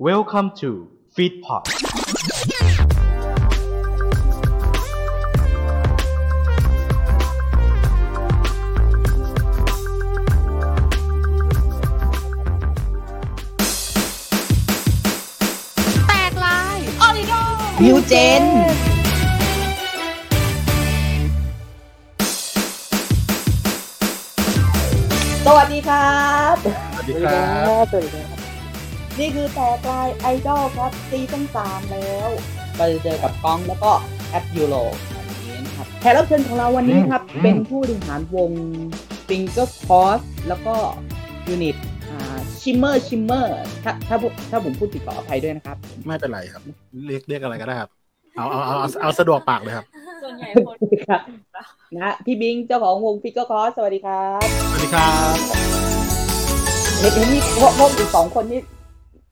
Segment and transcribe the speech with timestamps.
[0.00, 1.64] Welcome to Feedpot
[16.06, 17.32] แตกลาย ออริโด
[17.84, 18.44] นิวเจน
[25.46, 26.56] สวัสดีครับ
[26.92, 27.44] สวัสดีครั
[27.82, 28.37] บ สวัสดีครับ
[29.20, 32.28] นี่คือแต่กลายไอดอลครับซีซั่นสามแล้ว
[32.76, 33.90] เราจะเจอกับก้องแล้วก็
[34.30, 34.74] แอปยูโร
[35.16, 38.50] วันนี้นะครับแขกรับเชิญของเราวันนี้ครับอืมเป็นผู้บริหารวง
[39.28, 40.74] Fingers Cross แล้วก็
[41.48, 41.76] unit
[42.60, 45.76] Shimmer Shimmer ถ้าถ้าผมถ้าผมพูดผิดขออภัยด้วยนะครับ
[46.06, 46.62] ไม่เป็นไรครับ
[47.06, 47.90] เรียกเรียกอะไรก็ได้ครับ
[48.36, 49.84] เอาเอาเอาเอาเอาสะดวกปากเลยครับ
[50.22, 50.76] ส่วนใหญ่คน
[51.08, 51.20] ครับ
[51.96, 55.36] นะพี่บิ๊งเจ้าของวง Fingers Cross สวัสดีครับ สวัสดีครับ
[56.98, 58.60] เห็นนี่พวกพวกอีกสองคนนี่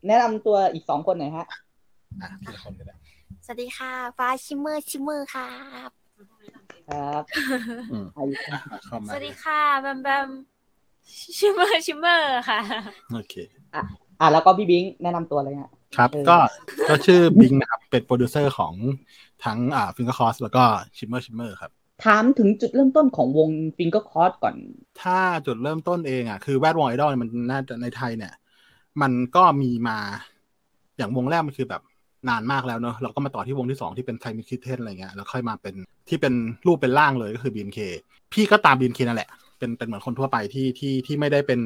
[0.06, 1.46] แนะนำตัวอีกสองคนหน่อยฮะ
[2.22, 2.94] อะทีละคนก็ได้
[3.44, 5.50] สวัสดีค่ะ ฟ้า Shimmer Shimmer ครั
[5.88, 5.90] บ
[6.90, 7.22] ครับ
[7.92, 10.28] อืมไอ้อะเข้าสมาวัสดีค่ะแบมแบม
[11.38, 12.60] Shimmer Shimmer ค่ะ
[13.14, 13.34] โอเค
[14.20, 16.36] อะแล้วก็พี่บิ๊งแนะนำตัวเลยฮะครับเออก็
[16.88, 18.74] ก็ชื่อบิ๊งนะครับ เป็นโปรดิวเซอร์ของ
[19.44, 20.64] ทั้งอ่า Fingers Cross แล้วก็
[20.96, 21.70] Shimmer Shimmer ครับ
[22.04, 24.54] ถามถึงจุดเริ่มต้นของวง Fingers Cross ก่อน
[25.02, 28.32] ถ้าจุดเริ่มต้นเองอะคือแวดวงไอดอลมันน่าจะในไทยเนี่ย
[29.02, 29.98] มันก็มีมา
[30.96, 31.82] อย่างวงแรกมันคือแบบ
[32.28, 35.74] นานมากแล้วเนอะเราก็มาต่อที่วงที่สองที่เป็นไทมิคิเทนอะไรเงี้ยแล้วค่อยมาเป็น
[36.08, 36.34] ที่เป็น
[36.66, 37.78] รูปเป็นร่างเลยก็คือ BNK
[38.32, 41.60] พี่ก็ตาม BNK นั่นแหละ เป็นเป็นเหมือนคนทั่วไปที่ที่ที่ไม่ได้เป็น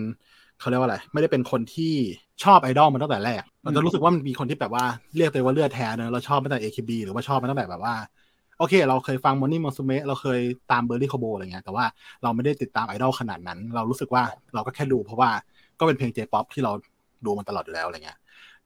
[0.61, 1.95] เขาเรียกว่าอะไร ไม่ได้เป็นคนที่
[2.45, 4.85] ชอบไอดอลมาตั้งแต่แรกเราจะรู้สึกว่ามันมีคนที่แบบว่า
[5.17, 7.95] เรียกตัวว่าเลือดแท้เนอะเราชอบมาตั้งแต่ AKB หรือว่าชอบมาตั้งแต่แบบว่า
[8.59, 10.41] โอเค เราเคยฟัง Morning Musume เราเคย
[10.73, 11.85] ตาม Berryz Kobo อะไรเงี้ยแต่ว่า
[12.23, 14.23] เราไม่ได้ติดตามไอดอลขนาดนั้น เรารู้สึกว่า
[14.55, 15.31] เราก็แค่ดูเพราะว่า
[15.79, 16.73] ก็เป็นเพลง J-pop ที่เรา
[17.25, 18.19] ดูมันตลอดอยู่แล้วอะไรเงี้ย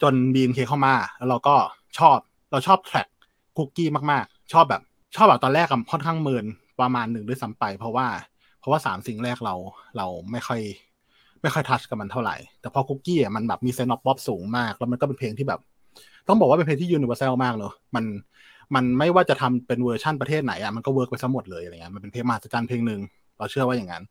[0.02, 1.54] จน BNK เข้ามา แล้วเราก็
[1.98, 2.18] ชอบ
[2.50, 3.08] เราชอบ track
[3.56, 4.82] คุกกี้มากๆ ชอบแบบ
[5.16, 6.44] ชอบแบบตอนแรกอะค่อนข้างเมิน
[6.80, 8.06] ประมาณหนึ่งด้วยซ้ำไป เพราะว่า
[8.60, 9.54] เพราะว่าสามสิ่งแรกเรา
[9.96, 10.60] เราไม่ค่อย
[11.42, 15.60] ไม่ค่อย touch กับมันเท่าไหร่ แต่พอคุกกี้อะมันแบบมี sense pop สูงมาก แล้วมันก็เป็นเพลงที่แบบ
[16.28, 18.04] ต้องบอกว่าเป็นเพลงที่ universal มากเนอะมัน
[18.74, 23.00] มันไม่ว่าจะทำเป็นเวอร์ชั่นประเทศไหนอะมันก็ work ไปซะหมดเลยอะไรเงี้ยมันเป็นเพลงมหัศจรรย์เพลงหนึ่ง
[23.38, 24.02] เราเชื่อว่าอย่างนั้น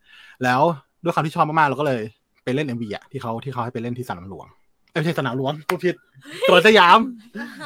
[0.44, 0.62] แล้ว
[1.04, 2.02] ด้วยความที่ชอบมากๆเราก็เลย
[2.44, 4.48] ไปเล่น MV อะที่เขาที่เขาให้ไปเล่นที่สนามหลวง
[4.92, 5.96] เอ้ยไม่ใช่สนามหลวงพูดผิด
[6.50, 7.00] ตัวสยาม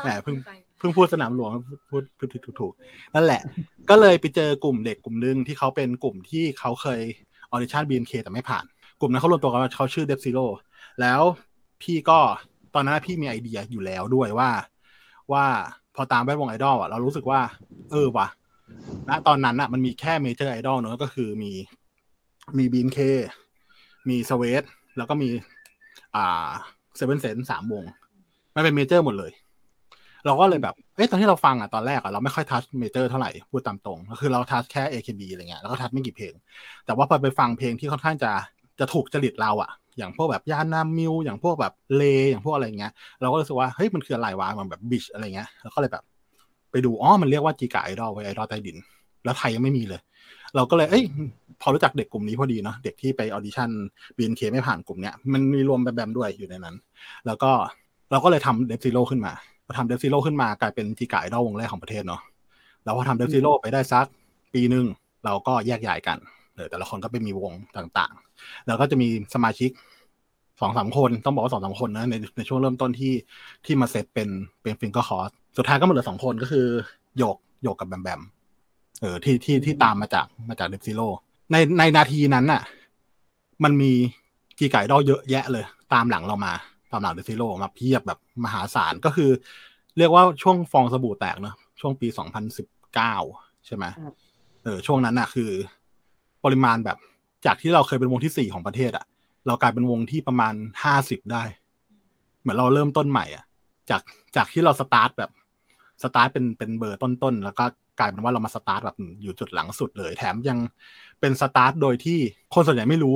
[0.03, 0.35] แหมเพิ่ง
[0.79, 1.51] เพิ่งพูดสนามหลวง
[1.89, 2.73] พูดพูดผิดถูกถูก
[3.15, 3.41] นั่นแหละ
[3.89, 7.01] ก็เลยไปเจอกลุ่มเด็กกลุ่มหนึ่งที่เขาเป็นกลุ่มที่เขาเคย
[7.51, 8.65] audition BNK แต่ไม่ผ่าน
[8.99, 10.45] กลุ่มนั้นเขารวมตัวกันว่าเขาชื่อเดฟซิโ o
[11.01, 11.21] แล้ว
[11.81, 12.19] พี่ก็
[12.75, 14.49] ตอนนั้นพี่มีไอเดียอยู่แล้วด้วยว่า
[15.31, 15.45] ว่า
[15.95, 17.39] พอตามแวดวงไอดอลอะเรารู้สึกว่า
[17.91, 18.27] เออว่ะ
[19.09, 21.51] ณตอนนั้นอะ มันมีแค่ major ไอดอลเนอะก็คือมี
[22.57, 23.46] มี BNK มี
[24.09, 24.63] มี Sweat
[24.97, 25.29] แล้วก็มี
[26.15, 26.49] อ่า
[26.95, 27.83] 7th Sense สามวง
[28.55, 29.31] มันเป็น major หมดเลย
[30.25, 36.33] เราก็เลยแบบ เอ้ยตอนที่เราฟังอะตอนแรกอะเราไม่ค่อย touch major เท่าไหร่ พูดตามตรง ก็คือเรา touch แค่ AKB อะไรเงี้ยแล้วก็ touch ไม่กี่เพลง
[36.85, 38.31] แต่ว่าพอไปฟังเพลงที่ค่อนข้างจะ
[38.79, 42.91] จะถูกจริตเราอะ อย่างพวกแบบยานามิว อย่างพวกแบบเล อย่างพวกอะไรเงี้ย
[43.21, 46.03] เราก็รู้สึกว่า เฮ้ยมันคืออะไรวะมันแบบ BiSH อะไรเงี้ยเราก็เลยแบบ
[46.71, 48.77] ไปดู อ๋อ มันเรียกว่า chika ไอดอลไว้ไอดอลใต้ดิน
[49.23, 50.01] แล้วไทยยังไม่มีเลย
[50.55, 51.05] เราก็เลยเอ้ย
[51.61, 53.69] พอรู้จักเด็กกลุ่มนี้พอดีเนาะเด็กที่ไป audition
[54.17, 56.75] BNK ไม่ผ่านกลุ่มเนี้ยมันมีรวมแบมๆด้วยอยู่ในนั้น
[57.25, 57.51] แล้วก็
[58.11, 59.33] เราก็เลยทำเดฟซิโ o ขึ้นมา
[59.65, 62.21] พอทำเดฟซิโ o ขึ้นมากลายเป็น chika ไอดอลวงแรกของประเทศเนาะ
[62.83, 64.05] แล้วพอทำเดฟซิโ o ไปได้สัก
[64.53, 64.85] ปีหนึ่ง
[65.25, 66.17] เราก็แยกย้ายกัน
[66.55, 69.71] เออแต่ละคนก็ไปมีวงต่างๆ แล้วก็จะมีสมาชิก
[70.61, 73.13] สองสามคนต้องบอกว่าสองสามคนนะในในช่วงเริ่มต้นที่
[73.65, 74.29] ที่มาเซตเป็น
[74.61, 76.65] เป็น Finger Cross สุดท้ายก็มาเหลือสองคนก็คือ
[77.17, 78.21] โยกโยกกับแบมแบม
[79.01, 81.07] เออที่ที่ที่ตามมาจากมาจากเดฟซิโ o
[81.51, 82.61] ในในนาทีนั้นน่ะ
[83.63, 83.91] มันมี
[84.59, 86.53] chika ไอดอลเยอะแยะเลย ตามหลังเรามา
[86.91, 89.29] ตามหลังเดซิโ o มาเพียบแบบมหาศาลก็คือ
[89.97, 93.15] เรียกว่าช่วงฟองสบู่แตกเนอะช่วงปีสองพันสิบเก้า
[93.65, 94.13] ใช่ไหมครับ
[94.63, 95.51] เออช่วงนั้นน่ะ คือ
[96.43, 96.97] ปริมาณแบบ
[97.45, 99.05] จากที่เราเคยเป็นวงที่สี่ของประเทศอะ
[99.47, 100.53] เรากลายเป็นวงที่ประมาณ
[100.83, 101.43] ห้าสิบได้
[102.41, 103.43] เหมือนเราเริ่มต้นใหม่อะ
[103.89, 104.01] จาก
[104.35, 105.31] จากที่เราสตาร์ทแบบ
[106.03, 107.65] สตาร์ทเป็นเป็นเบอร์ต้นๆแล้วก็
[107.99, 110.57] กลายเป็นว่าเรามาสตาร์ทแบบอยู่จุดหลังสุดเลย แถมยัง
[111.19, 112.19] เป็นสตาร์ทโดยที่
[112.53, 113.15] คนส่วนใหญ่ไม่รู้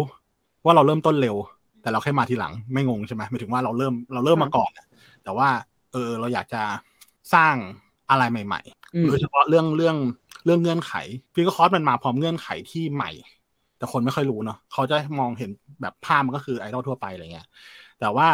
[0.66, 1.36] ว่าเราเริ่มต้นเร็ว
[1.82, 4.86] แต่เราแค่มาทีหลังไม่งงใช่ไหมหมายถึงว่าเราเริ่มเราเริ่มมาก่อนอะ
[5.24, 5.50] แต่ว่า
[5.92, 6.64] เออเราอยากจะ
[7.34, 7.56] สร้าง
[8.10, 8.62] อะไรใหม่
[8.96, 9.98] อืมๆโดยเฉพาะเรื่องเรื่อง
[10.46, 10.94] เรื่องเงื่อนไข
[11.34, 13.12] Finger Cross มันมาพร้อมเงื่อนไขที่ใหม่
[13.78, 15.50] แต่คนไม่ค่อยรู้เนาะเขาจะมองเห็น
[15.82, 17.48] แบบภาพมันก็คือไอดอลทั่วไปอะไรเงี้ย
[18.00, 18.30] แต่ว่า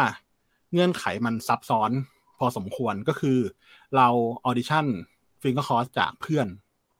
[0.72, 1.90] เงื่อนไขมันซับซ้อน
[2.38, 3.38] พอสมควรก็คือ
[3.96, 4.08] เรา
[4.44, 6.46] audition Finger Cross จากเพื่อน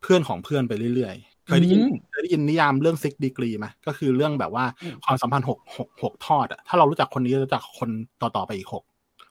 [0.02, 7.90] เพื่อนของเพื่อนไปเรื่อยๆเคยได้ยินอืมเคยได้ยินนิยามเรื่อง six degree ไหมก็คือเรื่องแบบว่าอืมความสัมพันธ์หกหกหกทอดอะถ้าเรารู้จักคนนี้เรารู้จักคน
[8.20, 8.84] ต่อ ๆ ไปอีกหก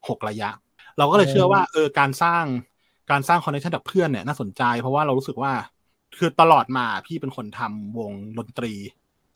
[0.08, 0.50] หกระยะ
[0.98, 2.44] เราก็เลยเชื่อว่าเออการสร้าง
[3.12, 5.52] การสร้าง connection กับเพื่อนเนี่ยน่าสนใจ เพราะว่าเรารู้สึกว่า
[6.18, 8.74] คือตลอดมาพี่เป็นคนทำวงดนตรี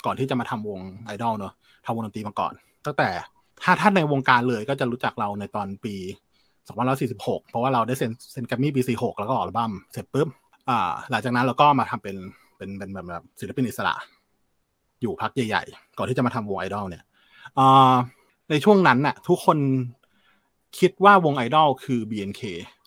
[0.06, 1.54] ก่อนที่จะมาทำวงไอดอลเนอะ
[1.86, 2.54] ทำวงดนตรีมาก่อน
[2.86, 3.10] ตั้งแต่
[3.64, 5.96] ถ้าท่านในวงการเลยก็จะรู้จักเราในตอนปี
[6.70, 10.28] 2546 เพราะว่าเราได้เซ็นเซ็นกรมมี่ปี46แล้วก็ออกอัลบั้มเสร็จปุ๊บ
[10.70, 12.16] อ่าหลังจากนั้นเราก็มาทำเป็น
[12.58, 13.94] เป็นเป็นแบบศิลปินอิสระ
[15.02, 17.04] อยู่พักใหญ่ๆ ก่อนที่จะมาทำวงไอดอลเนี่ย
[17.58, 17.94] อ่า
[18.50, 19.58] ในช่วงนั้นน่ะทุกคน
[20.80, 22.42] คิดว่าวงไอดอลคือ BNK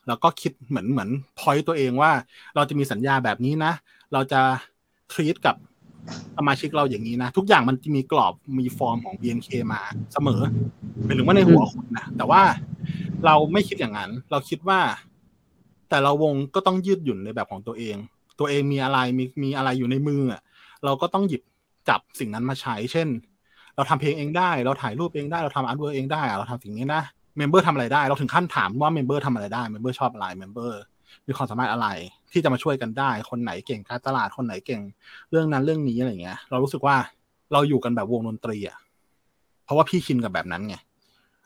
[0.08, 2.12] แล้วก็คิดเหมือนเหมือนพอยตัวเองว่า
[2.54, 3.72] เราจะมีสัญญาแบบนี้นะ
[4.12, 4.40] เราจะ
[5.12, 5.56] treat กับ
[6.36, 9.80] สมาชิกเราอย่างนี้นะ ทุกอย่างมันจะมีกรอบมีฟอร์มของ BNK มา
[10.12, 10.40] เสมอ
[11.04, 12.42] เป็นถึงว่าในหัวคุณนะแต่ว่า
[13.26, 14.80] เราไม่คิดอย่างนั้น เราคิดว่า
[15.90, 17.96] แต่ละวงก็ต้องยืดหยุ่นในแบบของตัวเอง
[18.38, 20.40] ตัวเองมีอะไรมีมีอะไรอยู่ในมืออะ
[20.84, 21.42] เราก็ต้องหยิบ
[21.88, 23.08] จับสิ่งนั้นมาใช้ เช่น
[23.76, 27.02] เราทำเพลงเองได้ เราถ่ายรูปเองได้ เราทำ artwork เองได้อะเราทำสิ่งนี้นะ
[27.38, 30.80] member ทำอะไรได้ เราถึงขั้นถามว่า member ทำอะไรได้ member ชอบอะไร member
[31.26, 31.88] มีความสามารถอะไร
[32.32, 34.82] ที่จะมาช่วยกันได้ คนไหนเก่งการตลาด คนไหนเก่ง
[35.30, 36.96] เรื่องนั้นเรื่องนี้อะไรเงี้ย เรารู้สึกว่า
[37.52, 38.78] เราอยู่กันแบบวงดนตรีอะ
[39.64, 40.76] เพราะว่าพี่ชินกับแบบนั้นไง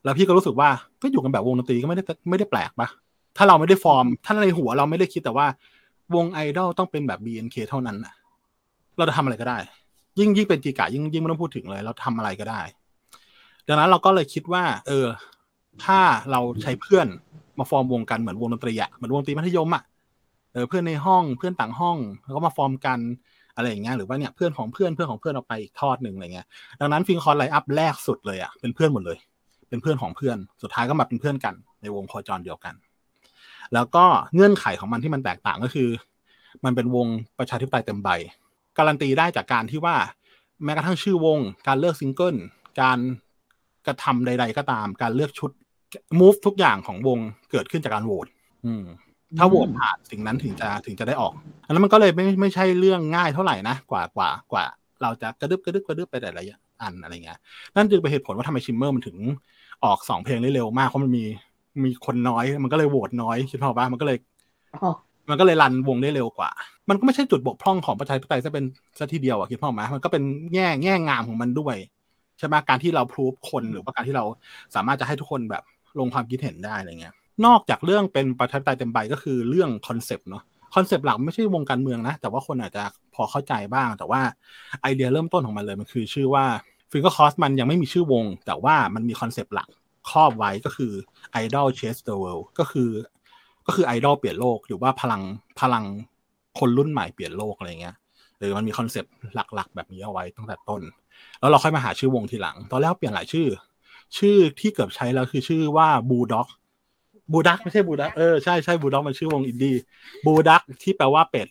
[0.08, 0.70] แล้วพี่ก็รู้สึกว่า
[1.02, 2.88] ก็อยู่กันแบบวงดนตรีก็ไม่ได้ไม่ได้แปลกปะ
[3.36, 5.46] ถ้าเราไม่ได้ฟอร์ม ถ้าในหัวเราไม่ได้คิดแต่ว่า
[6.14, 8.14] วงไอดอลต้องเป็นแบบ BNK เท่านั้นน่ะ
[8.96, 9.58] เราจะทำอะไรก็ได้
[10.18, 12.60] ยิ่งยิ่งเป็นจีกะยิ่งยิ่งไม่ต้องพูดถึงเลย เราทำอะไรก็ได้
[13.68, 15.06] ดังนั้นเราก็เลยคิดว่า เออ
[15.84, 16.00] ถ้า
[16.30, 17.06] เราใช้เพื่อน
[17.58, 19.82] มาฟอร์มวงกันเหมือนวงดนตรีอะเหมือนวงดนตรีมัธยมอะ
[20.52, 22.98] เออเพื่อนในห้องเพื่อนต่างห้อง แล้วก็มาฟอร์มกัน
[23.56, 26.46] อะไรอย่างเงี้ยหรือว่าเนี่ยเพื่อนของเพื่อนเพื่อนของเพื่อนออกไปอีกทอดหนึ่งอะไรเงี้ย
[26.80, 29.18] ดังนั้น Finger Cross line up แรกสุดเลยอะเป็นเพื่อนหมดเลย
[29.68, 32.74] เป็นเพื่อนของเพื่อน สุดท้ายก็มาเป็นเพื่อนกัน ในวงโคจรเดียวกัน
[33.74, 34.04] แล้วก็
[34.34, 35.88] เงื่อนไขของมันที่มันแตกต่างก็คือ
[36.64, 37.06] มันเป็นวง
[37.38, 38.08] ประชาธิปไตยเต็มใบ
[38.78, 39.96] การันตีได้จากการที่ว่า
[40.64, 41.38] แม้กระทั่งชื่อวง
[41.68, 42.36] การเลือกซิงเกิล
[42.80, 42.98] การ
[43.86, 45.50] กระทำใด ๆ ก็ตาม การเลือกชุด
[46.18, 47.18] move ทุกอย่างของวง
[47.50, 48.26] เกิดขึ้นจากการโหวต
[49.38, 51.32] ถ้าโหวตผ่านสิ่งนั้นถึงจะถึงจะได้ออก
[51.66, 54.64] อันนั้นมันก็เลยไม่ไม่ใช่เรื่องง่ายเท่าไหร่นะกว่ากว่ากว่า
[55.02, 56.42] เราจะกระดึบกระดึบกระดึบไปแต่ละ
[56.82, 57.38] อันอะไรเงี้ย
[57.74, 59.16] นั่นจึงเป็นเหตุผลว่าทำไมชิมเมอร์มันถึง
[59.84, 61.24] ออกสองเพลงได้เร็วมากเพราะมันมี
[61.84, 64.18] มีคนน้อย มันก็เลยโหวตน้อยคิดภาพป่ะมันก็เลย
[64.74, 64.90] อ๋อ
[65.30, 66.50] มันก็เลย run วงได้เร็วกว่า
[66.88, 68.64] มันก็ไม่ใช่จุดบกพร่องของประชาธิปไตยซะเป็น
[68.98, 70.22] ซะทีเดียวอะคิดภาพไหมมันก็เป็น
[70.54, 71.76] แง่แง่งามของมันด้วย
[72.38, 74.24] ใช่ไหมการที่เรา approve คนหรือว่าการที่เรา
[74.74, 75.62] สามารถจะให้ทุกคนแบบ
[75.98, 77.14] ลงความคิดเห็นได้อะไรเงี้ย
[77.46, 80.42] นอกจากเรื่องเป็นประชาธิปไตยเต็มใบก็คือเรื่อง concept เนาะ
[80.74, 82.82] concept หลักไม่ใช่วงการเมืองนะ แต่ว่าคนอาจจะ
[83.14, 84.20] พอเข้าใจบ้าง แต่ว่า
[84.82, 86.44] ไอเดียเริ่มต้นของมันเลยมันคือชื่อว่า
[86.90, 89.68] Finger Cross มันยังไม่มีชื่อวง แต่ว่ามันมี concept หลัก
[90.10, 90.92] ครอบไว้ก็คือ
[91.44, 92.90] Idol Change the World ก็คือ
[93.66, 95.22] ก็คือไอดอลเปลี่ยนโลกหรือว่าพลัง
[95.60, 95.84] พลัง
[96.58, 97.96] คนรุ่นใหม่เปลี่ยนโลกอะไรเงี้ย
[98.38, 100.82] หรือมันมี concept หลักๆ แบบนี้เอาไว้ตั้งแต่ต้น
[101.40, 103.48] แล้วเราค่อยมาหาชื่อวงทีหลัง ตอนแรกเปลี่ยนหลายชื่อ
[104.18, 106.48] ชื่อที่เกือบใช้แล้วคือชื่อว่าบูด็อก
[107.32, 109.74] บูดักไม่ใช่บูดักเออใช่ใช่บูด็อกมันชื่อวงอินดี้
[110.26, 111.48] บูดักที่แปลว่าเป็ด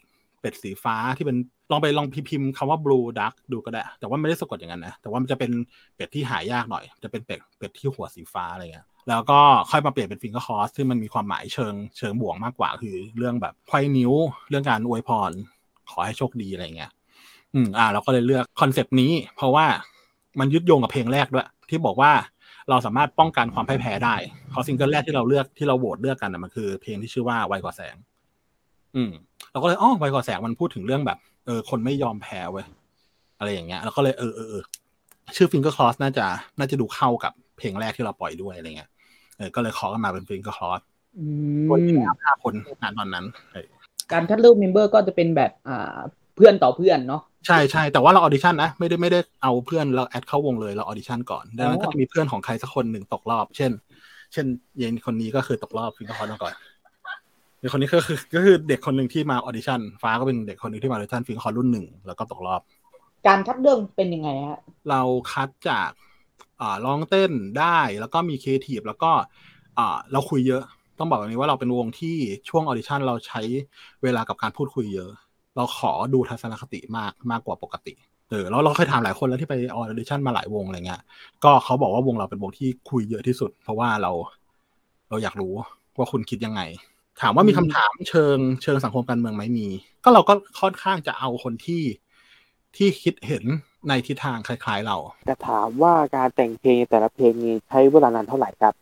[0.48, 1.38] เป็ดสีฟ้าที่เป็น
[1.72, 5.52] ลองไปลองพิมพ์คำว่า blue duck ดูก็ได้ แต่ว่าไม่ได้สะกดอย่างนั้นนะ แต่ว่ามันจะเป็น
[5.96, 9.40] เป็ดที่หายากหน่อย จะเป็นเป็ดเป็ดที่หัวสีฟ้าอะไรเงี้ยแล้วก็
[9.72, 14.14] ค่อยมาเปลี่ยนเป็น Finger Cross ที่มันมีความหมายเชิงเชิงบวกมากกว่าคือเรื่องแบบไขว้นิ้ว
[14.50, 15.32] เรื่องการอวยพร
[15.92, 16.92] ขอให้โชคดีอะไรเงี้ย
[17.54, 19.66] อืมอ่าเราก็เลยเลือก concept นี้ เพราะว่า
[20.40, 22.12] มันยึดโยงกับเพลงแรกด้วย ที่บอกว่า
[22.70, 24.16] เราสามารถป้องกันความพ่ายแพ้ได้
[24.50, 27.96] เพราะซิงเกิลแรกที่เราเลือกที่เราโหวตเลือกกันนะมันคือเพลงที่ชื่อว่าไวกว่าแสง
[28.96, 29.12] อืม
[29.52, 32.66] เราก็เลยอ๋อไวกว่าแสงมันพูดถึงเรื่องแบบเออคนไม่ยอมแพ้เว้ย
[33.40, 34.64] อะไรอย่างเงี้ยเราก็เลยเออเออเออ
[35.36, 36.26] ชื่อ Finger Cross น่าจะ
[36.60, 38.90] น่าจะดูเข้ากับเพลงแรกที่เราปล่อยด้วยอะไรเงี้ย
[39.38, 40.82] เออก็เลยขอกันมาเป็น Finger Cross
[41.18, 41.26] อื
[41.70, 43.68] คนที่มห้าคนงานตอนนั้นเออ
[44.12, 45.98] การคัดเลือก member ก็จะเป็นแบบอ่า
[46.36, 53.72] เพื่อนต่อเพื่อนเนาะใช่ใช่แต่ว่าเรา audition นะไม่ได้ไม่ได้เอาเพื่อนเรา add เข้าวงเลยเรา audition ก่อนดังนั้นอ๋อก็จะมีเพื่อนของใครสักคนหนึ่งตกรอบ เช่น
[54.34, 54.46] เช่น
[54.78, 56.54] เด็กคนนี้ก็คือตกรอบ Finger Cross มาก่อน
[57.60, 62.62] เด็กคนนี้ก็คือก็คือเด็กคนหนึ่งที่มา audition ฟ้าก็เป็นเด็กคนหนึ่งที่มา audition Finger Cross รุ่นหนึ่งแล้วก็ตกรอบ
[63.28, 64.60] การคัดเลือกเป็นยังไงฮะ
[64.90, 65.90] เราคัดจาก
[66.62, 69.12] อ่าร้องเต้นได้แล้วก็มีครีเอทีฟแล้วก็
[69.78, 70.64] อ่าเราคุยเยอะ
[71.00, 72.16] ต้องบอกแบบนี้ว่าเราเป็นวงที่
[72.50, 73.42] ช่วง audition เราใช้
[74.04, 75.12] เวลากับการพูดคุยเยอะ
[75.56, 77.94] เราขอดูทัศนคติมากมากกว่าปกติ
[78.30, 81.02] เออแล้วเราเคยถามหลายคนแล้วที่ไป audition มาหลายวงอะไรเงี้ย
[81.44, 84.12] ก็เขาบอกว่าวงเราเป็นวงที่คุยเยอะที่สุด เพราะว่าเรา
[85.10, 85.54] เราอยากรู้
[85.98, 86.62] ว่าคุณคิดยังไง
[87.22, 89.68] ถามว่ามีคำถามเชิงเชิงสังคมการเมืองไหมมี
[90.04, 91.84] ก็เราก็ค่อนข้างจะเอาคนที่
[92.78, 93.44] ที่คิดเห็น
[93.88, 98.74] ในทิศทางคล้ายๆ เรา แต่ถามว่าการแต่งเพลงแต่ละเพลงนี้ใช้เวลานานเท่าไหร่ครับ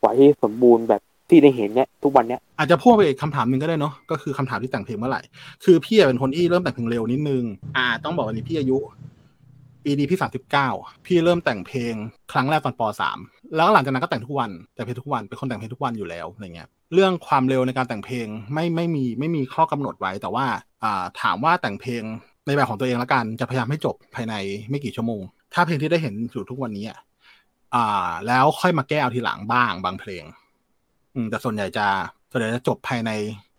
[0.00, 5.22] กว่าที่สมบูรณ์แบบที่ได้เห็นเนี่ยทุกวันเนี้ยอาจจะพ่วงไปอีกคำถามหนึ่งก็ได้เนาะก็คือคำถามที่แต่งเพลงเมื่อไหร่
[5.64, 7.44] คือพี่อะเป็นคนที่เริ่มแต่งเพลงเร็วนิดนึง
[7.76, 8.78] อ่า ต้องบอกวันนี้พี่อายุ
[9.84, 10.68] ปีนี้พี่สามสิบเก้า
[11.06, 11.94] พี่เริ่มแต่งเพลง
[12.32, 13.18] ครั้งแรกตอนปสาม
[13.56, 20.46] แล้วหลังจากนั้นก็แต่งทุกวันแต่งเพลงทุกวันเป็นคนแต่งเพลงทุกวันอยู่แล้วอะไรเงี้ยเรื่องความเร็วในการแต่งเพลงไม่ไม่มีไม่มีข้อกำหนดไว้ แต่ว่า
[21.20, 22.02] ถามว่าแต่งเพลง
[22.46, 24.34] ในแบบของตัวเองละกันจะพยายามให้จบภายใน
[24.70, 25.22] ไม่กี่ชั่วโมง
[25.54, 26.98] ถ้าเพลงที่ได้เห็นอยู่ทุกวันนี้อะ
[27.74, 30.24] อ่า แล้วค่อยมาแก้เอาทีหลังบ้างบางเพลง
[31.14, 31.86] อืมแต่ส่วนใหญ่จะ
[32.30, 33.10] ส่วนใหญ่จะจบภายใน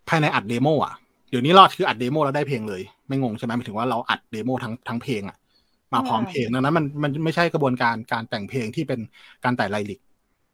[0.09, 0.93] ภายในอัด demo อะ
[1.29, 5.37] เดี๋ยวนี้รวดคืออัด demo แล้วได้เพลงเลย ไม่งงใช่ไหมหมายถึงว่าเราอัด demo ทั้งทั้งเพลงอะ
[5.95, 8.99] มาพร้อมเพลงดังนั้นมันมันไม่ใช่กระบวนการการแต่งเพลงที่เป็น
[9.43, 9.99] การแต่ง lyric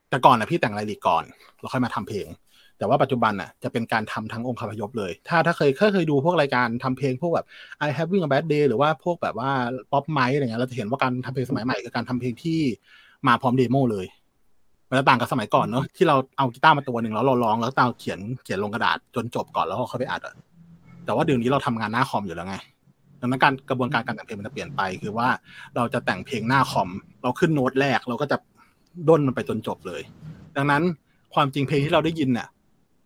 [0.10, 1.24] แต่ก่อนนะพี่แต่ง lyric ก่อน
[1.60, 2.28] แล้วค่อยมาทำเพลง
[2.78, 7.46] แต่ว่าปัจจุบันน่ะจะเป็นการทำทั้งองค์คาพยพเลย ถ้าถ้าเคยเคยเคยดูพวกรายการทำเพลงพวกแบบ
[7.88, 9.52] I Having a Bad Day หรือว่าพวกแบบว่า
[9.92, 12.60] ป๊อปไมค์อะไรเงี้ยเราจะเห็นว่าการทำเพลงสมัยใหม่คือการทำเพลงที่
[13.28, 14.06] มาพร้อม demo เลย
[14.90, 20.36] มันจะต่างกับสมัยก่อนเนอะที่เราเอากีตาร์มาตัวหนึ่งแล้วเราร้องแล้วเราเขียนเขียนลงกระดาษจนจบก่อนแล้วเราค่อยไปอัดอะ
[21.06, 22.56] แต่ว่าเดี๋ยวนี้เราทำงานหน้าคอมอยู่แล้วไง
[23.22, 25.28] ดังนั้นการกระบวนการการแต่งเพลงมันจะเปลี่ยนไป คือว่า
[25.76, 26.90] เราจะแต่งเพลงหน้าคอม
[27.24, 28.38] เราขึ้นโน้ตแรก เราก็จะ
[29.10, 30.02] ด้นมันไปจนจบเลย
[30.58, 30.84] ดังนั้น
[31.34, 32.48] ความจริงเพลงที่เราได้ยินเนี่ย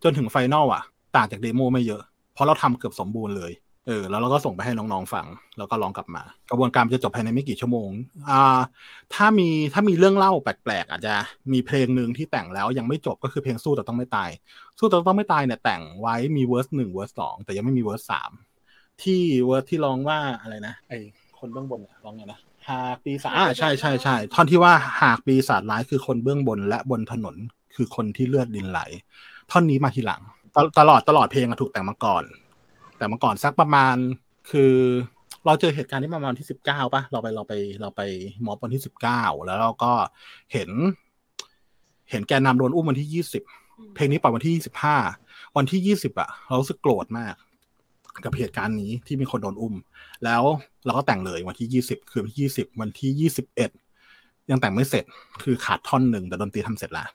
[0.03, 0.83] จนถึง final อะ
[1.15, 2.01] ต่างจาก demo ไม่เยอะ
[2.33, 3.51] เพราะเราทำเกือบสมบูรณ์เลย
[3.87, 5.25] เออแล้วเราก็ส่งไปให้น้องๆฟัง
[5.57, 7.89] แล้วก็ลองกลับมา กระบวนการจะจบภายในไม่กี่ชั่วโมง
[8.29, 8.59] อ่า
[9.13, 11.13] ถ้ามีถ้ามีเรื่องเล่าแปลกๆอาจจะ
[11.51, 14.29] มีเพลงหนึ่งที่แต่งแล้วยังไม่จบก็คือเพลงสู้แต่ต้องไม่ตาย
[14.79, 18.31] สู้แต่ต้องไม่ตายเนี่ยแต่งไว้มี verse หนึ่ง verse สองแต่ยังไม่มี verse สาม
[19.03, 20.93] ที่เวิร์ดที่ร้องว่าอะไรนะไอ
[21.39, 27.35] คนเบื้องบนอะร้องไงนะหากปีศาจอ่าใช่ใช่ใช่ท่อนที่ว่าหากปีศาจร้ายคือคนเบื้องบนและบนถนน
[27.75, 28.79] คือคนที่เลือดดินไหล
[29.51, 30.21] ท่อนนี้มาทีหลัง
[30.55, 32.23] ตตลอดตลอดเพลงอะถูกแต่งมาก่อน
[32.97, 33.95] แต่มาก่อนสักประมาณ
[34.51, 34.73] คือ
[35.45, 38.01] เราเจอเหตุการณ์ที่ประมาณที่สิบเก้าป่ะเราไปเราไปเราไป
[38.45, 39.93] มอบวันที่สิบเก้าแล้วเราก็
[40.53, 40.69] เห็น
[42.11, 43.43] เห็นแกนนำโดนอุ้มวันที่ยี่สิบ
[43.95, 44.97] เพลงนี้ปล่อยวันที่ยี่สิบห้า
[45.57, 47.33] วันที่ยี่สิบอะเรารู้สึกโกรธมาก
[48.23, 49.75] กับเหตุการณ์นี้ที่มีคนโดนอุ้ม
[50.25, 50.43] แล้ว
[50.85, 53.71] เราก็แต่งเลยวันที่ยี่สิบคือวันที่ยี่สิบวันที่ยี่สิบเอ็ด
[54.49, 55.05] ยังแต่งไม่เสร็จ
[55.43, 57.07] คือขาดท่อนหนึ่งแต่ดนตรีทำเสร็จแล้ว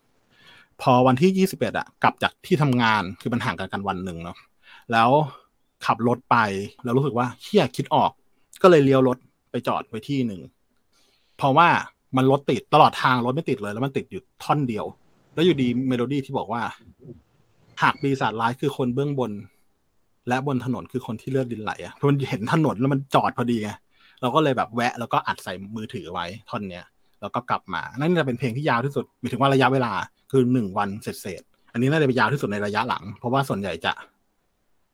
[0.82, 4.36] พอวันที่ยี่สิบเอ็ดอะกลับจากที่ทำงานคือมันห่างกันกันวันหนึ่งเนาะ
[4.92, 5.10] แล้ว
[5.86, 6.36] ขับรถไป
[6.84, 8.10] แล้วรู้สึกว่าเฮียคิดออก
[8.62, 9.18] ก็เลยเลี้ยวรถ
[9.50, 10.40] ไปจอดไว้ที่หนึ่ง
[11.36, 11.68] เพราะว่า
[12.16, 14.84] มันรถติดตลอดทางรถไม่ติดเลย แล้วมันติดอยู่ท่อนเดียว
[15.34, 16.62] แล้วอยู่ดีเมโลดี้ที่บอกว่า
[17.82, 19.30] หากปีศาจร้ายคือคนเบื้องบน
[20.28, 23.70] และบนถนนคือคนที่เลือดรินไหลอะมันเห็นถนนแล้วมันจอดพอดีไง
[24.20, 26.84] เราก็เลยแบบแวะแล้วก็อัดใส่มือถือไว้ท่อนเนี้ย
[27.20, 29.92] แล้วก็กลับมา นั่นจะเป็นเพลงที่ยาวที่สุดหมายถึงว่าระยะเวลา
[30.30, 33.92] คือหนึ่งวันเสร็จเสร็จๆอันนี้น่าจะเป็นยาวที่สุดในระยะหลัง เพราะว่าส่วนใหญ่จะ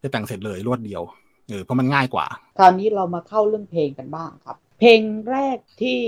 [0.03, 1.03] จะแต่งเสร็จเลยรวดเดียว
[1.49, 2.27] เออเพราะมันง่ายกว่า
[2.59, 5.99] คราวนี้เรามาเข้าเรื่องเพลงกันบ้างครับ เพลงแรกที่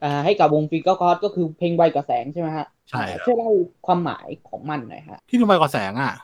[0.00, 3.50] เอ่อให้กับวง Fingers Cross ก็คือเพลงไวกว่าแสงใช่ไหมฮะใช่ครับช่วยเล่า
[3.86, 6.14] ความหมายของมันหน่อยฮะที่นุ่มไปกว่าแสงอะ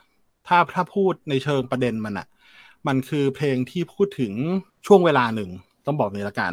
[0.53, 2.27] ถ้าถ้าพูดในเชิงประเด็นมันอะ
[2.87, 4.33] มันคือเพลงที่พูดถึง
[4.87, 5.49] ช่วงเวลาหนึ่ง
[5.85, 6.51] ต้องบอกนี้ละกัน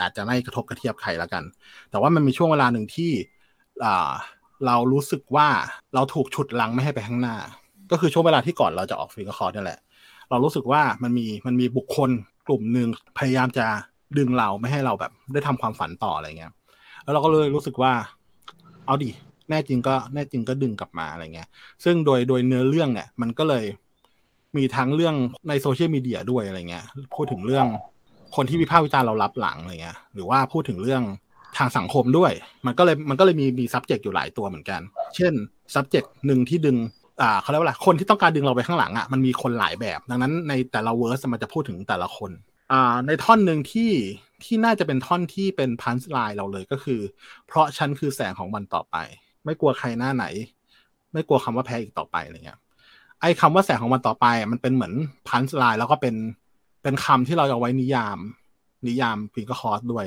[0.00, 1.42] อาจจะไม่กระทบกระเทียบใครละกัน
[1.90, 3.10] แต่ว่ามันมีช่วงเวลาหนึ่งที่
[4.66, 5.48] เรารู้สึกว่า
[5.94, 7.36] เราถูกฉุดรั้งไม่ให้ไปข้างหน้า
[7.90, 9.80] ก็คือช่วงเวลาที่ก่อนเราจะออก Fingers Cross นี่แหละ
[10.30, 12.10] เรารู้สึกว่ามันมีมันมีบุคคล
[12.46, 13.66] กลุ่มหนึ่งพยายามจะ
[14.18, 16.52] ดึงเราไม่ให้เราแบบ ได้ทำความฝันต่ออะไรเงี้ย
[17.02, 17.92] แล้วเราก็เลยรู้สึกว่า
[18.86, 19.10] เอาดิ
[19.50, 21.48] แน่จริงก็แน่จริงก็ดึงกลับมาอะไรเงี้ย
[21.84, 23.64] ซึ่งโดยโดยเนื้อเรื่องเนี่ย มันก็เลย
[24.56, 25.14] มีทั้งเรื่อง
[25.48, 27.66] ในโซเชียลมีเดียด้วยอะไรเงี้ย พูดถึงเรื่อง
[28.36, 31.02] คนที่วิพากษ์วิจารณ์เราลับหลังอะไรเงี้ย หรือว่าพูดถึงเรื่อง
[31.58, 32.32] ทางสังคมด้วย
[32.66, 34.80] มันก็เลยมันก็เลยมีมี subject อยู่หลายตัวเหมือนกัน
[35.16, 35.32] เช่น
[35.74, 36.76] subject หนึ่งที่ดึง
[37.22, 42.30] อ่าเขาเรียกว่าอะไรคนที่ต้องการดึงเราไปข้างหลังอะมันมีคนหลายแบบ ดังนั้นในแต่ละ verse มันจะพูดถึงแต่ละคน
[42.72, 43.90] อ่าในท่อนหนึ่งที่
[44.44, 47.00] ที่น่าจะเป็นท่อนที่เป็น punchline เราเลยก็คือ
[47.46, 48.96] เพราะฉันคือแสงของวันต่อไป
[49.48, 50.26] ไม่กลัวใครหน้าไหน
[51.12, 52.58] ไม่กลัวคำว่าแพ้อีกต่อไปอะไรเงี้ย
[53.20, 54.92] ไอ้คำว่าแสงของวันต่อไปอะมันเป็นเหมือน
[55.28, 56.14] punchline แล้วก็เป็น
[56.82, 58.18] เป็นคำที่เราเอาไว้นิยาม
[58.86, 60.06] นิยาม Fingers Cross ด้วย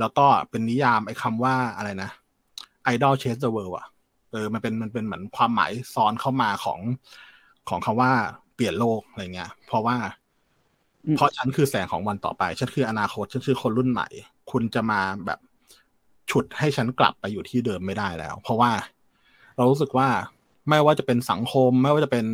[0.00, 2.10] แล้วก็เป็นนิยามไอ้คำว่าอะไรนะ
[2.92, 3.86] idol chase the world อะ
[4.30, 6.80] เออมันเป็นมันเป็นเหมือนความหมายซ้อนเข้ามาของ
[7.68, 8.10] ของคำว่า
[8.54, 9.96] เปลี่ยนโลกอะไรเงี้ย เพราะว่า
[11.06, 14.08] อืมเพราะฉันคือแสงของวันต่อไป ฉันคืออนาคต ฉันคือคนรุ่นใหม่
[14.50, 15.38] คุณจะมาแบบ
[16.30, 18.72] ฉุดให้ฉันกลับไปอยู่ที่เดิมไม่ได้แล้ว เพราะว่า
[19.56, 20.08] เรารู้สึกว่า
[20.68, 22.26] ไม่ว่าจะเป็นสังคม ไม่ว่าจะเป็น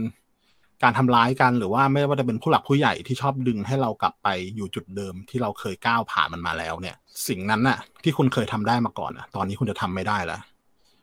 [0.82, 6.96] การทำร้ายกันหรือว่าไม่ว่าจะเป็นผู้หลักผู้ใหญ่ที่ชอบดึงให้เรากลับไปอยู่จุดเดิมที่เราเคยก้าวผ่านมันมาแล้วเนี่ย
[7.28, 10.40] สิ่งนั้นน่ะ ที่คุณเคยทำได้มาก่อนน่ะ ตอนนี้คุณจะทำไม่ได้แล้ว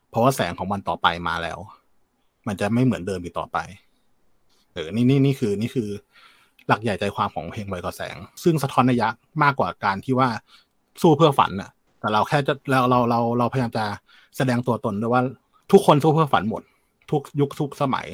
[0.09, 1.59] เพราะว่าแสงของวันต่อไปมาแล้ว
[2.47, 3.57] มันจะไม่เหมือนเดิมอีกต่อไป
[4.73, 5.89] เออนี่นี่นี่คือ นี่คือ
[6.67, 9.07] หลักใหญ่ใจความของเพลงไวกว่าแสง ซึ่งสะท้อนนัยยะ
[9.43, 10.29] มากกว่าการที่ว่า
[11.01, 11.69] สู้เพื่อฝันน่ะ
[12.05, 13.85] แต่เราแค่จะเราเราเราเราพยายามจะ
[14.37, 15.21] แสดงตัวตนด้วยว่า
[15.71, 16.61] ทุกคนสู้เพื่อฝันหมด
[17.11, 18.07] ทุกยุคทุกสมัย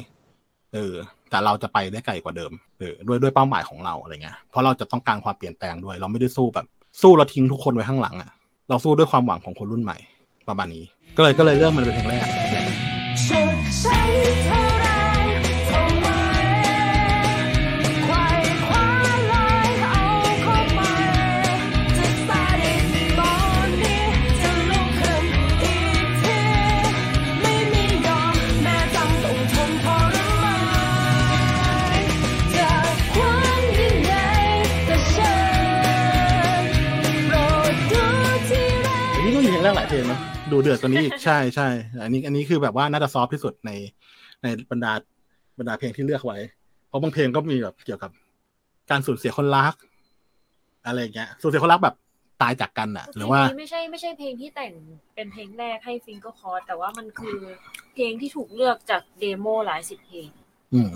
[0.74, 0.93] เออ
[1.29, 6.65] แต่เราจะไปได้ไกลกว่าเดิมเออด้วยด้วยเป้าหมายของเราอะไรเงี้ยเพราะเราจะต้องการความเปลี่ยนแปลงด้วย เราไม่ได้สู้แบบ
[7.01, 8.31] สู้เราทิ้งทุกคนไว้ข้างหลังอะ
[8.69, 9.98] เราสู้ด้วยความหวังของคนรุ่นใหม่
[10.48, 10.83] ประมาณนี้
[11.17, 12.27] ก็เลยก็เลยเริ่มมันเป็นเพลงแรก
[40.51, 41.67] ดูเดือดกว่านี้อีกใช่ใช่
[42.03, 43.72] อันนี้ อันนี้คือแบบว่าน่าจะ soft ที่สุดใน
[44.43, 44.93] ในบรรดา
[45.60, 46.38] บรรดาเพลงที่เลือกไว้
[46.88, 48.12] เพราะบางเพลงก็มีแบบเกี่ยวกับ
[48.89, 49.74] การสูญเสียคนรัก
[50.86, 51.96] อะไรอย่างเงี้ยสูญเสียคนรักแบบ
[52.41, 54.72] ตายจากกันอะหรือว่าเพลงนี้ไม่ใช่ไม่ใช่เพลงที่แต่ง
[55.15, 57.38] เป็นเพลงแรกให้ Fingers Cross แต่ว่ามันคือ
[57.93, 60.27] เพลงที่ถูกเลือกจาก demo หลายสิบเพลง
[60.74, 60.91] อืม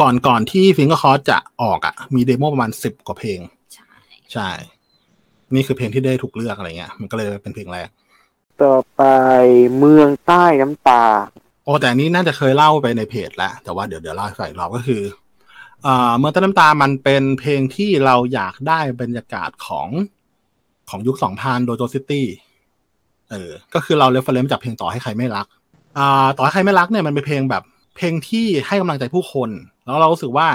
[0.00, 3.40] ก่อนก่อนที่ Fingers Cross จะออกอะมี demo ประมาณสิบกว่าเพลง
[3.74, 3.90] ใช่
[4.32, 4.50] ใช่
[5.54, 7.88] นี่คือเพลงที่ได้ถูกเลือกอะไรเงี้ย มันก็เลยเป็นเพลงแรก
[8.64, 9.02] ต่อไป
[9.78, 11.04] เมืองใต้น้ำตา
[11.64, 15.02] โอ้แต่อันนี้น่าจะเคยเล่าไปในเพจแล้วแต่ว่าเดี๋ยวเดี๋ยวเล่าให้ฟังอีกรอบก็คือ
[15.82, 19.88] เอ่อเมืองใต้น้ำตามันเป็นเพลงที่เราอยากได้บรรยากาศของ
[20.90, 22.26] ของยุคสองพัน Dojo City
[23.30, 25.46] เออ ก็คือเรา reference จากเพลงต่อให้ใครไม่รัก
[25.98, 27.62] อ่า ต่อให้ใครไม่รักเนี่ยมันเป็นเพลงแบบ
[27.96, 29.50] เพลงที่ให้กำลังใจผู้คน
[29.84, 30.48] แล้วเรารู้สึกว่า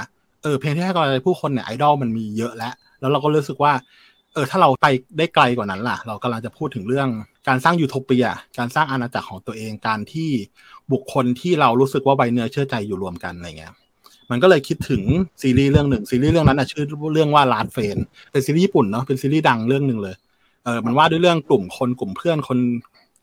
[0.43, 3.73] เออ เพลงที่ให้กำลังใจผู้คนเนี่ยไอดอลมันมีเยอะแล้ว แล้วเราก็รู้สึกว่า
[4.33, 4.87] เออ ถ้าเราไป
[5.17, 7.07] ได้ไกลกว่านั้นล่ะ เรากำลังจะพูดถึงเรื่อง
[7.47, 8.25] การสร้างยูโทเปีย
[8.59, 10.29] การสร้างอาณาจักรของตัวเอง การที่
[10.91, 13.73] บุคคลที่เรารู้สึกว่าไว้เนื้อเชื่อใจอยู่รวมกันอะไรเงี้ย
[14.31, 15.03] มันก็เลยคิดถึง
[15.41, 17.97] ซีรีส์เรื่องหนึ่งซีรีส์เรื่องนั้นนะชื่อเรื่องว่า Last Friends
[18.31, 20.15] เป็นซีรีส์ญี่ปุ่นเนาะเป็นซีรีส์ดังเรื่องหนึ่งเลย
[20.65, 22.57] เออมันว่าด้วยเรื่องกลุ่มคนกลุ่มเพื่อนคน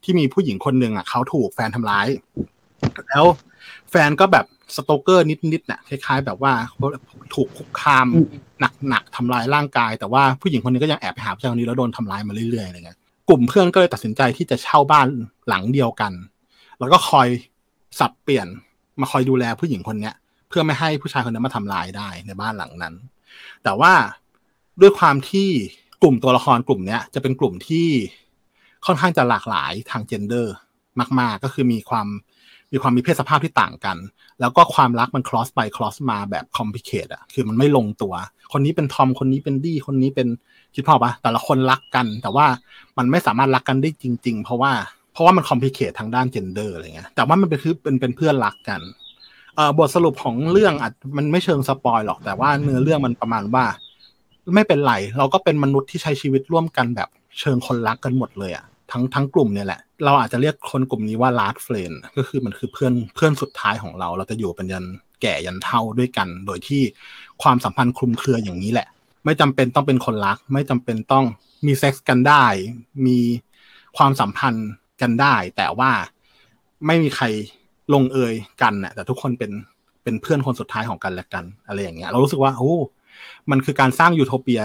[0.04, 2.06] ที่มีผู้หญิงคนหนึ่งอะเขาถูกแฟนทำร้าย
[3.08, 3.24] แล้ว
[3.90, 6.52] แฟนก็แบบสโตเกอร์นิดๆน่ะคล้ายๆ แบบว่า
[7.34, 8.06] ถูกคุกคาม
[8.88, 15.08] หนักๆทำร้ายร่างกาย แต่ว่าผู้หญิงคนนี้ก็ยังแอบไปหาผู้ชายคนนี้แล้วโดนทำร้ายมาเรื่อยๆอะไรเงี้ย กลุ่มเพื่อนก็เลยตัดสินใจที่จะเช่าบ้าน
[15.48, 16.12] หลังเดียวกัน
[16.78, 17.28] แล้วก็คอย
[17.98, 18.46] สับเปลี่ยน
[19.00, 20.14] มาคอยดูแลผู้หญิงคนเนี้ย
[20.48, 22.94] เพื่อไม่ให้ผู้ชายคนนั้นมาทำลายได้ในบ้านหลังนั้น
[23.64, 23.92] แต่ว่า
[24.80, 25.48] ด้วยความที่
[26.02, 27.88] กลุ่มตัวละครกลุ่มเนี้ยจะเป็นกลุ่มที่
[28.86, 30.54] ค่อนข้างจะหลากหลายทางเจนเดอร์
[31.20, 32.08] มาก ๆ ก็คือมีความ
[32.74, 33.96] มีความมีเพศสภาพที่ต่างกัน
[34.40, 38.14] แล้วก็ความรักมัน cross ไป cross มาแบบ complicate อะคือมันไม่ลงตัว
[38.52, 40.28] คนนี้เป็นทอมคนนี้เป็นดี้คนนี้เป็น
[40.74, 42.46] คิดพอปะแต่ละคนรักกัน แต่ว่า
[42.98, 44.72] มันไม่สามารถรักกันได้จริง ๆ เพราะว่า
[45.12, 48.80] เพราะว่ามัน complicate ทางด้าน gender อะไรเงี้ยแต่ว่ามันเป็นคือเป็นเป็นเพื่อนรักกัน
[49.56, 53.64] เอ่อบทสรุปของเรื่องอาจมันไม่เชิงสปอยหรอกแต่ว่าเนื้อเรื่องมันประมาณว่า
[54.54, 57.08] ไม่เป็นไร เราก็เป็นมนุษย์ที่ใช้ชีวิตร่วมกันแบบ
[57.40, 64.86] เชิงคนรักกันหมดเลยอะ ทั้งทั้งกลุ่มเนี่ยแหละ เราอาจจะเรียกคนกลุ่มนี้ว่า last friend ก็คือมันคือเพื่อนเพื่อนสุดท้ายของเรา เราจะอยู่เป็นยัน
[65.22, 66.82] แก่ยันเฒ่าด้วยกัน โดยที่
[67.42, 68.88] ความสัมพันธ์คลุมเครืออย่างนี้แหละ
[69.24, 71.24] ไม่จำเป็นต้องเป็นคนรัก ไม่จำเป็นต้อง
[71.66, 72.44] มีเซ็กส์กันได้
[73.06, 73.18] มี
[73.96, 74.68] ความสัมพันธ์
[75.02, 75.90] กันได้ แต่ว่า
[76.86, 77.24] ไม่มีใคร
[77.94, 79.52] ลงเอยกันน่ะแต่ทุกคนเป็น
[80.02, 82.74] เป็นเพื่อนคนสุดท้ายของกันและกัน อะไรอย่างเงี้ย เรารู้สึกว่าโอ้
[83.50, 84.62] มันคือการสร้างยูโทเปีย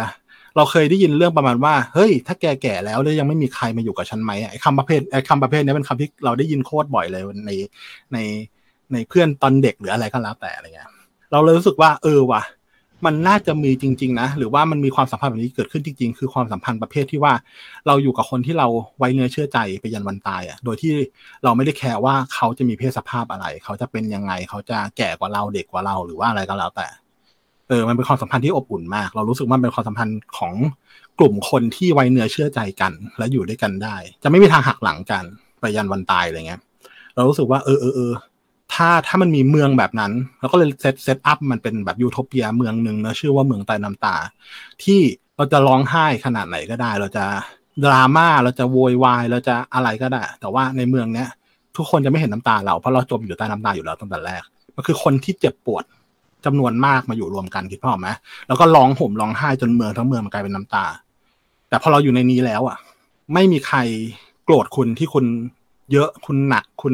[0.56, 7.52] เราเคยได้ยินเรื่องประมาณว่า เฮ้ย ถ้าแกแก่แล้วแล้วยังไม่มีใครมาอยู่กับฉันไหมไอ้คำประเภทไอ้คำประเภทนี้เป็นคำที่เราได้ยินโคตรบ่อยเลยใน
[8.14, 8.18] ใน
[8.94, 10.90] ในเพื่อนตอนเด็กหรืออะไรก็แล้วแต่อะไรเงี้ย
[11.32, 12.44] เราเลยรู้สึกว่าเออว่ะ
[13.06, 17.34] มันน่าจะมีจริง ๆ นะ หรือว่ามันมีความสัมพันธ์แบบนี้เกิดขึ้นจริง ๆ คือความสัมพันธ์ประเภทที่ว่า
[17.88, 20.94] เราอยู่กับคนที่เราไว้เนื้อเชื่อใจไปยันวันตายอะ โดยที่
[21.44, 26.88] เราไม่ได้แคร์ว่าเขาจะมีเพศสภาพอะไร เขาจะเป็นยังไง เขาจะแก่กว่าเราเด็กกว่าเราหรือว่าอะไรก็แล้วแต่
[27.69, 30.53] เออมันเป็นความสัมพันธ์ที่อบอุ่นมาก เรารู้สึกว่ามันเป็นความสัมพันธ์ของ
[31.19, 35.23] กลุ่มคนที่ไว้เนื้อเชื่อใจกัน และอยู่ด้วยกันได้ จะไม่มีทางหักหลังกัน
[35.60, 36.62] ไปยันวันตายอะไรเงี้ย
[37.15, 38.13] เรารู้สึกว่าเออเออเออ
[38.73, 44.15] ถ้าถ้ามันมีเมืองแบบนั้นเราก็เลยเซตเซตอัพมันเป็นแบบยูโทเปียเมืองหนึ่งนะชื่อว่าเมืองใต้น้ำตา
[44.84, 44.99] ที่
[45.36, 47.25] เราจะร้องไห้ขนาดไหนก็ได้ เราจะ
[47.86, 51.29] ดราม่าเราจะโวยวายเราจะอะไรก็ได้ แต่ว่าในเมืองเนี้ย
[51.77, 54.43] ทุกคนจะไม่เห็นน้ำตาเราเพราะเราจมอยู่ใต้น้ำตาอยู่แล้วตั้งแต่แรก
[54.75, 55.84] มันคือคนที่เจ็บปวด
[56.45, 58.08] จำนวนมากมาอยู่รวมกันคิดพ่อไหม
[58.47, 60.86] แล้วก็ร้องห่มร้องไห้จนเมืองทั้งเมืองมันกลายเป็นน้ำตา
[61.69, 62.78] แต่พอเราอยู่ในนี้แล้วอะ
[63.34, 63.78] ไม่มีใคร
[64.45, 65.25] โกรธคุณที่คุณ
[65.91, 66.93] เยอะคุณหนักคุณ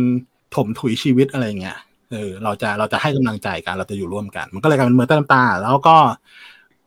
[0.55, 1.77] ถมถุยชีวิตอะไรเงี้ย
[2.11, 5.97] เออเราจะเราจะให้กำลังใจกันเราจะอยู่ร่วมกัน มันก็เลยกลายเป็นเมืองใต้น้ำตา แล้วก็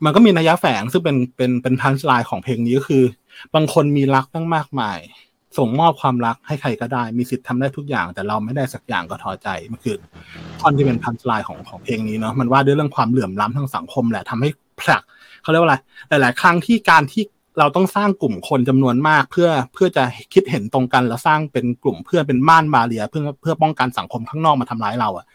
[0.04, 3.04] มันก็มีนัยยะแฝงซึ่งเป็นเป็นเป็นพันช์ลน์ของเพลงนี้ก็คือ
[3.54, 4.98] บางคนมีรักตั้งมากมาย
[5.56, 9.96] ส่งมอบความรักให้ใครก็ได้ มีสิทธิ์ทำได้ทุกอย่าง แต่เราไม่ได้สักอย่างก็ท้อใจมันคือ
[10.60, 15.02] ท่อนที่เป็นพันช์ลน์ของของเพลงนี้เนาะมันว่าด้วยเรื่องความเหลื่อมล้ำทางสังคมแหละทำให้ผลัก
[15.42, 15.76] เขาเรียกว่าอะไร
[16.22, 17.22] หลาย ๆ ครั้งที่การที่
[17.58, 25.26] เราต้องสร้างกลุ่มคนจำนวนมาก เพื่อเพื่อจะคิดเห็นตรงกันแล้วสร้างเป็นกลุ่มเพื่อนเป็นม่านบาเรียเพื่อเพื่อป้องกันสังคมข้างนอกมาทำร้ายเราอะ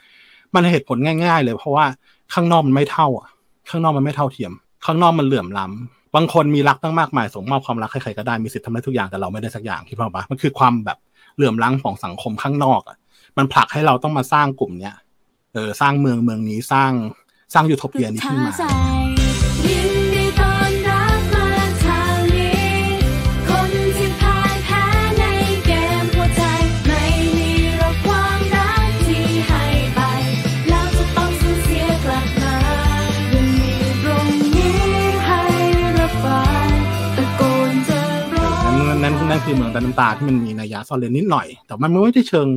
[0.53, 1.85] มันเหตุผลง่าย ๆ เลยเพราะว่า
[2.33, 3.27] ข้างนอกมันไม่เท่าอะ
[3.69, 4.51] ข้างนอกมันไม่เท่าเทียม
[4.85, 10.97] ข้างนอกมันเหลื่อมล้ำ บางคนมีรักตั้งมากมายส่งมอบความรักให้ใครก็ได้มีสิทธิ์ทำได้ทุกอย่างแต่เราไม่ได้สักอย่างคิดว่าปะมันคือความแบบ
[11.35, 12.97] เหลื่อมล้ำของสังคมข้างนอกอะ
[13.37, 14.95] มันผลักให้เราต้องมาสร้างกลุ่มเนี้ย
[15.53, 16.91] เออสร้างเมืองเมืองนี้สร้าง
[17.53, 18.53] สร้างยูโทเปียนี้ขึ้นมา
[39.45, 42.47] คือเมืองตาน้ำตาที่มันมีนัยยะซ่อนเร้นนิดหน่อย แต่มันไม่ได้เชิง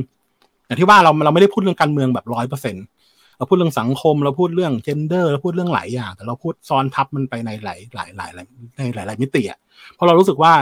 [0.65, 2.83] อย่างที่ว่าเราเราไม่ได้พูดเรื่องการเมืองแบบร้อยเปอร์เซ็นต์
[3.37, 8.29] เราพูดเรื่องสังคมเราพูดเรื่องเจนเดอร์เราพูดเรื่องหลายอย่างแต่เราพูดซ้อนทับมันไปในหลายหลายหลาย
[8.77, 9.59] ในหลายหลายมิติอะ
[9.93, 10.53] เพราะเรารู้สึกว่า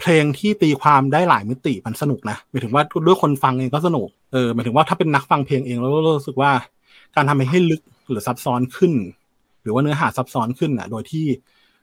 [0.00, 6.50] เพลงที่ตีความได้หลายมิติมันสนุกนะหมายถึงว่าด้วยคนฟังเองก็สนุกเออหมายถึงว่าถ้าเป็นนักฟังเพลงเองเราเรารู้สึกว่า
[7.16, 8.92] การทำให้ลึกหรือซับซ้อนขึ้น
[9.62, 11.26] หรือว่าเนื้อหาซับซ้อนขึ้นอะ โดยที่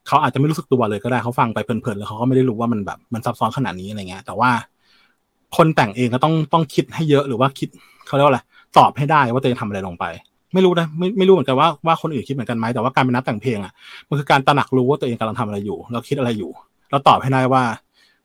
[0.07, 4.49] เขาอาจจะไม่รู้สึกตัวเลยก็ได้เขาฟังไปเพลินๆแล้วเขาก็ไม่ได้รู้ว่ามันแบบมันซับซ้อนขนาดนี้อะไรเงี้ย แต่ว่า
[5.57, 7.69] คนแต่งเองก็ต้องต้องคิดให้เยอะหรือว่าคิด
[8.07, 8.39] เขาเรียกว่าอะไร
[8.77, 10.05] ตอบให้ได้ว่าตัวเองทำอะไรลงไป
[10.53, 13.73] ไม่รู้นะไม่ไม่รู้เหมือนกันว่าว่าคนอื่นคิดเหมือนกันไหมแต่ว่าการเป็นนักแต่งเพลงอะ
[14.07, 16.51] มันคือการตระหนักรู้ว่าตัวเองกำลังทำอะไรอยู่เราคิดอะไรอยู่
[16.91, 17.63] เราตอบให้ได้ว่า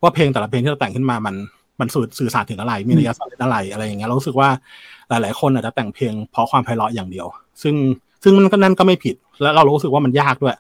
[0.03, 1.35] ว่าเพลงแต่ละเพลงที่เราแต่งขึ้นมามัน
[1.81, 4.49] มันสื่อสื่อสารถึงอะไร มีนัยสารอะไรอะไรอย่างเงี้ยเรารู้สึกว่า
[5.09, 7.27] หลาย ๆ คนอาจจะแต่งเพลงเพราะความไพเราะอย่างเดียว
[7.63, 7.75] ซึ่ง
[8.23, 10.57] ซึ่งมันก็นั่นก็ไม่ผิด แล้วเรารู้สึกว่ามันยากด้วย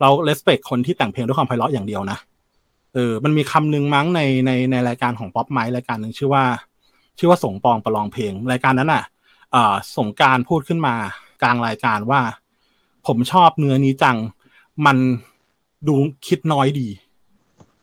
[0.00, 2.18] เราเลสเ c คคนที่แต่งเพลงด้วยความไพเราะอย่างเดียวนะ
[2.94, 6.44] เออมันมีคำหนึ่งมั้งในในในรายการของป๊อปไมค์รายการหนึ่งชื่อว่า
[7.18, 9.02] ชื่อว่าสงปองประลองเพลงรายการนั้นอะ
[9.52, 10.94] เอ่อสงการพูดขึ้นมา
[11.42, 12.20] กลางรายการว่า
[13.06, 14.16] ผมชอบเนื้อนี้จัง
[14.86, 14.96] มัน
[15.88, 15.94] ดู
[16.26, 16.88] คิดน้อยดี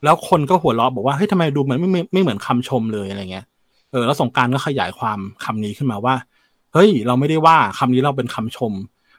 [0.04, 3.46] แล้วคนก็หัวเราะบอกว่าเฮ้ยทำไมดูเหมือนไม่ไม่ไม่เหมือนคำชมเลยอะไรเงี้ย
[3.92, 6.16] เออแล้วสงการก็ขยายความคำนี้ขึ้นมาว่า
[6.74, 8.74] เฮ้ย เราไม่ได้ว่าคำนี้เราเป็นคำชม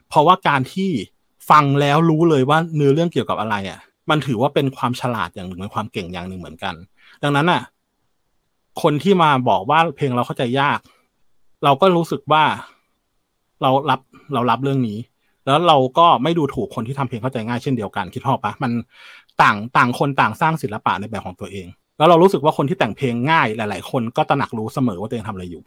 [0.09, 0.89] เพราะว่าการที่
[1.49, 3.79] ฟังแล้วรู้เลยว่าเนื้อเรื่องเกี่ยวกับอะไรอะ
[4.09, 6.73] มันถือว่าเป็นความฉลาดอย่างหนึ่งเป็นความเก่งอย่างหนึ่งเหมือนกัน
[7.23, 7.61] ดังนั้นอะ
[8.81, 10.79] คนที่มาบอกว่าเพลงเราเข้าใจยาก
[11.63, 12.43] เราก็รู้สึกว่า
[13.61, 13.99] เรารับ
[14.33, 14.99] เรารับเรื่องนี้
[15.45, 18.71] แล้วเราก็ไม่ดูถูกคนที่ทำเพลงเข้าใจง่ายเช่นเดียวกันคิดพอปะมัน
[19.41, 25.63] ต่างต่างคนต่างสร้างศิลปะในแบบของตัวเอง แล้วเรารู้สึกว่าคนที่แต่งเพลงง่ายหลาย ๆ คนก็ตระหนักรู้เสมอว่าตัวเองทำอะไรอยู่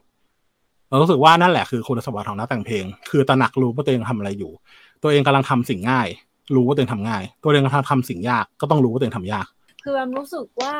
[0.89, 4.53] เรารู้สึกว่านั่นแหละคือคุณสมบัติของนักแต่งเพลง คือตระหนักรู้ว่าตัวเองทำอะไรอยู่
[5.03, 6.09] ตัวเองกำลังทำสิ่งง่าย
[6.55, 9.47] รู้ว่าตัวเองทำง่าย ตัวเองกำลังทำสิ่งยากก็ต้องรู้ว่าตัวเองทำยาก
[9.85, 10.75] คือแอมรู้สึกว่า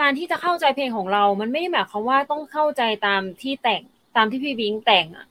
[0.00, 3.82] การที่จะเข้าใจเพลงของเรา มันไม่ได้หมายความว่าต้องเข้าใจตามที่แต่ง
[4.16, 5.26] ตามที่พี่บิงแต่งอะ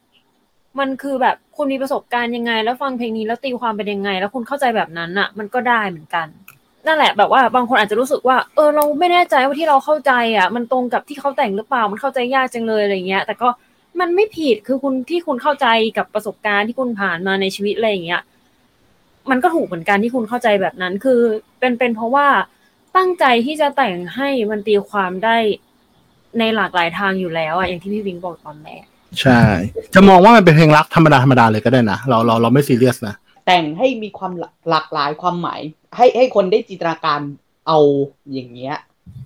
[0.78, 6.26] มันคือแบบคุณมีประสบการณ์ยังไง แล้วฟังเพลงนี้แล้วตีความเป็นยังไง แล้วคุณเข้าใจแบบนั้นอะ มันก็ได้เหมือนกัน
[6.86, 13.48] นั่นแหละแบบว่าบางคนอาจจะรู้สึกว่า เออเราไม่แน่ใจว่าที่เราเข้าใจอะ มันตรงกับที่เขาแต่งหรือเปล่า มันเข้าใจยากจังเลยอะไรเงี้ย แต่ก็
[14.00, 18.22] มันไม่ผิดคือคุณที่คุณเข้าใจกับประสบการณ์ที่คุณผ่านมาในชีวิตอะไรอย่างเงี้ย
[19.30, 21.20] มันก็ถูกเหมือนกันที่คุณเข้าใจแบบนั้น คือ
[21.60, 22.26] เป็นเป็นเพราะว่า
[22.96, 25.36] ตั้งใจที่จะแต่งให้มันตีความได้
[26.38, 28.84] ในหลากหลายทางอยู่แล้วอะอย่างที่พี่วิงบอกตอนแรก
[29.20, 29.40] ใช่
[29.94, 33.14] จะมองว่ามันเป็นเพลงรักธรรมดาธรรมดาเลยก็ได้นะเราเราเราไม่ซีเรียสนะ
[33.46, 34.32] แต่งให้มีความ
[34.70, 35.60] หลากหลายความหมาย
[35.96, 37.20] ให้ให้คนได้จินตนาการ
[37.66, 37.78] เอา
[38.32, 38.76] อย่างเงี้ย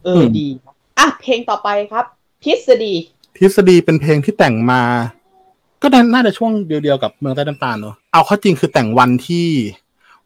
[0.04, 2.04] เอออืมดีนะอะเพลงต่อไปครับ
[2.44, 2.94] ทฤษฎี
[3.36, 4.82] ทฤษฎีเป็นเพลงที่แต่งมา
[5.82, 9.46] ก็น่าจะช่วงเดียวๆกับเมืองใต้น้ำตาลเนอะเอาข้อจริงคือแต่งวันที่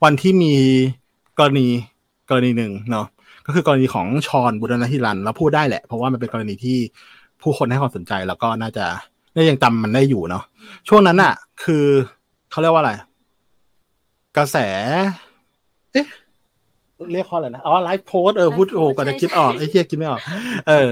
[0.04, 0.52] วันที่มี
[1.38, 1.66] กรณี
[2.30, 3.06] กรณีหนึ่งเนาะ
[3.46, 6.78] ก็คือกรณีของชอนบุรณฮิรันเราพูดได้แหละ เพราะว่ามันเป็นกรณีที่
[7.42, 8.86] ผู้คนให้ความสนใจแล้วก็น่าจะ
[9.34, 10.44] น่ายังจำมันได้อยู่เนาะ
[10.88, 11.84] ช่วงนั้นอะคือ
[12.50, 12.92] เขาเรียกว่าอะไร
[14.36, 14.56] กระแส
[15.92, 16.06] เอ๊ะ
[17.12, 20.20] เรียกเขาอะไรนะ อ๋อไลฟ์โพสเออพูดโอ้กว่าจะคิดออกไอ้เหี้ยคิดไม่ออก
[20.68, 20.88] เออ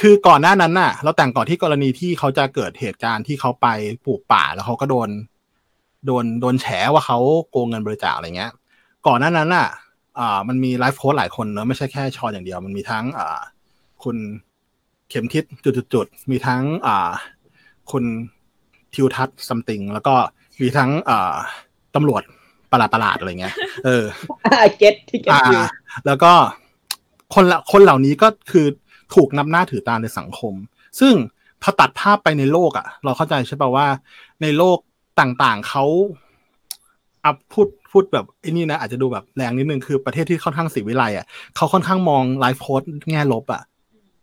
[0.00, 3.66] คือก่อนหน้านั้นน่ะ เราแต่งก่อนที่กรณีที่เขาจะเกิดเหตุการณ์ที่เขาไป
[4.04, 5.08] ปลูกป่าแล้วเขาก็โดน
[6.06, 7.18] โดนโดนแฉว่าเขา
[7.50, 8.52] โกงเงินบริจาคอะไรเงี้ย
[9.06, 9.68] ก่อนหน้านั้นน่ะ
[10.18, 13.38] อ่า มันมีไลฟ์โค้ดหลายคนเนอะไม่ใช่แค่ชอนอย่างเดียว มันมีทั้ง อ่า
[14.02, 14.16] คุณ
[15.08, 15.44] เข็มทิศ
[15.94, 17.10] จุดๆๆมีทั้ง อ่า
[17.90, 18.04] คุณ
[18.94, 20.14] ทิวทัศซัมติงแล้วก็
[20.60, 21.34] มีทั้งอ่า
[21.94, 22.22] ตำรวจ
[22.72, 23.54] ประหลาดๆอะไรเงี้ย
[23.84, 24.04] เออ
[24.78, 25.62] เก็ตที่เก็ตอ่าอยู่
[26.06, 26.32] แล้วก็
[27.34, 28.66] คนละคนเหล่านี้ก็คือ
[29.14, 30.54] ถูกนับหน้าถือตาในสังคม
[31.00, 31.14] ซึ่ง
[31.62, 33.86] พอตัดภาพไปในโลกอะ่ะ เราเข้าใจใช่ป่ะว่า
[34.42, 34.78] ในโลก
[35.20, 35.84] ต่างๆเขา
[37.24, 41.26] อะพูดพูดแบบไอ้นี่นะ อาจจะดูแบบแรงนิดนึงคือประเทศที่ค่อนข้างสีวิไลอะ
[41.56, 43.62] เขาค่อนข้างมอง life coach แง่ลบอะ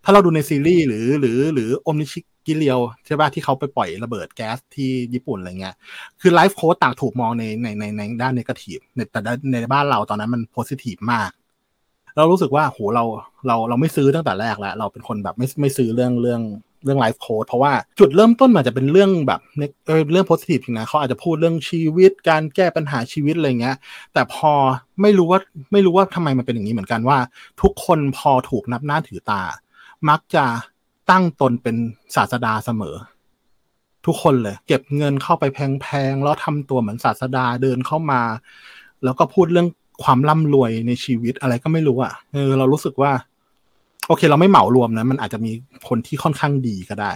[0.03, 5.75] ถ้าเราดูในซีรีส์หรือหรือหรือโอมชิ นริเกียวใช่ป่ะที่เขาไปปล่อยระเบิดแก๊สที่ญี่ปุ่นอะไรเงี้ย
[6.21, 9.19] คือ life coach ต่างถูกมองในในในในด้าน negative ในแต่
[9.51, 11.29] ในบ้านเราตอนนั้นมัน positive มาก
[12.15, 13.03] เรารู้สึกว่าโหเรา
[13.47, 16.41] เราเราไม่ซื้อตั้งแต่แรกแล้ว เราเป็นคนแบบไม่ไม่ซื้อเรื่องเรื่อง
[16.83, 19.41] เรื่อง life coach เพราะว่าจุดเริ่มต้นมันอาจจะเป็นเรื่องแบบ
[20.11, 23.77] เรื่อง positive จริงนะเขาอาจจะพูดเรื่องชีวิตการแก้ปัญหาชีวิตอะไรเงี้ย
[24.13, 24.51] แต่พอ
[25.01, 25.39] ไม่รู้ว่า
[25.71, 27.17] ไม่รู้ว่าทำไมมันเป็นอย่างนี้เหมือนกันว่า
[27.61, 29.41] ทุกคนพอถูกนับหน้าถือตา
[30.09, 30.45] มักจะ
[31.11, 31.75] ตั้งตนเป็น
[32.15, 32.95] ศาสดาเสมอ
[34.05, 38.21] ทุกคนเลย เก็บเงินเข้าไปแพงๆแล้วทำตัวเหมือนศาสดาเดินเข้ามา
[39.03, 39.67] แล้วก็พูดเรื่อง
[40.03, 43.11] ความร่ำรวยในชีวิตอะไรก็ไม่รู้อะเออเรารู้สึกว่า
[44.07, 45.51] โอเค เราไม่เหมารวมนะ มันอาจจะมี
[45.87, 47.13] คนที่ค่อนข้างดีก็ได้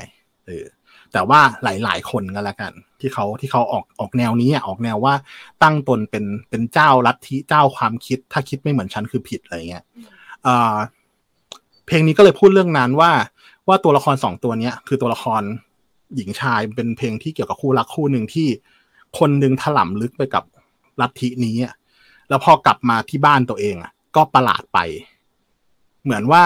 [0.48, 0.66] เออ
[1.14, 5.14] แต่ว่าหลาย ๆ คนก็แล้วกัน ที่เขาที่เขาออกออกแนวนี้อะออกแนวว่า
[5.64, 9.84] ตั้งตนเป็นเป็นเจ้าลัทธิเจ้าความคิด ถ้าคิดไม่เหมือนฉันคือผิดอะไรเงี้ย
[11.86, 13.12] เพลงนี้ก็เลยพูดเรื่องนั้นว่า
[13.70, 15.42] ว่าตัวละครสองตัวเนี้ย คือตัวละคร
[16.16, 18.48] หญิงชายเป็นเพลงที่เกี่ยวกับคู่รักคู่หนึ่งที่
[19.20, 20.44] คนหนึ่งถล่มลึกไปกับ
[21.02, 21.56] ลัทธินี้
[22.30, 24.80] แล้วพอกลับมาที่บ้านตัวเองอะก็ประหลาดไป
[26.04, 26.44] เหมือนว่า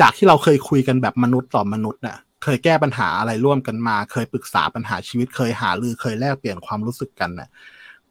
[0.00, 7.48] จากที่เราเคยคุยกันแบบมนุษย์ต่อมนุษย์น่ะ เคยแก้ปัญหาอะไรร่วมกันมา เคยปรึกษาปัญหาชีวิตเคยหารือเคยแลกเปลี่ยนความรู้สึกกันน่ะ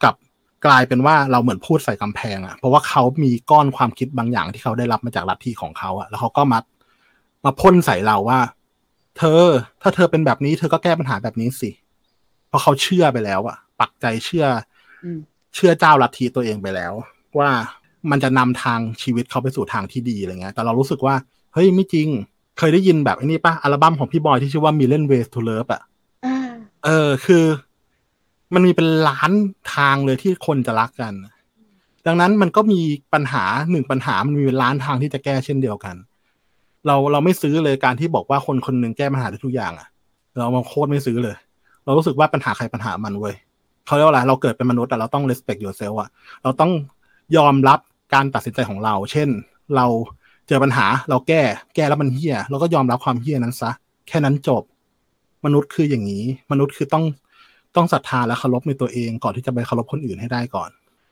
[0.04, 0.16] กับ
[0.66, 6.60] กลายเป็นว่าเราเหมือนพูดใส่กำแพงอะ เพราะว่าเขามีก้อนความคิดบางอย่างที่เขาได้รับมาจากลัทธิของเขาอะ แล้วเขาก็มา
[7.46, 8.40] มาพ่นใส่เราว่า
[9.18, 9.44] เธอ
[9.82, 11.70] ถ้าเธอเป็นแบบนี้ เธอก็แก้ปัญหาแบบนี้สิ
[12.48, 14.46] เพราะเขาเชื่อไปแล้วอะปักใจเชื่อ
[15.04, 15.20] อืม
[15.56, 16.94] เชื่อเจ้าลัทธิตัวเองไปแล้ว
[17.40, 17.50] ว่า
[18.12, 21.16] มันจะนำทางชีวิตเขาไปสู่ทางที่ดีอะไรเงี้ย แต่เรารู้สึกว่า
[21.54, 22.08] เฮ้ยไม่จริง
[22.58, 25.82] เคยได้ยินแบบไอ้นี่ปะอัลบั้มของพี่บอยที่ชื่อว่า Million Ways to Love อะ
[26.26, 26.38] อ่า
[26.86, 27.44] เออ คือ
[28.54, 29.32] มันมีเป็นล้าน
[29.76, 31.14] ทางเลยที่คนจะรักกัน
[32.08, 32.80] ดังนั้นมันก็มี
[33.14, 35.96] ปัญหาหนึ่งปัญหามันมีเป็นล้านทางที่จะแก้เช่นเดียวกัน
[36.88, 39.88] เราเราไม่ซื้อเลยการที่บอกว่าคนคนหนึ่งแก้ปัญหาได้ทุกอย่างอะ
[40.38, 41.36] เรามาโคตรไม่ซื้อเลย
[41.86, 43.36] เรารู้สึกว่าปัญหาใครปัญหามันเว้ย
[43.86, 46.10] เขาเรียกว่าอะไรเราเกิดเป็นมนุษย์แต่เราต้อง respect yourself อะ
[46.44, 46.72] เราต้อง
[47.38, 47.80] ยอมรับ
[48.14, 49.30] การตัดสินใจของเรา เช่น
[49.76, 49.86] เรา
[50.48, 51.42] เจอปัญหาเราแก้
[51.76, 53.72] แก้แล้วมันเฮี้ยเราก็ยอมรับความเฮี้ยนั้นซะ
[54.08, 54.64] แค่นั้นจบ
[55.46, 57.04] มนุษย์คืออย่างนี้ มนุษย์คือต้อง
[57.76, 60.70] ต้องศรัทธาและเคารพในตัวเองก่อนที่จะไปเคารพคนอื่นให้ได้ก่อน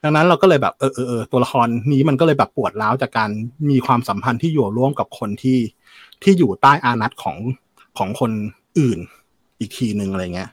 [0.07, 3.29] ดังนั้นเราก็เลยแบบเออเออเออตัวละครนี้มันก็เลยแบบปวดร้าวจากการ
[3.69, 5.59] มีความสัมพันธ์ที่อยู่ร่วมกับคนที่
[6.23, 7.37] ที่อยู่ใต้อานัตของ
[7.97, 8.31] ของคน
[8.79, 8.99] อื่น
[9.59, 10.49] อีกทีหนึ่งอะไรเงี้ย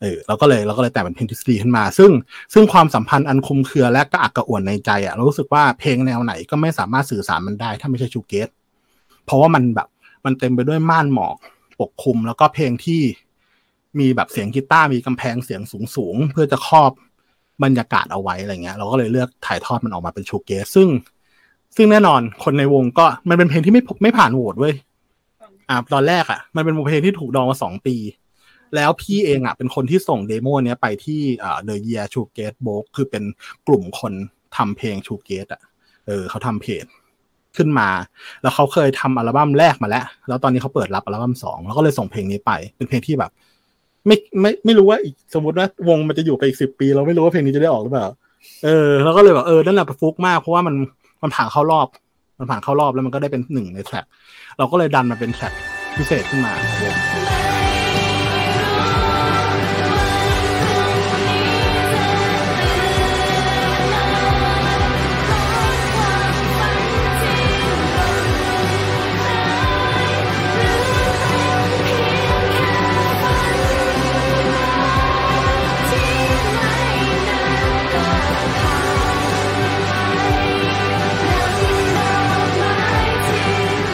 [0.00, 2.10] เออเราก็เลยเราก็เลยแต่งเป็นเพลงทฤษฎีขึ้นมา ซึ่ง
[2.52, 8.48] ซึ่งความสัมพันธ์อันคุมเครือและกระอักกระอ่วนในใจอะเรารู้สึกว่าเพลงแนวไหนก็ไม่สามารถสื่อสารมันได้ ถ้าไม่ใช่ชูเกต
[9.24, 9.88] เพราะว่ามันแบบ
[10.24, 11.36] มันเต็มไปด้วยม่านหมอก
[11.80, 13.02] ปกคลุม แล้วก็เพลงที่
[13.98, 16.90] มีแบบเสียงกีตาร์มีกำแพงเสียงสูงสูงๆเพื่อจะครอบ
[17.64, 20.88] บรรยากาศเอาไว้อะไรเงี้ย เราก็เลยเลือกถ่ายทอดมันออกมาเป็น shoegaze ซึ่ง
[21.76, 24.74] ซึ่งแน่นอนคนในวงก็มันเป็นเพลงที่ไม่ไม่ผ่านโหวตเว้ย
[25.68, 27.96] อ่าตอนแรกอะ มันเป็นเพลงที่ถูกดองมาสองปี
[28.76, 33.24] แล้วพี่เองอะ เป็นคนที่ส่ง demo เนี้ยไปที่อ่า The Year Shoegaze Book คือเป็น
[33.66, 34.12] กลุ่มคน
[34.56, 35.62] ทำเพลง Shoegaze อะ
[36.06, 36.86] เออเขาทำเพจ
[37.56, 37.88] ขึ้นมา
[38.42, 43.30] แล้วเขาเคยทำอัลบั้มแรกมาแล้ว แล้วตอนนี้เขาเปิดรับอัลบั้มสองแล้วก็เลยส่งเพลงนี้ไป เป็นเพลงที่แบบ
[44.06, 48.06] ไม่ไม่ไม่รู้ว่าอีกสมมติว่าวงมันจะอยู่ไปอีกสิบปี เราไม่รู้ว่าเพลงนี้จะได้ออกหรือเปล่า
[48.64, 50.74] เออแล้วก็เลยแบบเออนั่นแหละฟุกมากเพราะว่ามัน
[51.22, 51.86] มันผ่านเข้ารอบ
[52.38, 54.04] มันผ่านเข้ารอบแล้วมันก็ได้เป็นหนึ่งในแทร็ก
[54.58, 55.52] เราก็เลยดันมาเป็นแทร็ก
[55.96, 57.21] พิเศษขึ้นมาของวง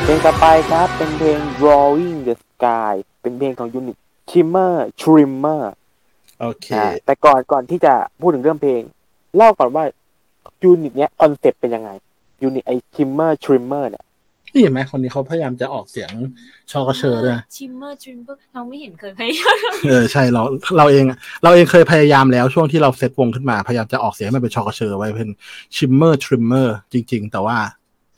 [0.08, 3.96] เพลงต่อไปครับ เป็นเพลง Drawing the Sky เป็นเพลงของยูนิต
[4.30, 5.64] Shimmer Trimmer
[6.40, 8.82] โอเคอ่าแต่ก่อนก่อนที่จะพูดถึงเรื่องเพลง
[9.36, 9.84] เล่าก่อนว่า
[10.62, 11.90] ยูนิตเนี้ยคอนเซ็ปต์เป็นยังไง
[12.42, 14.04] ยูนิตไอ Shimmer Trimmer เนี่ย
[14.52, 16.10] นี่เห็นไหมคนนี้เขาพยายามจะออกเสียง
[16.70, 19.56] ชอกระเชอด้วยนะ Shimmer Shimmer เราไม่เห็นเคยพยายาม
[19.88, 20.42] เออใช่เรา
[20.78, 25.30] เราเองอะเราเองเคยพยายามแล้วช่วงที่เราเซตวงขึ้นมา พยายามจะออกเสียงให้มันเป็นชอกระเชอไว้เป็น
[25.76, 27.56] Shimmer Trimmer จริง ๆ แต่ว่า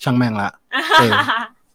[0.03, 0.51] ช่างแม่งละ
[1.01, 1.13] เออ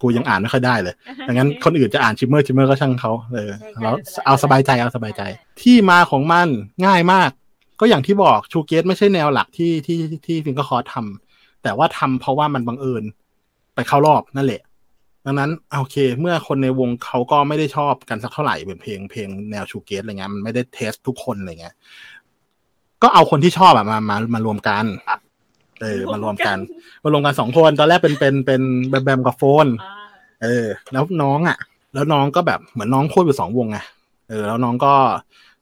[0.02, 0.96] กูยังอ่านไม่ค่อยได้เลย
[1.28, 5.22] ดังนั้นคนอื่นจะอ่าน Shimmer Shimmer ก็ช่างเขาเออใช่เราใช่เอาสบายใจเอาสบายใจ
[5.62, 6.48] ที่มาของมัน
[6.86, 7.30] ง่ายมาก
[7.80, 13.04] ก็อย่างที่บอก shoegaze ไม่ใช่แนวหลักที่ที่ที่ Fingers Cross ทำแต่ว่าทำเพราะว่ามันบังเอิญ
[13.76, 14.62] ไปเข้ารอบนั่นแหละ
[15.26, 21.76] ดังนั้นโอเค เมื่อคนในวงเขาก็ไม่ได้ชอบกันสักเท่าไหร่เป็นเพลงเพลงแนว shoegaze อะไรเงี้ยมันไม่ได้ taste ทุกคนอะไรเงี้ย
[23.02, 24.86] ก็เอาคนที่ชอบอะมามามารวมกัน
[25.82, 26.58] เออมารวมกัน
[27.04, 29.94] มารวมกันสองคนตอนแรกเป็นเป็นเป็นแบมแบมกับโฟนอ่า
[30.44, 31.58] เออ แล้วน้องอะ
[31.94, 33.78] แล้วน้องก็แบบเหมือนน้องควบอยู่สองวงไง
[34.30, 34.94] เออแล้วน้องก็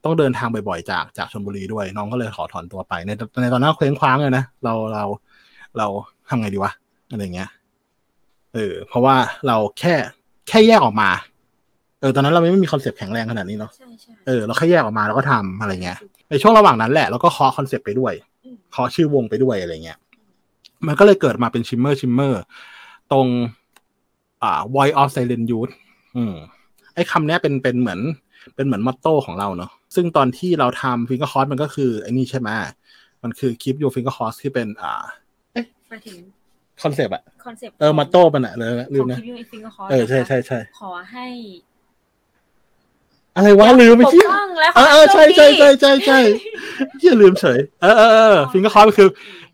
[0.03, 5.03] ต้องเดินทางบ่อยๆจากจากชลบุรีด้วยน้องก็เลยขอถอนตัวไปในในตอนนั้นเคว้งคว้างเลยนะเราเรา
[5.77, 5.87] เรา
[6.29, 6.71] ทำไงดีวะ
[7.11, 7.49] อะไรเงี้ย
[8.53, 9.15] เออเพราะว่า
[9.47, 9.93] เราแค่
[10.47, 11.09] แค่แยกออกมา
[12.01, 15.97] เออ ตอนนั้นเราไม่มีคอนเซปต์แข็งแรงขนาดนี้เนาะใช่ใช่เออเราแค่แยกออกมาแล้วก็ทำอะไรเงี้ย
[16.29, 18.13] ในช่วงระหว่างนั้นแหละเราก็เคาะคอนเซปต์ไปด้วย
[18.45, 19.97] อืมเคาะชื่อวงไปด้วยอะไรเงี้ย
[20.87, 22.41] มันก็เลยเกิดมาเป็น Shimmer Shimmer
[23.11, 23.27] ตรง
[24.43, 25.73] อ่า voice of silent youth
[26.15, 26.33] อืม
[26.95, 27.99] ไอ้คำเนี้ยเป็นเป็นเหมือน
[28.55, 32.49] เป็นเหมือน motto ของเราเนาะซึ่งตอนที่เราทำ Fingers Cross มันก็คือไอ้นี่ใช่ไหม
[33.23, 35.03] มันคือ keep your finger crossed ที่เป็น อ่า
[35.89, 36.17] หมายถึง
[36.83, 41.25] คอนเซปต์อะคอนเซปต์เออ motto มันอะเลยลืมนะคิว Fingers Cross เออใช่ใช่ใช่ขอให้
[43.35, 46.19] อะไรวะลืมไปปกเชี่ยป้องและเออเออใช่ใช่ใช่ขอใช่ใช่
[46.99, 49.09] เชี่ยลืมเฉยเออเออเออ Fingers Cross มันคือ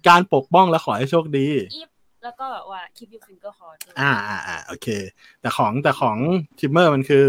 [0.08, 1.90] การปกป้องและขอให้โชคดีอีฟ
[2.24, 4.88] แล้วก็แบบว่า keep your finger crossed อ่าอ่าอ่าโอเค
[5.42, 6.18] แต่ของแต่ของ
[6.60, 7.26] Shimmer มันคือ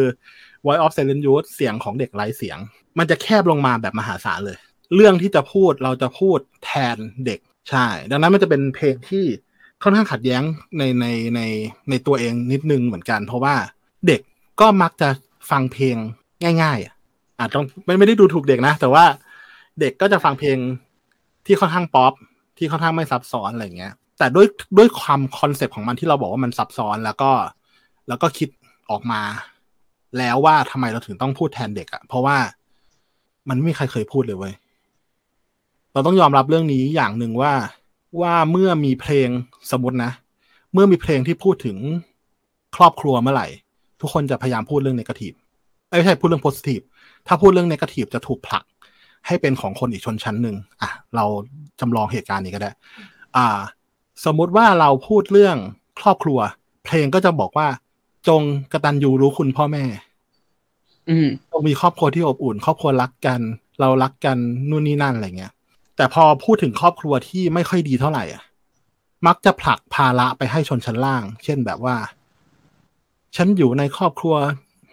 [0.66, 2.58] voice of silent youth เสียงของเด็กไร้เสียง
[2.98, 4.58] มันจะแคบลงมาแบบมหาศาลเลย
[4.94, 9.24] เรื่องที่จะพูดเราจะพูดแทนเด็กใช่ ดังนั้นมันจะเป็นเพลงที่
[9.82, 10.42] ค่อนข้างขัดแย้ง
[10.78, 11.40] ในในใน
[11.90, 13.54] ในตัวเองนิดนึงเหมือนกัน เพราะว่า
[14.06, 14.20] เด็ก
[14.60, 15.08] ก็มักจะ
[15.50, 15.96] ฟังเพลง
[16.42, 16.94] ง่ายๆอะ
[17.38, 19.04] อาจต้องไม่ไม่ได้ดูถูกเด็กนะ แต่ว่า
[19.80, 20.58] เด็กก็จะฟังเพลง
[21.46, 22.12] ที่ค่อนข้างป๊อป
[22.58, 24.46] ที่ค่อนข้างไม่ซับซ้อนอะไรเงี้ย แต่ด้วย
[24.78, 27.30] ด้วยความคอนเซปต์ของมันที่เราบอกว่ามันซับซ้อนแล้วก็
[28.08, 28.48] แล้วก็คิด
[28.90, 29.22] ออกมา
[30.18, 32.36] แล้วว่าทำไมเราถึงต้องพูดแทนเด็กอะ่ะ เพราะว่า
[33.48, 34.54] มันไม่มีใครเคยพูดเลยเว้ย
[35.92, 37.52] เราต้องยอมรับเรื่องนี้อย่างหนึ่งว่า
[38.20, 39.28] ว่าเมื่อมีเพลง
[39.70, 40.10] สมมตินะ
[40.72, 41.76] เมื่อมีเพลงที่พูดถึง
[42.76, 43.48] ครอบครัวเมื่อไหร่
[44.00, 45.32] ทุกคนจะพยายามพูดเรื่องนกาทีฟ
[45.90, 46.80] ไม่ใช่พูดเรื่องโพสิทีฟ
[47.26, 48.64] ถ้าพูดเรื่องนกาทีฟจะถูกผลัก
[49.26, 51.24] ให้เป็นของคนอีกชนชั้นหนึ่งอะเรา
[51.80, 52.70] จำลองเหตุการณ์นี้ก็ได้
[53.36, 53.58] อ่า
[54.24, 55.56] สมมุติว่าเราพูดเรื่อง
[56.00, 56.38] ครอบครัว
[56.84, 57.68] เพลงก็จะบอกว่า
[58.28, 59.84] จงกตัญญูรู้คุณพ่อแม่
[61.10, 63.40] อืมจงมีครอบครัวที่อบอุ่น ครอบครัวรักกัน
[63.80, 64.36] เรารักกัน
[64.70, 65.52] นู่นนี่นั่นอะไรเงี้ย
[65.96, 68.42] แต่พอพูดถึงครอบครัวที่ไม่ค่อยดีเท่าไหร่อะ
[69.26, 71.96] มักจะผลักภาระไปให้ชนชั้นล่าง เช่นแบบว่า
[73.36, 74.34] ฉันอยู่ในครอบครัว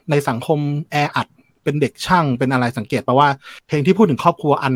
[0.10, 0.60] ในสังคม
[0.92, 1.28] แออัด
[1.64, 3.30] เป็นเด็กช่างเป็นอะไรสังเกตปะว่า
[3.68, 4.76] เพลงที่พูดถึงครอบครัวอัน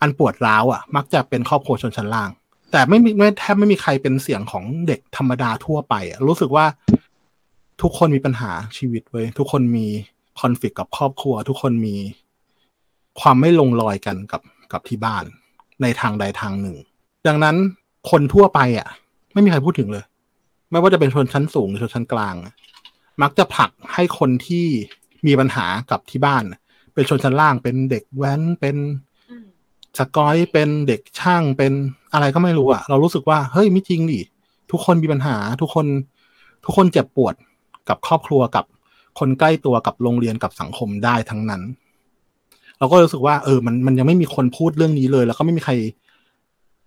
[0.00, 2.30] อันปวดร้าวอะ มักจะเป็นครอบครัวชนชั้นล่าง
[2.72, 6.66] แต่ไม่มีไม่แทบไม่มีใครเป็นเสียงของเด็กธรรมดาทั่วไปอะรู้สึกว่า
[7.82, 9.86] ทุกคนมีปัญหาชีวิตเว้ยทุกคนมี
[10.40, 11.96] คอนฟ lict กับครอบครัว ทุกคนมี
[13.20, 15.24] ความไม่ลงรอยกันกับกับที่บ้าน
[15.82, 16.76] ในทางใดทางหนึ่ง
[17.26, 17.56] ดังนั้น
[18.10, 18.88] คนทั่วไปอะ
[19.32, 20.04] ไม่มีใครพูดถึงเลย
[20.70, 22.34] ไม่ว่าจะเป็นชนชั้นสูงหรือชนชั้นกลาง
[23.22, 24.66] มักจะผลักให้คนที่
[25.26, 26.44] มีปัญหากับที่บ้าน
[26.94, 28.76] เป็นชนชั้นล่างเป็นเด็กแว้นเป็น
[29.98, 31.72] สกอยเป็นเด็กช่างเป็น
[32.12, 34.20] อะไรก็ไม่รู้อะเรารู้สึกว่าเฮ้ยไม่จริงดิ
[34.70, 35.86] ทุกคนมีปัญหา ทุกคน
[36.64, 37.34] ทุกคนเจ็บปวด
[37.88, 38.64] กับครอบครัวกับ
[39.18, 41.62] คนใกล้ตัวกับโรงเรียนกับสังคมได้ทั้งนั้น
[42.78, 45.72] เราก็รู้สึกว่า เออ มันมันยังไม่มีคนพูดเรื่องนี้เลย แล้วก็ไม่มีใคร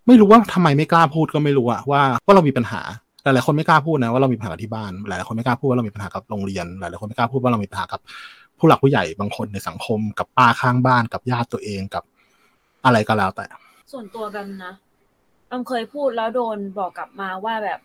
[0.06, 2.80] ไม่รู้ว่าทำไมไม่กล้าพูดก็ไม่รู้อะว่าว่าเรามีปัญหา
[3.22, 8.00] หลายๆคนไม่กล้าพูดนะว่าเรามีปัญหาที่บ้าน หลายๆคนไม่กล้าพูดว่าเรามีปัญหากับโรงเรียน หลายๆคนไม่กล้าพูดว่าเรามีปัญหากับ
[8.58, 12.04] ผู้หลักผู้ใหญ่บางคนในสังคม กับป้าข้างบ้าน กับญาติตัวเองกับ
[12.84, 13.46] อะไรก็แล้วแต่
[13.92, 14.72] ส่วนตัวแบมนะ
[15.46, 17.80] แบมเคยพูดแล้วโดนบอกกลับมาว่าแบบ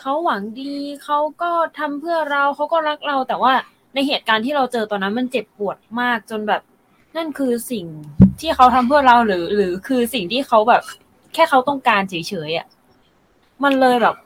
[0.00, 0.74] เขาหวังดี
[1.04, 3.52] เขาก็ทำเพื่อเราเขาก็รักเรา แต่ว่า
[3.94, 6.62] ในเหตุการณ์ที่เราเจอตอนนั้นมันเจ็บปวดมากจนแบบ
[7.16, 7.86] นั่นคือสิ่ง
[8.40, 10.82] ที่เขาทำเพื่อเราหรือ หรือคือสิ่งที่เขาแบบ
[11.34, 12.14] แค่เขาต้องการเฉ
[12.48, 12.66] ยๆอะ
[13.64, 14.16] มันเลยแบบ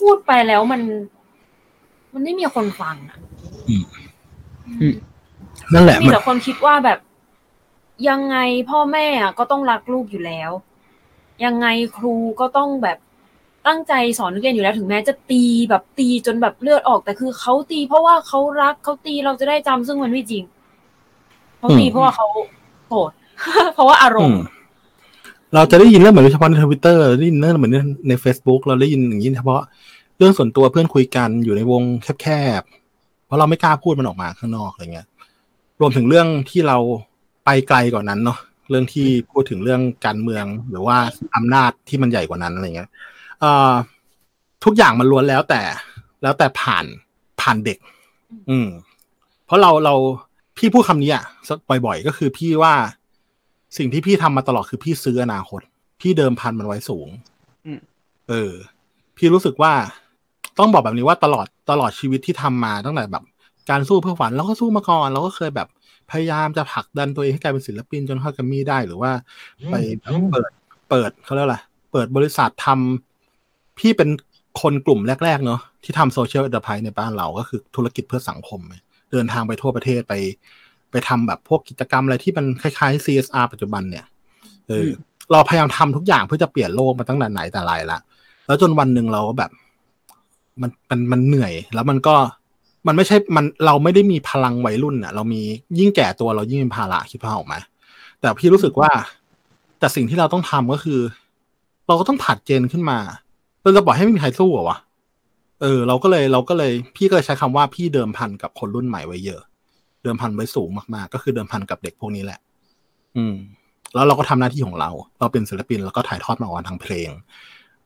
[0.00, 0.80] พูดไปแล้วมัน
[2.12, 3.18] มันไม่มีคนฟังอะ
[3.68, 3.84] อืม
[4.80, 4.94] อืม
[5.72, 6.98] นั่นแหละมีมันแต่คนคิดว่าแบบ
[8.08, 8.36] ยังไง
[8.70, 10.50] พ่อแม่อะก็ต้องรักลูกอยู่แล้ว
[11.44, 12.98] ยังไงครูก็ต้องแบบ
[13.66, 20.44] ตั้งใจสอนนักเรียนอยู่แล้วถึงแม้จะตีแบบตีจนแบบเลือดออก แต่คือเขาตีเพราะว่าเขารักเขาตีเราจะได้จำซึ่งมันไม่จริง
[21.58, 22.26] เขาตีอืมเพราะว่าเขา
[22.88, 23.10] โกรธ
[23.74, 24.42] เพราะว่าอารอืมมณ์
[25.54, 27.72] เราจะได้ยินเรื่องเหมือนเฉพาะในทวิตเตอร์ได้ยินเรื่องเหมือน
[28.08, 29.62] ใน Facebook เราได้ยินอย่างนี้เฉพาะ
[30.18, 31.82] เรื่องส่วนตัวเพื่อนคุยกันอยู่ในวง
[32.22, 32.26] แค
[32.60, 35.06] บๆ เพราะเราไม่กล้าพูดมันออกมาข้างนอกอะไรเงี้ย
[35.80, 36.78] รวมถึงเรื่องที่เรา
[37.44, 38.38] ไปไกลกว่านั้นเนาะ
[38.70, 40.96] เรื่องที่พูดถึงเรื่องการเมืองหรือว่า
[41.36, 42.90] อำนาจที่มันใหญ่กว่านั้นอะไรเงี้ย
[44.64, 45.62] ทุกอย่างมันล้วนแล้วแต่
[46.22, 46.84] แล้วแต่ผ่าน
[47.40, 47.78] ผ่านเด็ก
[48.50, 48.66] อืม
[49.46, 49.94] เพราะเราเรา
[50.56, 51.24] พี่พูดคำนี้อะ
[51.86, 52.74] บ่อย ๆ ก็คือพี่ว่า
[53.76, 55.60] สิ่งที่พี่ทำมาตลอดคือพี่ซื้ออนาคต
[56.00, 57.08] พี่เดิมพันมันไว้สูง
[57.66, 57.80] อืม
[58.28, 58.52] เออ
[59.16, 59.72] พี่รู้สึกว่า
[60.58, 63.24] ต้องบอกแบบนี้ว่าตลอดตลอดชีวิตที่ทำมาตั้งแต่แบบ
[63.70, 65.68] การสู้เพื่อฝันเราก็สู้มาก่อนเราก็เคยแบบ
[66.10, 69.12] พยายามจะผลักดันตัวเองให้กลายเป็นศิลปินจนเข้าแกรมมี่ได้หรือว่า
[69.70, 70.50] ไปแบบเปิด
[70.90, 71.58] เปิดเขาเรียกอะไร
[71.92, 74.08] เปิดบริษัททำพี่เป็น
[74.60, 78.60] คนกลุ่มแรก ๆ เนาะที่ทำ social enterprise ในบ้านเราก็คือธุรกิจเพื่อสังคม
[79.12, 80.14] เดินทางไปทั่วประเทศไป
[80.90, 84.04] ไปทำแบบพวกกิจกรรมอะไรที่มันคล้ายๆ CSR ปัจจุบันเนี่ย
[84.68, 84.90] เอออ
[85.32, 87.98] เราพยายามทำทุกอย่างเพื่อจะเปลี่ยนโลกมาตั้งแต่ไหนแต่ไรละ
[88.46, 89.50] แล้วจนวันหนึ่งเราก็แบบ
[90.62, 92.14] มันมันมันเหนื่อย แล้วมันก็
[92.86, 95.42] มันไม่ใช่มันเราไม่ได้มีพลังวัยรุ่นอะเรามี
[95.78, 97.54] ยิ่งแก่ตัวเรายิ่งเป็นภาระคิดภาพออกไหม
[98.20, 98.90] แต่พี่รู้สึกว่า
[99.78, 101.00] แต่สิ่งที่เราต้องทำก็คือ
[101.86, 102.98] เราก็ต้องผัดเจนขึ้นมา
[103.62, 104.78] เราจะบอกให้ไม่มีใครสู้เหรอวะ
[105.62, 112.40] เออ เราก็เลยเราก็เลย พี่ก็เลยใช้คำว่าพี่เดิมพันกับคนรุ่นใหม่ไว้เยอะเเดิมพันไว้สูงมากๆ ก็คือเดิมพันกับเด็กพวกนี้แหละ
[113.16, 113.34] อืม
[113.94, 117.08] แล้วเราก็ทำหน้าที่ของเรา เราเป็นศิลปินแล้วก็ถ่ายทอดมาออกทางเพลง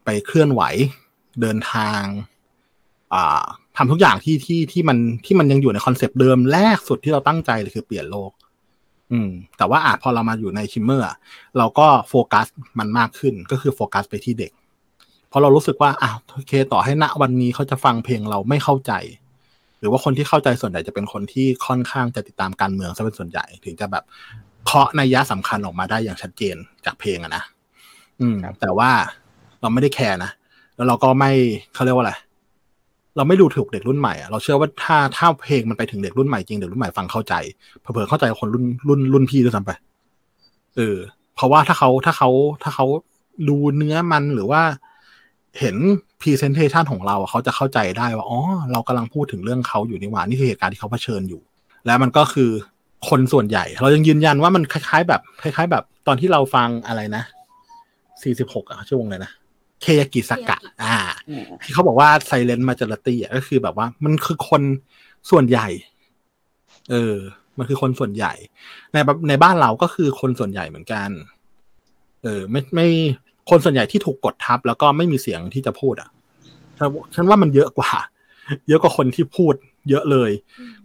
[0.05, 0.63] ไปเคลื่อนไหว
[1.41, 2.01] เดินทาง
[3.15, 3.45] อ่า
[3.77, 8.31] ทำทุกอย่างที่ที่ที่มันที่มันยังอยู่ในคอนเซปต์เดิมแรกสุดที่เราตั้งใจเลยคือเปลี่ยนโลก
[9.13, 11.17] อืม แต่ว่าอาจพอเรามาอยู่ใน Shimmer อะ
[11.59, 12.47] เราก็โฟกัส
[12.79, 14.53] มันมากขึ้นก็คือโฟกัสไปที่เด็ก
[15.29, 18.93] เพราะเรารู้สึกว่าอ้าวโอเค ต่อให้ณวันนี้เขาจะฟังเพลงเราไม่เข้าใจ
[19.83, 24.05] หรือว่าคนที่เข้าใจส่วนใหญ่จะเป็นคนที่ค่อนข้างจะติดตามการเมืองซะเป็นส่วนใหญ่ ถึงจะแบบ
[24.65, 27.43] เคาะนัยยะสำคัญออกมาได้อย่างชัดเจนจากเพลงอะนะ
[28.21, 28.91] อืมแต่ว่า
[29.61, 30.31] เราไม่ได้แคร์นะ
[30.77, 31.31] แล้วเราก็ไม่
[31.75, 32.15] เขาเรียกว่าอะไร
[33.17, 37.35] เราไม่ดูถูกเด็กรุ่นใหม่อะเราเชื่อว่าถ้าถ้าเพลงมันไปถึงเด็กรุ่นใหม่จริงเด็กรุ่นใหม่ฟังเข้าใจ
[37.81, 39.71] เผลอๆเข้าใจกับคนรุ่นรุ่นรุ่นพี่ด้วยซ้ำไป
[40.77, 40.97] เออ
[41.35, 42.31] เพราะว่าถ้าเขาถ้าเขา
[42.63, 42.87] ถ้าเขา
[43.49, 44.63] ดูเนื้อมันหรือว่า
[45.61, 45.77] เห็น
[46.23, 48.41] presentation ของเราอะเขาจะเข้าใจได้ว่าอ๋อ
[48.73, 51.41] เรากำลังพูดถึงเรื่องเขาอยู่นี่หว่านี่คือเหตุการณ์ที่เขาเผชิญอยู่
[51.87, 52.51] แล้วมันก็คือ
[53.09, 57.23] คนส่วนใหญ่ เรายังยืนยันว่ามันคล้ายๆ แบบคล้าย ๆ แบบตอนที่เราฟังอะไรนะ
[58.23, 59.33] สี่สิบหกอะชื่อวงเลยนะ
[59.83, 60.97] Keyakizaka อ่า
[61.29, 64.63] อืมที่เขาบอกว่าไซเลนต์มาจ o รตี้อะก็คือแบบว่ามันคือคน
[65.31, 65.69] ส่วนใหญ่
[66.91, 67.17] เออ
[67.59, 68.33] มันคือคนส่วนใหญ่
[68.93, 71.11] ในแบบในบ้านเราก็คือคนส่วนใหญ่เหมือนกัน
[72.23, 72.89] เออ ไม่ไม่
[73.51, 76.09] คนส่วนใหญ่ที่ถูกกดทับ แล้วก็ไม่มีเสียงที่จะพูดอะ
[76.79, 77.91] ฉันฉันว่ามันเยอะกว่า
[78.69, 79.55] เยอะกว่าคนที่พูด
[79.91, 80.31] เยอะเลย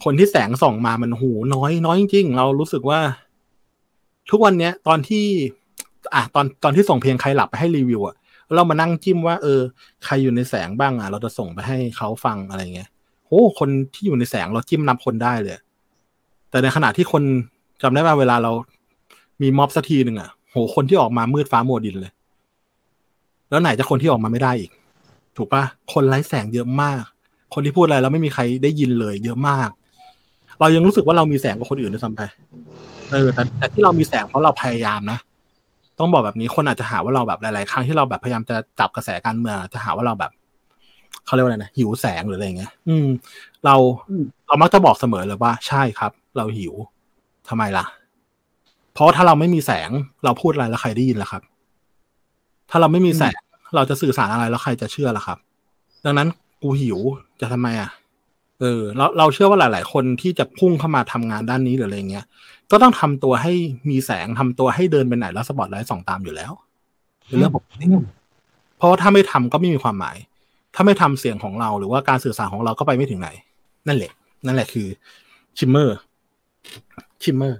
[0.03, 2.99] คนที่แสงส่องมามันหูน้อยน้อยจริงๆเรารู้สึกว่า
[4.29, 5.25] ทุกวันเนี้ย ตอนที่
[6.13, 8.15] อะตอนตอนที่ส่งเพลงใครหลับไปให้รีวิวอะ
[8.55, 9.61] เรามานั่งจิ้มว่า เออ
[10.05, 12.89] ใครอยู่ในแสงบ้างอะ เราจะส่งไปให้เขาฟังอะไรเงี้ย
[13.27, 15.53] โอ้คนที่อยู่ในแสงเราจิ้มนับคนได้เลย
[16.49, 17.23] แต่ในขณะที่คน
[17.81, 18.51] จำได้ว่าเวลาเรา
[19.41, 22.11] มีม็อบสักทีหนึ่งอะโหคนที่ออกมามืดฟ้ามัวดินเลย
[23.49, 24.71] แล้วไหนจะคนที่ออกมาไม่ได้อีก
[25.37, 27.01] ถูกปะคนไร้แสงเยอะมาก
[27.53, 29.69] คนที่พูดอะไรแล้วไม่มีใครได้ยินเลย เยอะมาก
[30.59, 32.21] เรายังรู้สึกว่าเรามีแสงกว่าคนอื่นด้วยซ้ำไป
[33.11, 35.19] เออแต่แต่ที่เรามีแสงเพราะเราพยายามนะ
[35.99, 40.31] ต้องบอกแบบนี้คนอาจจะหาว่าเราแบบหลาย ๆ ครั้งที่เราแบบพยายามจะจับกระแสการเมืองจะหาว่าเราแบบ
[41.25, 43.07] เขาเรียกว่าอะไรนะหิวแสงหรืออะไรเงี้ย อืม
[43.65, 43.75] เรา
[44.09, 46.73] อืมเรามักจะบอกเสมอเลยว่าใช่ครับ เราหิว
[47.49, 47.85] ทำไมล่ะ
[48.93, 49.89] เพราะถ้าเราไม่มีแสง
[50.23, 51.41] เราพูดอะไรแล้วใครได้ยินล่ะครับ
[52.69, 53.39] ถ้าเราไม่มีแสง
[53.75, 55.37] เราจะสื่อสารอะไรแล้วใครจะเชื่อล่ะครับ
[56.05, 56.27] ดังนั้น
[56.61, 56.99] กูหิว
[57.41, 57.89] จะทำไมอะ
[58.59, 62.25] เออเราเราเชื่อว่าหลาย ๆ คนที่จะพุ่งเข้ามาทำงานด้านนี้หรืออะไรเงี้ย
[62.71, 63.53] ก็ต้องทำตัวให้
[63.89, 66.51] มีแสงทำตัวให้เดินไปไหนแล้วสปอตไลท์ส่องตามอยู่แล้ว
[67.27, 67.85] เป็นเรื่องปกติ
[68.77, 70.17] เพราะว่าถ้าไม่ทำก็ไม่มีความหมาย
[70.75, 73.29] ถ้าไม่ทำเสียงของเราหรือว่าการสื่อสารของเราก็ไปไม่ถึงไหน
[73.87, 74.11] นั่นแหละ
[74.45, 74.87] นั่นแหละคือ
[75.57, 77.59] Shimmer Shimmer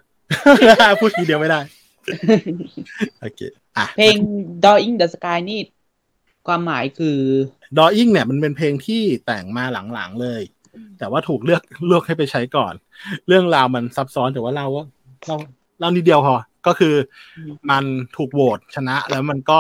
[0.99, 1.60] พูดทีเดียวไม่ได้
[3.22, 3.66] โอเคอะ
[3.97, 4.15] เพลง
[4.63, 5.59] Drawing the Sky นี่
[6.47, 7.17] ความหมายคือ
[7.78, 9.63] ดอ i ิงเนี่ยมันเป็นเพลงที่แต่งมา
[9.93, 10.41] หลังๆเลย
[10.99, 12.73] แต่ว่าถูกเลือกเลือกให้ไปใช้ก่อน
[13.28, 14.86] เรื่องราวมันซับซ้อนแต่ว่าเราว่า
[15.28, 15.36] เรา
[15.80, 16.36] เรานิดเดียวพอ
[16.67, 16.95] ก็คือ
[17.69, 17.84] มัน
[18.17, 19.59] ถูกโหวตชนะแล้วมันก็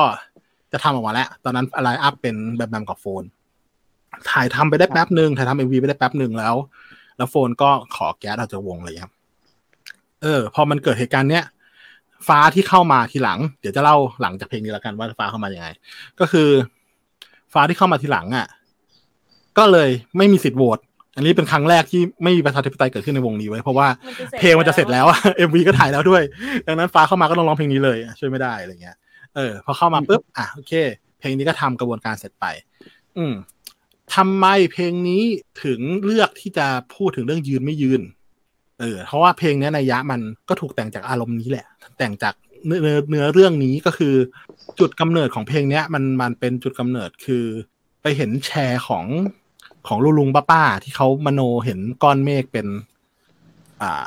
[0.71, 3.23] จะทำออกมาแล้ว ตอนนั้นอะไรอัพเป็นแบบแบบกับโฟน
[4.31, 6.55] ถ่ายทำไปได้แป๊บหนึ่งถ่ายทำเอ็มวีไปได้แป๊บหนึ่งแล้ว
[7.17, 9.11] แล้วโฟนก็ขอแก๊สออกจากวงเลยครับ
[10.21, 11.43] เออ พอมันเกิดเหตุการณ์เนี้ย
[12.27, 15.67] ฟ้าที่เข้ามาทีหลัง เดี๋ยวจะเล่าหลังจากเพลงนี้แล้วกันว่าฟ้าเข้ามายังไง
[16.19, 16.49] ก็คือ
[17.53, 18.47] ฟ้าที่เข้ามาทีหลังอะ
[19.57, 20.79] ก็เลยไม่มีสิทธิ์โหวต
[21.15, 26.23] อันนี้เป็นครั้งแรกที่ไม่มีประชาธิปไตยเกิดขึ้นในวงนี้ไว้ยเพราะว่ามันจะเสร็จเพลงมันจะเสร็จแล้วอะเอ็มวีก็ถ่ายแล้วด้วย
[26.67, 28.97] ดังนั้นฟ้าเข้ามาก็ต้องร้องเพลงนี้เลยอะช่วยไม่ได้อะไรเงี้ย
[29.35, 30.73] เออพอเข้ามาปุ๊บอะโอเค
[31.19, 32.45] เพลงนี้ก็ทำกระบวนการเสร็จไป
[33.17, 33.33] อืม
[34.15, 35.23] ทำไมเพลงนี้
[35.63, 38.01] ถึงเลือกที่จะพูดถึงเรื่องยืนไม่ยืน
[38.79, 40.19] เออเพราะว่าเพลงเนี้ยในยยะมัน
[40.49, 41.65] ก็ถูกแต่งจากอารมณ์นี้แหละ
[41.97, 42.33] แต่งจาก
[42.65, 44.15] เนื้อเนื้อเนื้อเรื่องนี้ก็คือ
[44.79, 47.45] จุดกำเนิดของเพลงเนี้ย มันมันเป็นจุดกำเนิดคือ
[48.01, 49.05] ไปเห็นแชร์ของ
[49.87, 52.67] ของลุงลุงป้าป้าๆที่เขามโนเห็นก้อนเมฆเป็น
[53.81, 54.05] อ่า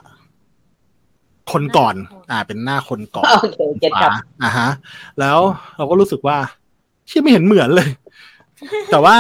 [1.53, 1.97] คนก่อน
[2.31, 4.69] อ่า เป็นหน้าคนก่อนโอเคเก็ตครับฟ้าอ่าฮะ
[5.21, 5.39] แล้ว
[5.77, 6.39] เราก็รู้สึกว่า
[7.09, 7.89] เชื่อไม่เห็นเหมือนเลย
[8.91, 9.17] แต่ว่า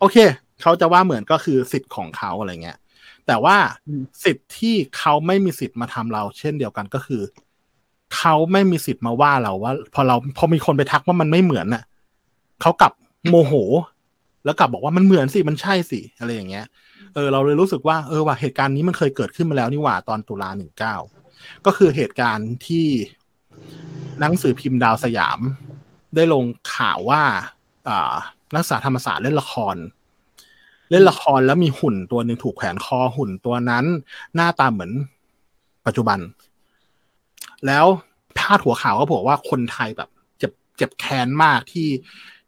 [0.00, 0.16] โอเค
[0.62, 2.78] เขาจะว่าเหมือนก็คือสิทธิ์ของเขาอะไรเงี้ย
[3.26, 3.56] แต่ว่า
[3.86, 7.22] อืมสิทธิ์ที่เขาไม่มีสิทธิ์มาทำเรา เช่นเดียวกันก็คือ
[8.16, 11.84] เขาไม่มีสิทธิ์มาว่าเราว่า พอเราพอมีคนไปทักว่ามันไม่เหมือนน่ะ
[12.60, 12.92] เขากลับ
[13.28, 13.52] โมโห
[14.44, 16.66] แล้วกลับบอกว่ามันเหมือนสิมันใช่สิอะไรอย่างเงี้ย
[17.14, 20.96] เออเราเลยรู้สึกว่าเออว่าเหตุการณ์นี้มันเคยเกิดขึ้นมาแล้วนี่หว่าตอนตุลาหนึ่งเก้า
[21.66, 22.86] ก็คือเหตุการณ์ที่
[24.20, 25.38] หนังสือพิมพ์ดาวสยาม
[26.14, 26.44] ได้ลง
[26.74, 27.22] ข่าวว่า
[27.88, 28.12] อ่า
[28.54, 29.76] นักศึกษาธรรมศาสตร์เล่นละคร
[30.92, 33.84] เล่นละครแล้วมีหุ่นตัวหนึ่งถูกแขวนคอหุ่นตัวนั้น
[34.34, 34.92] หน้าตาเหมือน
[35.86, 36.18] ปัจจุบัน
[37.66, 37.86] แล้ว
[38.38, 41.88] พาดหัวข่าวก็บอกว่าคนไทยแบบ เจ็บเจ็บแค้นมากที่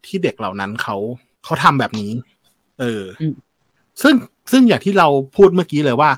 [0.07, 0.97] ที่เด็กเหล่านั้นเขา
[1.45, 2.11] เขาทำแบบนี้
[2.81, 3.35] เอออม
[4.03, 4.15] ซึ่ง
[4.53, 6.11] ซึ่งอย่างที่เราพูดเมื่อกี้เลยว่า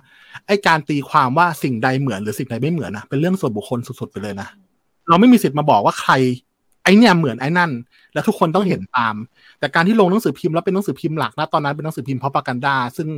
[0.47, 4.49] ไอการตีความว่าสิ่งใดเหมือนหรือสิ่งใดไม่เหมือนนะเป็นเรื่องส่วนบุคคลสุดๆไปเลยนะ
[5.09, 6.13] เราไม่มีสิทธิ์มาบอกว่าใคร
[6.87, 7.71] ไอเนี่ยเหมือนไอ้นั่น
[8.15, 9.15] แล้วทุกคนต้องเห็นตาม
[9.59, 13.09] แต่การที่ลงหนังสือพิมพ์แล้วเป็นหนังสือพิมพ์หลักนะตอนนั้นเป็นหนังสือพิมพ์พราะปากันดา ซึ่ง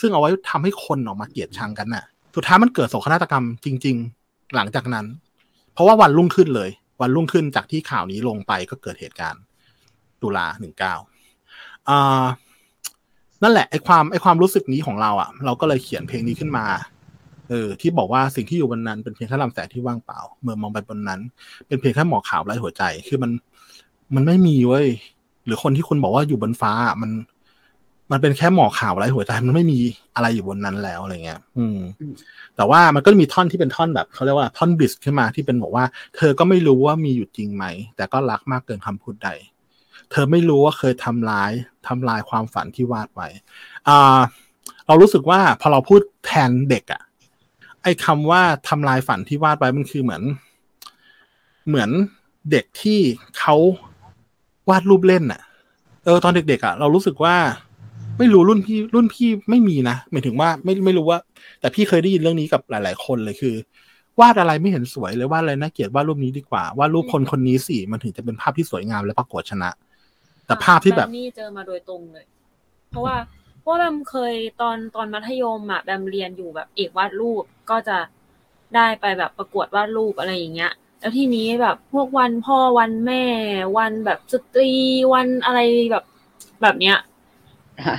[0.00, 2.04] ซึ่งเอาไว้ทำให้คนออกมาเกลียดชังกันน่ะ
[2.34, 5.06] สุดท้ายมันเกิดโศกนาฏกรรมจริง ๆ หลังจากนั้น
[5.72, 9.42] เพราะว่าวันรุ่งขึ้นเลย วันรุ่งขึ้นจากที่ข่าวนี้ลงไปก็เกิดเหตุการณ์
[10.22, 10.94] ตุลาหนึ่งเก้า
[11.88, 12.24] อ่า
[13.42, 16.64] นั่นแหละไอความไอความรู้สึกนี้ของเราอะ เราก็เลยเขียนเพลงนี้ขึ้นมา
[17.50, 21.20] เออที่บอกว่าสิ่งที่อยู่บนนั้นเป็นเพียงแค่ลำแสงที่ว่างเปล่า เมื่อมองไปบนนั้น
[21.66, 23.30] เป็นเพียงแค่หมอกขาวไร้หัวใจ คือมัน
[24.14, 24.86] มันไม่มีเว้ย
[25.44, 27.10] หรือคนที่คุณบอกว่าอยู่บนฟ้าอะมัน
[28.12, 29.78] มันเป็นแค่หมอกขาวไร้หัวใจมันไม่มี
[30.14, 31.78] อะไรอยู่บนนั้นแล้วอะไรเงี้ย อืม
[32.56, 35.84] แต่ว่ามันก็มีท่อนที่เป็นท่อนแบบเขาเรียกว่าท่อนบลิสขึ้นมาที่เป็นบอกว่า
[36.16, 37.64] เธอก็ไม่รู้ว่ามีอยู่จริงไหม
[37.96, 39.30] แต่ก็รักมากเกินคำพูดใด
[40.10, 41.52] เธอไม่รู้ว่าเคยทำร้าย
[41.88, 43.28] ทำลายความฝันที่วาดไว้
[43.88, 44.20] อ่า
[44.86, 47.02] เรารู้สึกว่าพอเราพูดแทนเด็กอะ
[47.82, 50.22] ไอ้คำว่าทำลายฝันที่วาดไว้มันคือเหมือน
[51.68, 51.90] เหมือน
[52.50, 53.00] เด็กที่
[53.38, 53.56] เขา
[54.68, 55.40] วาดรูปเล่นอะ
[56.04, 57.36] เออตอนเด็กๆอะเรารู้สึกว่า
[58.18, 61.18] ไม่รู้รุ่นพี่รุ่นพี่ไม่มีนะหมายถึงว่าไม่ไม่รู้ว่า
[61.60, 63.54] แต่พี่เคยได้ยินเรื่องนี้กับหลาย ๆ คนเลยคือ
[64.20, 69.70] วาดอะไรไม่เห็นสวยเลยวาดอะไรน่าเกลียดวาดรูปนี้ดีกว่าวาดรูปคนคนนี้สิมันถึงจะเป็นภาพที่สวยงามและประกวดชนะ
[70.46, 72.24] แต่ภาพที่แบบนี่เจอมาโดยตรงเลย
[72.90, 73.16] เพราะว่า
[73.66, 77.98] ว่าแบมเคยตอนตอนมัธยมอะแบมเรียนอยู่แบบเอกวาดรูปก็จะ
[78.74, 83.24] ได้ไปแบบประกวดวาดรูปอะไรอย่างเงี้ย แล้วทีนี้แบบพวกวันพ่อวันแม่
[83.78, 84.72] วันแบบสตรี
[85.12, 86.04] วันอะไรแบบ
[86.62, 86.96] แบบเนี้ย
[87.86, 87.96] อะ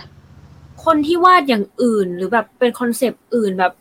[0.85, 3.73] คนที่วาดอย่างอื่นหรือแบบเป็นคอนเซปต์อื่นแบบ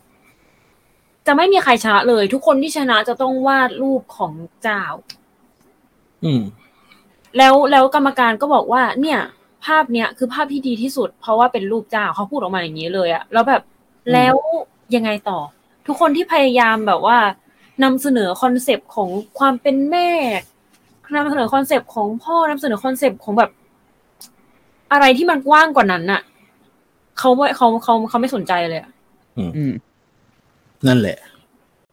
[1.26, 4.82] จะไม่มีใครชนะเลย ทุกคนที่ชนะจะต้องวาดรูปของเจ้า
[6.24, 6.42] อืม
[7.36, 9.20] แล้วแล้วกรรมการก็บอกว่า เนี่ย
[9.64, 13.62] ภาพเนี้ยคือภาพที่ดีที่สุด เพราะว่าเป็นรูปเจ้าเขาพูดออกมาอย่างนี้เลยอะแล้วแบบ
[14.12, 14.34] แล้ว
[14.94, 15.38] ยังไงต่อ
[15.86, 17.18] ทุกคนที่พยายามแบบว่า
[17.82, 19.08] นำเสนอคอนเซปต์ของ
[19.38, 20.10] ความเป็นแม่
[21.16, 23.50] นำเสนอคอนเซปต์ของพ่อนำเสนอคอนเซปต์ของแบบ
[24.92, 26.22] อะไรที่มันกว้างกว่านั้นน่ะ
[27.18, 28.90] เขาไม่เขาเขาเขาไม่สนใจเลยอะ
[29.38, 29.72] อืม
[30.86, 31.18] นั่นแหละ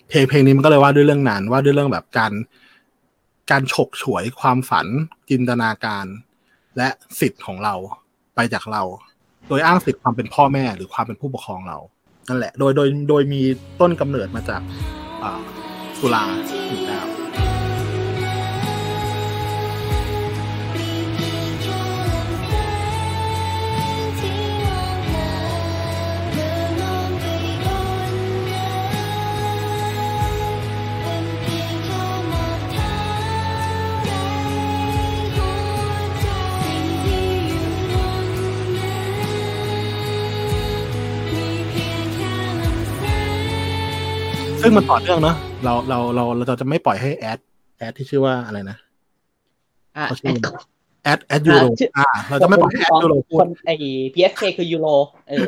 [0.09, 2.33] เพลงเพลงนี้มันก็เลยว่าด้วยเรื่องนั้นว่าด้วยเรื่องแบบการ
[3.51, 4.87] การฉกฉวยความฝัน
[5.29, 6.05] จินตนาการ
[6.77, 7.75] และสิทธิ์ของเรา
[8.35, 8.83] ไปจากเรา
[9.47, 11.77] โดยอ้างสิทธิ์ความเป็นพ่อแม่หรือความเป็นผู้ปกครองเรา
[12.29, 13.41] นั่นแหละ โดยโดยโดยมี
[13.81, 14.61] ต้นกำเนิดมาจาก
[15.23, 15.41] อ่า
[15.99, 16.23] สุรา
[44.61, 47.39] ซึ่งมันต่อเนื่องเนอะเราเราเราเราจะไม่ปล่อยให้แอด
[47.77, 48.77] แอดที่ชื่อว่าอะไรนะ
[49.97, 50.35] อะเขาชื่อ
[51.03, 53.75] แอดแอดยูโรอ่าชื่ออ่า เราจะไม่ปล่อยให้แอดยูโรพูคดนไอ้
[54.13, 54.87] PSK คือยูโร
[55.29, 55.47] เออ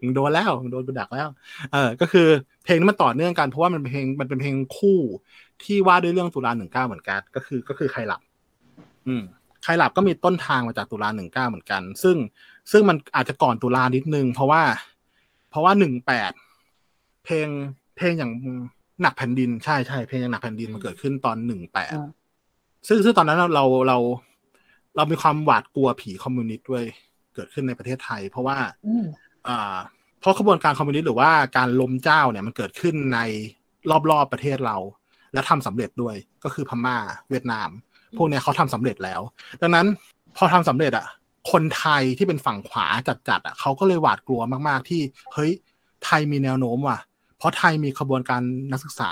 [0.00, 1.28] มึงโดนแล้วมึงโดนกูดักแล้ว
[1.72, 2.28] เออ ก็คือ
[2.64, 4.98] เพลงนี้มันต่อเนื่องกันเพราะว่ามันเป็นเพลงมันเป็นเพลงคู่
[5.64, 8.20] ที่ว่าด้วยเรื่องตุลาหนึ่งเก้าเหมือนกัน ก็คือก็คือใครหลับ
[9.06, 9.22] อืม
[9.64, 12.16] ใครหลับก็มีต้นทางมาจากตุลาหนึ่งเก้าเหมือนกัน ซึ่ง
[12.72, 14.62] ซึ่งมันอาจจะก่อนตุลานิดนึง เพราะว่า
[15.50, 16.32] เพราะว่าหนึ่งแปด
[17.28, 17.48] เพลง
[17.96, 18.32] เพลงอย่าง
[19.02, 22.08] หนักแผ่นดินใช่ใช่เพลงอย่างหนักแผ่นดินมันเกิดขึ้นตอนหนึ่งแปดอ่า
[22.88, 23.98] ซึ่งซึ่งตอนนั้นเราเราเรา
[24.96, 26.84] เรามีความหวาดกลัวผีคอมมิวนิสต์ด้วย
[27.34, 28.56] เกิดขึ้นในประเทศไทย เพราะว่า
[28.86, 29.04] อืม
[29.48, 29.76] อ่า
[30.20, 33.20] เพราะขบวนการคอมมิวนิสต์หรือว่าการล้มเจ้าเนี่ยมันเกิดขึ้นใน
[34.10, 34.76] รอบๆประเทศเรา
[35.32, 36.96] และทำสำเร็จด้วยก็คือพม่า
[37.30, 37.68] เวียดนาม
[38.16, 39.20] พวกเนี้ยเขาทำสำเร็จแล้ว
[39.62, 39.86] ดังนั้น
[40.36, 41.06] พอทำสำเร็จอะ
[41.52, 42.86] คนไทยที่เป็นฝั่งขวา
[43.28, 45.00] จัดๆอะเขาก็เลยหวาดกลัวมากๆที่
[45.34, 45.52] เฮ้ย
[46.04, 46.98] ไทยมีแนวโน้มว่ะ
[47.38, 49.10] เพราะไทยมีขบวนการนักศึกษา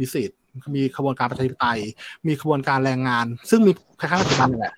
[0.00, 0.30] นิสิต
[0.76, 1.80] มีขบวนการประชาธิปไตย
[2.26, 4.74] มีขบวนการแรงงาน ซึ่งมีคล้ายๆปัจจุบันนั่นแหละ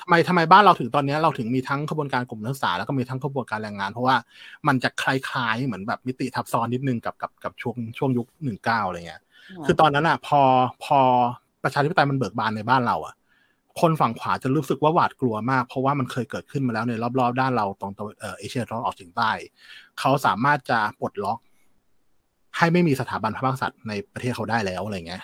[0.00, 4.16] ทำไมทำไมบ้านเราถึงตอนเนี้ยเราถึงมีทั้งขบวนการกลุ่มนักศึกษาแล้วก็มีทั้งขบวนการแรงงาน เพราะว่า
[4.66, 9.22] มันจะคล้ายๆเหมือนแบบมิติทับซ้อนนิดนึงกับกับกับช่วงช่วงยุคหนึ่งเก้าอะไรเงี้ย
[9.66, 10.40] คือตอนนั้นอะ พอ
[10.84, 10.98] พอ
[11.62, 13.14] ประชาธิปไตยมันเบิกบานในบ้านเราอะ
[13.80, 19.30] คนฝั่งขวาจะรู้สึกว่าหวาดกลัวมาก เพราะว่ามันเคยเกิดขึ้นมาแล้วในรอบๆ ด้านเราตรงตะวันเอ่อเอเชียตะวันออกเฉียงใต้
[20.00, 21.38] เขาสามารถจะปลดล็อก
[22.58, 25.22] ให้ไม่มีสถาบันพระมหากษัตริย์ในประเทศเขาได้แล้วอะไรเงี้ย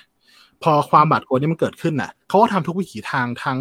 [0.63, 3.59] พอความหวาดกลัวนี้มันเกิดขึ้นน่ะเขาก็ทำทุกวิถีทางทั้ง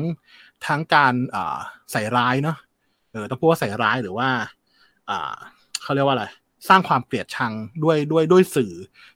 [0.65, 1.57] ทั้งการเอ่อ
[1.91, 2.57] ใส่ร้ายเนาะ
[3.11, 4.29] เออต้องพูดว่าใส่ร้ายหรือว่า
[5.09, 5.33] อ่า
[5.81, 6.25] เขาเรียกว่าอะไร
[6.69, 7.51] สร้างความเกลียดชัง
[7.83, 8.73] ด้วยด้วยด้วยสื่อ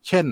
[0.07, 0.25] เช่น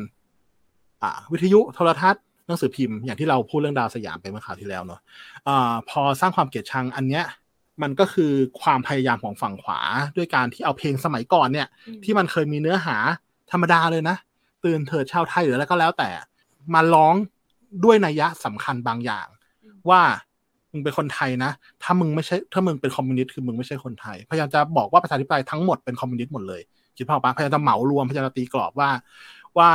[1.02, 5.00] อ่า วิทยุโทรทัศน์หนังสือพิมพ์อย่างที่เราพูดเรื่องดาวสยามไปเมื่อคราวที่แล้วเนาะ
[5.48, 7.26] อ่าพอสร้างความเกลียดชังอันเนี้ย
[7.82, 9.80] มันก็คือความพยายามของฝั่งขวา
[10.18, 11.68] ด้วยการที่เอาเพลงสมัยก่อนเนี่ย
[12.04, 12.98] ที่มันเคยมีเนื้อหา
[13.54, 14.16] ธรรมดาเลยนะ
[14.64, 16.10] ตื่นเถิดชาวไทยหรืออะไรก็แล้วแต่
[16.74, 17.16] มาร้อง
[17.84, 19.28] ด้วยนัยยะสำคัญบางอย่าง
[19.90, 20.02] ว่า
[20.72, 21.52] มึงเป็นคนไทยนะ
[21.84, 26.62] ถ้ามึงไม่ใช่ถ้ามึงเป็นคอมมิวนิสต์คือมึงไม่ใช่คนไทย พยายามจะบอกว่าประชาธิปไตยทั้งหมดเป็นคอมมิวนิสต์หมดเลย
[26.98, 28.90] คิดภาพออกปะพยายามจะเหมารวมพยายามจะตีกรอบว่า
[29.58, 29.70] ว่า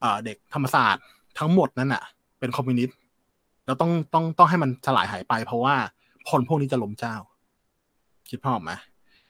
[0.00, 1.04] เอ่อเด็กธรรมศาสตร์
[1.38, 2.02] ทั้งหมดนั้นอะ
[2.38, 2.96] เป็นคอมมิวนิสต์
[3.66, 5.74] แล้วต้องต้องต้องให้มันสลายหายไป เพราะว่า
[6.30, 7.16] คนพวกนี้จะล้มเจ้า
[8.28, 8.72] คิดภาพออกไหม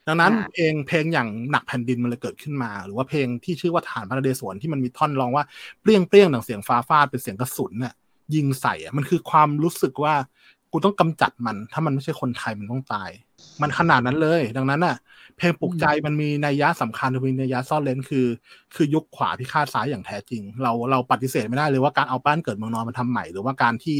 [0.08, 5.44] ดังนั้นอ่าเพลงเพลงอย่างหนักแผ่นดินมันเลยเกิดขึ้นมา หรือว่าเพลงที่ชื่อว่าฐานพระนเรศวรที่มันมีท่อนร้องว่า
[5.80, 7.94] เปรี้ยงเปรี้ยงดังเสียงฟ้าฟาดเป็นเสียงกระสุนน่ะ
[8.34, 10.14] ยิงใส่อะมันคือความรู้สึกว่า
[10.72, 13.10] กูต้องกำจัดมัน ถ้ามันไม่ใช่คนไทยมันต้องตาย
[13.62, 14.96] มันขนาดนั้นเลย ดังนั้นน่ะ
[15.36, 18.26] เพลงปลุกใจมันมีนัยยะสำคัญมีนัยยะซ่อนเร้นคือ
[18.74, 23.96] คือยุคขวาพิฆาตซ้ายอย่างแท้จริง เราเราปฏิเสธไม่ได้เลยว่าการเอาบ้านเกิดเมืองนอนมาทำใหม่ หรือว่าการที่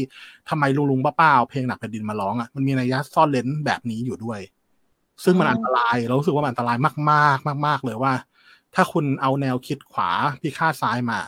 [0.49, 4.39] ทำไมลุงลุงป้าป้าเอาเพลงหนักแผ่นดินมาร้องอะมันมีนัยยะซ่อนเร้นแบบนี้อยู่ด้วย
[5.23, 6.77] ซึ่งมันอันตรายเรารู้สึกว่ามันอันตราย
[7.11, 8.13] มากๆ มาก ๆ เลยว่า
[8.75, 10.09] ถ้าคุณเอาแนวคิดขวา
[10.41, 11.19] พิฆาตซ้ายมา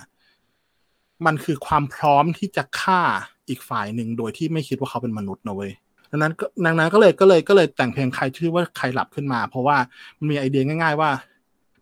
[1.26, 3.02] มันคือความพร้อมที่จะฆ่า
[3.50, 5.72] อีกฝ่ายหนึ่งโดยที่ไม่คิดว่าเขาเป็นมนุษย์นะเว้ย
[6.12, 6.34] ดังนั้น
[6.66, 9.78] ดังนั้นก็เลยก็เลยก็เลยแต่งเพลงใครชื่อว่าใครหลับขึ้นมา เพราะว่า
[10.18, 11.10] มันมีไอเดียง่าย ๆ ว่า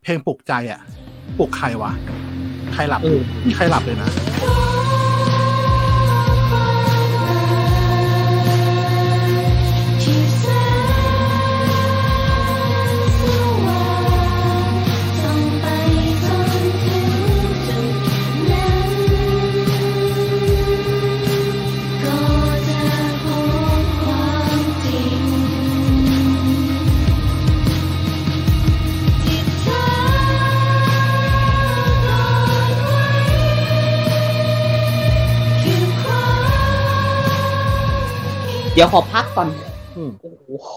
[0.04, 0.80] เพลงปลุกใจอะ
[1.39, 1.91] ปลุกใครวะ
[2.74, 3.20] ใครหลับเออ
[3.56, 4.10] ใครหลับเลยนะ
[38.74, 39.47] เดี๋ยวขอพักก่อน
[39.97, 40.67] อืมโอ้โห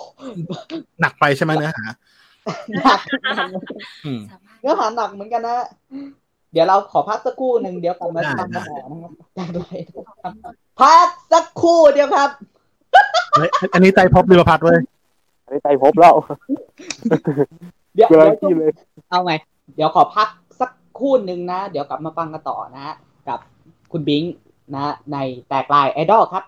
[1.00, 1.84] หนักไปใช่ไหมเนื้อหา
[2.84, 3.00] หนัก
[4.06, 4.20] อืม
[4.60, 5.58] เนื้อหาหนักเหมือนกันนะ
[6.52, 9.44] เดี๋ยวเราขอพักสักครู่หนึ่งเดี๋ยวกลับมาได้ทำได้ต่อนะครับได้
[10.22, 10.32] ครับ
[10.80, 12.30] พักสักครู่เดียวครับ
[13.32, 14.78] เฮ้ยอันนี้ใจพบริวพัฒน์เว้ย
[15.44, 16.14] อันนี้ใจพบแล้ว
[17.94, 18.70] เดี๋ยวเวลาเดี๋ยวที่เลย
[19.10, 19.32] เอาไง
[19.76, 20.28] เดี๋ยวขอพัก
[20.60, 22.94] สักครู่หนึ่งนะ เดี๋ยวกลับมาฟังกันต่อนะฮะ
[23.28, 23.38] กับ
[23.92, 24.32] คุณบิงค์
[24.74, 25.16] นะใน
[25.48, 26.44] แตกไลน์ไอดอลครับ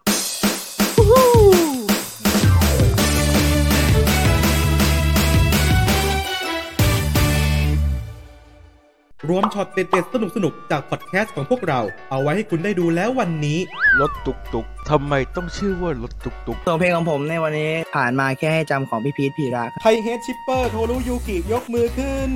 [9.33, 13.59] รวมช็อตเด็ดๆ สนุกๆ จากพอดแคสต์ของพวกเรา เอาไว้ให้คุณได้ดูแล้ววันนี้
[14.01, 22.31] รถตุกตุกทำไมต้องชื่อว่ารถตุกตุกส่วนเพลงของผมในวันนี้ผ่านมาแค่ให้จำของพี่พีทพีระครับไทยเฮด shipper โทรุยูกิยกมือขึ้น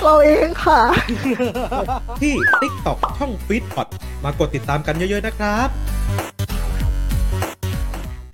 [0.00, 0.80] เราเองค่ะ
[2.22, 3.86] ที่ TikTok ช่องฟีดพอด
[4.24, 5.68] มากดติดตามกันเยอะๆนะครับ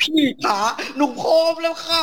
[0.05, 0.61] พี่ขา
[0.97, 2.01] หนุ่มโคมแล้วค่ะ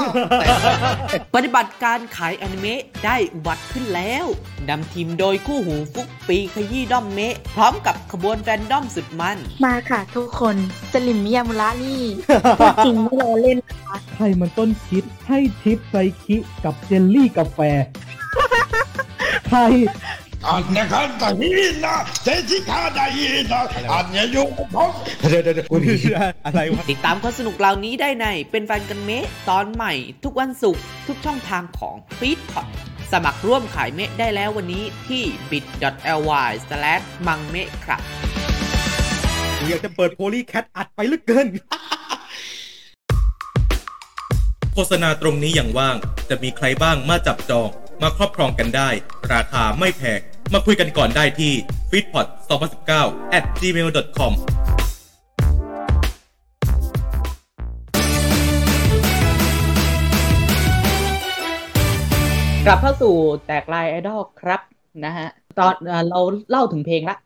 [1.36, 4.26] ปฏิบัติการขายอนิเมะได้อุบัติขึ้นแล้ว
[4.70, 10.56] นำทีมโดยคู่หูฟุกปีขยี้ด้อมเมะ พร้อมกับขบวนแฟนด้อมสุดมัน มาค่ะทุกคน
[10.92, 12.04] สลิมมิยามุระนี่
[12.60, 17.60] พูดจริงไม่รอเล่นนะคะใครมันต้นคิดให้ทิปไซคิกับเจลลี่กาแฟ
[19.50, 19.60] ใคร
[20.44, 23.60] Anne kanta hina, Stacy kanta hina,
[23.98, 24.50] Anne y u k
[24.82, 24.84] o
[25.30, 25.58] เดี๋ยวเดี๋ยว
[26.46, 32.68] อะไรวะติดตามความสนุกเหล่านี้ได้ในเป็นแฟนกันเมะตอนใหม่ ทุกวันศุกร์ทุกช่องทางของฟีดพอด
[33.12, 38.02] สมัครร่วมขายเมะได้แล้ววันนี้ที่ bit.ly/mangme ครับ
[39.68, 41.48] อยากจะเปิดโพลีแคทอัดไปลึกเกิน
[44.74, 45.96] โฆษณาตรงนี้อย่างว่าง
[46.30, 47.70] จะมีใครบ้างมาจับจอง
[48.06, 48.90] มาครอบครองกันได้
[49.34, 50.20] ราคาไม่แพง
[50.54, 51.54] มาคุยกันก่อนได้ที่
[51.90, 52.28] f e e d p o t
[52.82, 54.34] 2019 at gmail.com
[62.66, 64.62] กลับเข้าสู่แตกลายไอดอลครับ
[65.06, 65.28] นะฮะ
[65.60, 67.18] ตอนเอ่อเราเล่าถึงเพลงละ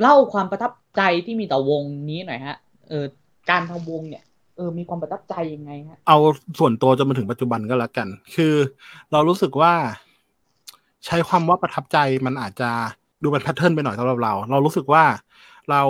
[0.00, 2.56] เล่าความประทับใจที่มีต่อวงนี้หน่อยฮะ
[2.88, 3.04] เออ
[3.50, 4.24] การทำวงเนี่ย
[4.56, 6.18] เออ มีความประทับใจยังไงฮะ เอา
[6.58, 8.54] ส่วนตัวจนมาถึงปัจจุบันก็แล้วกัน คือ
[9.12, 9.74] เรารู้สึกว่า
[11.06, 12.70] ใช้ความว่าประทับใจมันอาจจะ
[13.22, 15.04] ดูเป็นแพทเทิร์นไปหน่อยสำหรับเรา เรารู้สึกว่า
[15.70, 15.82] เรา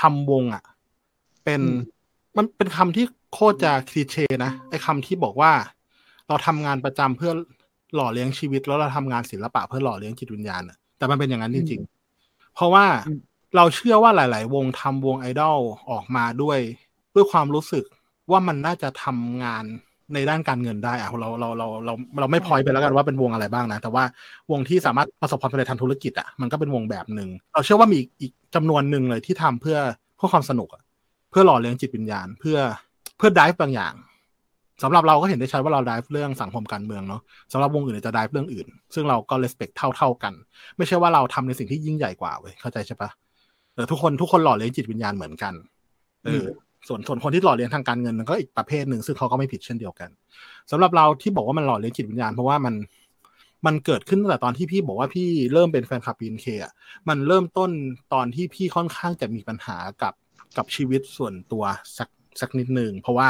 [0.00, 0.62] ทำวงอะ
[1.44, 1.78] เป็นอืม
[2.36, 5.52] มันเป็นคำที่โคตรจะคลีเช่นะไอ้คำที่บอกว่า
[6.28, 7.32] เราทำงานประจำเพื่อ
[7.94, 13.18] หล่อเลี้ยงชีวิต แล้วเราทำงานศิลปะเพื่อหล่อเลี้ยงจิตวิญญาณอะแต่มันเป็นอย่างนั้นจริงๆ เพราะว่าอืม
[13.56, 15.58] เราเชื่อว่าหลาย ๆ วงทำวงไอดอล
[15.90, 16.58] ออกมาด้วย
[17.14, 17.84] ด้วยความรู้สึก
[18.30, 19.64] ว่ามันน่าจะทำงาน
[20.14, 24.04] ในด้านการเงินได้อะเราเราเราเราเราไม่พอยไปแล้วกันว่าเป็นวงอะไรบ้างนะ แต่ว่า
[24.50, 29.78] วงที่สามารถประสบความสำเร็จทางธุรกิจอะมันก็เป็นวงแบบหนึ่งเราเชื่อว่ามีอีกอีกจำนวนหนึ่งเลยที่ทำเพื่อ
[30.16, 30.82] เพื่อความสนุกอะ
[31.30, 32.58] เพื่อหล่อเลี้ยงจิตวิญญาณ เพื่อ
[33.18, 33.94] เพื่อ dive บางอย่าง
[34.82, 37.20] สำหรับเราก็เห็นได้ชัดว่าเรา dive เรื่องสังคมการเมืองเนาะ
[37.52, 40.32] สำหรับวงอื่นเนยจะ dive เรื่องอื่น ซึ่งเราก็ respect เท่าเท่าๆกัน
[40.76, 43.10] ไม่ใช่ว่าเราทำในสิ่งที่ยิ่งใหญ่กว่าเว้ยเข้าใจใช่ปะ
[43.74, 45.54] เออทุกคนทุกคนหล่อเลี้ยงจิตวิญญาณเหมือนกัน
[46.24, 46.46] เอออ
[46.88, 50.10] ส่วนส่วนคนที่หล่อเลี้ยงทางการเงินมันก็อีกประเภทหนึ่งซึ่งเขาก็ไม่ผิดเช่นเดียวกัน
[50.70, 52.74] สำหรับเราที่บอกว่ามันหล่อเลี้ยงจิตวิญญาณเพราะว่ามัน
[53.66, 56.72] มันเกิดขึ้นตั้งแต่ตอนที่พี่บอกว่าพี่เริ่มเป็นแฟนคลับ BNK อะ
[57.08, 57.70] มันเริ่มต้น
[58.14, 60.14] ตอนที่พี่ค่อนข้างจะมีปัญหากับ
[60.56, 61.64] กับชีวิตส่วนตัว
[61.98, 62.08] สัก
[62.40, 63.28] สักนิดหนึ่งเพราะว่า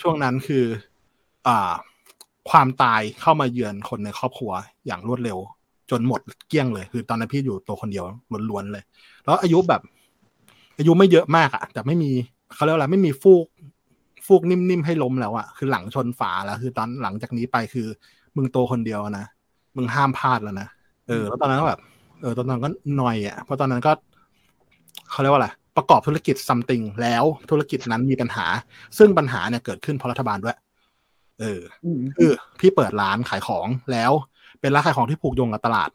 [0.00, 0.64] ช่วงนั้นคือ
[1.46, 1.72] อ่า
[2.50, 4.52] ความตายเข้ามาเยือนคนในครอบครัว
[4.86, 5.38] อย่างรวดเร็ว
[5.90, 8.04] จนหมดเกลี้ยงเลย คือตอนนั้นพี่อยู่ตัวคนเดียว
[8.50, 8.84] ล้วนๆเลย
[9.24, 9.82] แล้วอายุแบบ
[10.78, 12.12] อายุไม่เยอะมากอะแต่ไม่มี
[12.54, 13.46] เขาเรียกว่าอะไรไม่มีฟูก
[14.26, 17.86] ฟูกนิ่มๆให้ล้มแล้วอะคือหลังชนฝาแล้ว คือตอนหลังจากนี้ไปคือ
[18.36, 19.26] มึงโตคนเดียวนะ
[19.76, 20.68] มึงห้ามพลาดแล้วนะ
[21.08, 21.80] เออ แล้วตอนนั้นก็แบบ
[22.20, 23.92] เออตอนนั้นก็หน่อยอะเพราะตอนนั้นก็
[25.10, 28.46] เขาเรียกว่าอะไรประกอบธุรกิจซัมติงแล้วธุรกิจนั้นมีปัญหา
[28.98, 30.56] ซึ่งปัญหาเนี่ยเกิดขึ้นเพราะรัฐบาลด้วย
[31.40, 31.60] เออ
[32.16, 34.12] คือพี่เปิดร้านขายของแล้ว
[34.60, 35.90] เป็นร้านขายของที่ผูกโยงกับตลาด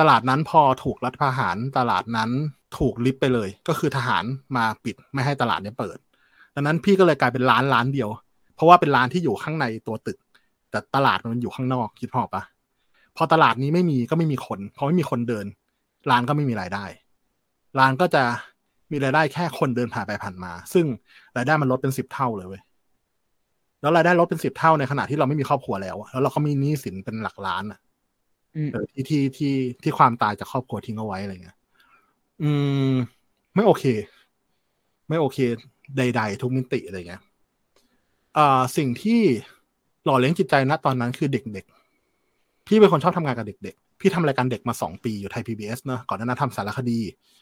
[0.00, 2.30] ตลาดนั้นพอถูกรัฐประหารตลาดนั้น
[2.78, 4.24] ถูกลิฟต์ไปเลย ก็คือทหาร
[4.56, 5.98] มาปิดไม่ให้ตลาดเนี้ยเปิด
[6.54, 8.10] ดังนั้นพี่ก็เลยกลายเป็นร้านร้านเดียว
[8.54, 10.18] เพราะว่าเป็นร้านที่อยู่ข้างในตัวตึก
[10.70, 12.42] แต่ตลาดมันอยู่ข้างนอกคิดพอปะ
[13.16, 15.46] พอตลาดนี้ไม่มีก็ไม่มีคนพอไม่มีคนเดิน
[16.10, 16.84] ร้านก็ไม่มีรายได้
[17.78, 18.22] ร้านก็จะ
[18.92, 20.86] มีรายได้แค่คนเดินผ่านไปผ่านมา ซึ่ง
[21.36, 22.62] รายได้มันลดเป็นสิบเท่าเลยเว้ย
[23.80, 27.80] แล้วรายได้ลดเป็นสิบเท่าในขณะที่เราไม่มีครอบครัวแล้วอะแล้วเราก็มีหนี้สินเป็นหลักล้านอะ
[28.72, 31.56] เออที่ที่ที่ที่ความตายจากครอบครัวทิ้งเอาไว้อะไรเงี้ย
[32.42, 32.50] อื
[32.90, 32.92] ม
[33.54, 33.84] ไม่โอเค
[35.08, 35.38] ไม่โอเค
[35.96, 37.22] ใด ๆ ทุกมิติอะไรเงี้ย
[38.36, 39.20] อ่าสิ่งที่
[40.04, 46.98] หล่อเลี้ยงจิตใจณตอนนั้นคือเด็กๆ พี่เป็นคนชอบทำงานกับเด็ก ๆ พี่ทำรายการเด็กมาสองปีอยู่ไทย PBS เนอะก่อนหน้านั้นทำสารคดี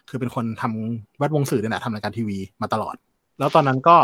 [0.08, 2.96] คือเป็นคนทำแวดวงสื่อเนี่ยแหละทำรายการทีวีมาตลอด
[3.38, 3.96] แล้วตอนนั้นก็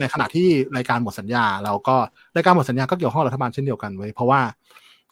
[0.00, 1.96] ในขณะที่รายการหมดสัญญา เราก็
[2.36, 4.40] รายการหมดสัญญาก็เกี่ยวข้องรัฐบาลเช่นเดียวกันเว้เพราะว่า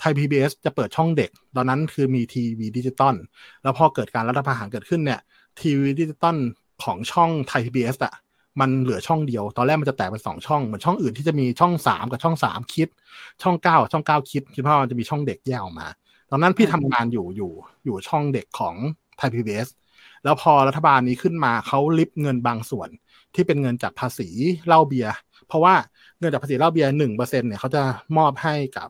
[0.00, 3.14] ไทย PBS จะเปิดช่องเด็ก ตอนนั้นคือมีทีวีดิจิตอล
[3.62, 5.20] แล้วพอเกิดการรัฐประหารเกิดขึ้นเนี่ย
[5.60, 6.36] ทีวีดิจิตอล
[6.84, 8.14] ของช่องไทย PBS อะ
[8.60, 12.88] มันเหลือช่องเดียว ตอนแรกมันจะแตกเป็นสองช่อง เหมือนช่องอื่นที่จะมีช่องสามกับช่องสาม Kids
[13.42, 15.88] ช่องเก้าช่องเก้า Kids คิดว่ามันจะมีช่องเด็กแยกออกมา
[16.30, 17.52] ตอนนั้นพี่ทำงานอยู่อยู่
[17.84, 18.74] อยู่ช่องเด็กของ
[19.18, 19.68] ไทย PBS
[20.24, 22.88] แล้วพอรัฐบาลนี้ขึ้นมาเขาริบเงินบางส่วน
[23.34, 24.28] ที่เป็นเงินจากภาษี
[24.66, 25.12] เหล้าเบียร์
[25.46, 25.74] เพราะว่า
[26.18, 27.82] เงินจากภาษีเหล้าเบียร์หนึ่งเปอร์เซ็นต์เนี่ยเขาจะ
[28.16, 28.88] มอบให้กับ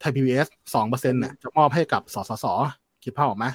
[0.00, 2.46] ไทยพีบีเอสสองเปอร์เซ็นต์เนี่ยจะมอบให้กับสสส
[3.04, 3.46] คิดภาพออกไหม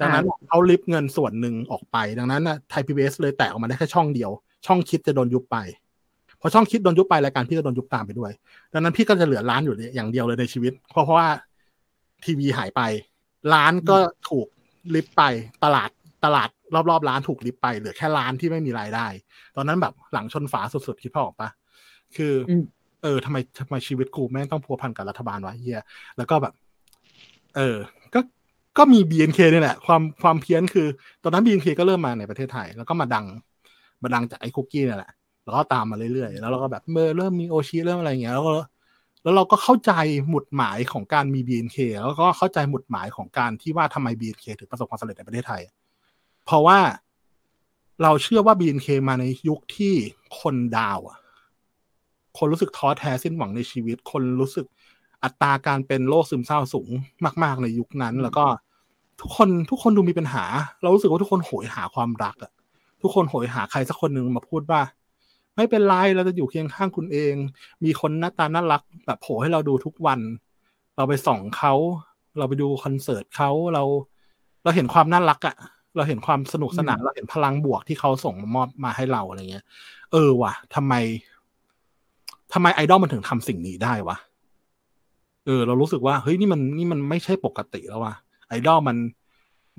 [0.00, 4.30] ดังนั้นเขาริบเงินส่วนหนึ่งออกไป ดังนั้นนะไทยพีบีเอสเลยแตกออกมาได้แค่ช่องเดียว
[4.66, 5.56] ช่องคิดจะโดนยุบไป
[6.40, 8.32] พอช่องคิดโดนยุบไปรายการพี่ก็โดนยุบตามไปด้วย
[8.72, 11.28] ดังนั้นพี่ก็จะเหลือร้านอยู่อย่างเดียวเลยในชีวิต เพราะเพราะว่า
[12.24, 12.82] ทีวีหายไป
[13.54, 13.96] ร้านก็
[14.28, 14.46] ถูก
[14.94, 15.22] ลิฟไป
[15.64, 15.90] ตลาด
[16.24, 16.48] ตลาด
[16.90, 19.06] รอบๆร้านถูกลิฟไปเหลือแค่ร้านที่ไม่มีรายได้
[19.56, 21.48] ตอนนั้นแบบหลังชนฝาสุดๆคิดพ่อออกปะ
[22.16, 22.52] คืออ
[23.02, 25.78] เออทำไมทำไมชีวิตกูแม่งต้องพัวพันกับรัฐบาลวะเฮีย
[26.16, 26.54] แล้วก็แบบ
[27.56, 27.76] เออ
[28.14, 28.20] ก็
[28.78, 30.86] ก็มี BNK เนี่ยแหละ ความความเพี้ยนคือ
[31.22, 33.26] ตอนนั้น BNK ก็เริ่มมาในประเทศไทย แล้วก็มาดัง
[34.02, 35.10] มาดังจากไอ้คุกกี้เนี่ยแหละ
[35.44, 38.52] แล้วก็ตามมาเรื่อยๆ แล้วเราก็แบบเมื่อเริ่มมีโอชิเริ่มอะไรเงี้ยแล้วก็
[39.22, 39.92] แล้วเราก็เข้าใจ
[40.28, 45.62] หมุดหมายของการมี BNK แล้วก็เข้าใจหมุดหมายของการที่ว่าทำไม BNK ถึงประสบความสำเร็จในประเทศไทย
[46.44, 46.78] เพราะว่า
[48.02, 49.94] เราเชื่อว่า BNK มาในยุคที่
[50.40, 51.18] คนดาวอะ
[52.38, 54.66] คนรู้สึกท้อแท้สิ้นหวังในชีวิต คนรู้สึก
[55.24, 56.90] อัตราการเป็นโรคซึมเศร้าสูง
[57.42, 58.44] มาก ๆ ในยุคนั้น แล้วก็
[59.20, 60.44] ทุกคนทุกคนดูมีปัญหา
[60.82, 62.52] เรารู้สึกว่าทุกคนโหยหาความรักอะ
[63.02, 64.80] ทุกคนโหยหาใครสักคนหนึ่งมาพูดว่า
[65.56, 67.34] ไม่เป็นไรเราจะอยู่เคียงข้างคุณเอง
[67.84, 70.20] มีคนหน้าตาน่ารักแบบโผล่ให้เราดูทุกวัน
[70.96, 71.74] เราไปส่องเขา
[72.38, 73.82] เราไปดูคอนเสิร์ตเขาเรา
[74.64, 75.56] เราเห็นความน่ารักอะ
[75.96, 79.64] เราเห็นความสนุกสนานเราเห็นพลังบวกที่เขาส่งมามอบมาให้เราอะไรเงี้ย
[80.12, 80.94] เออว่ะทำไม
[82.52, 84.16] ทำไมไอดอลมันถึงทำสิ่งนี้ได้วะ
[85.46, 88.14] เออ เรารู้สึกว่าเฮ้ยนี่มันนี่มันไม่ใช่ปกติแล้วว่ะ
[88.48, 88.96] ไอดอลมัน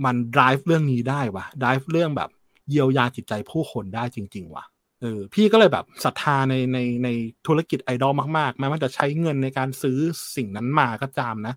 [0.06, 2.30] มัน drive เรื่องนี้ได้ว่ะ drive เรื่องแบบ
[2.70, 4.66] เยียวยาจิตใจผู้คนได้จริง ๆว่ะ
[5.02, 7.10] เออพี่ก็เลยแบบศรัทธาในในใน
[7.48, 9.98] ธุรกิจไอดอลมากๆแม้ว่าจะใช้เงินในการซื้อ
[10.36, 11.54] สิ่งนั้นมาก็ตามนะ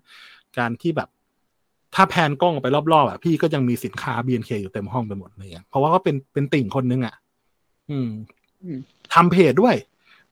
[0.57, 1.09] การที่แบบ
[1.95, 7.15] ถ้าแพนกล้องไปรอบๆอะพี่ก็ยังมีสินค้า BNK อยู่เต็มห้องไปหมดเลยเพราะว่าก็เป็นเป็นติ่งคนนึงอะ
[7.89, 8.09] อืม
[9.13, 9.75] ทำเพจด้วย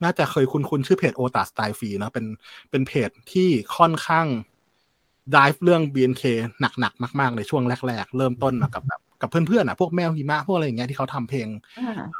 [0.02, 2.26] น่าจะเคยคุ้นคุ้นชื่อเพจโอตาสไตล์ฟรีนะเป็น
[2.70, 4.26] เป็นเพจที่ค่อนข้าง
[5.36, 6.22] ด i v e เรื่อง BNK
[6.60, 11.48] หนักๆ มาก ๆ ในช่วงแรก ๆ เริ่มต้นมากับแบบกับเพื่อนๆอะพวกแมวหิมะพวกอะไรอย่างเงี้ยที่เขาทำเพลง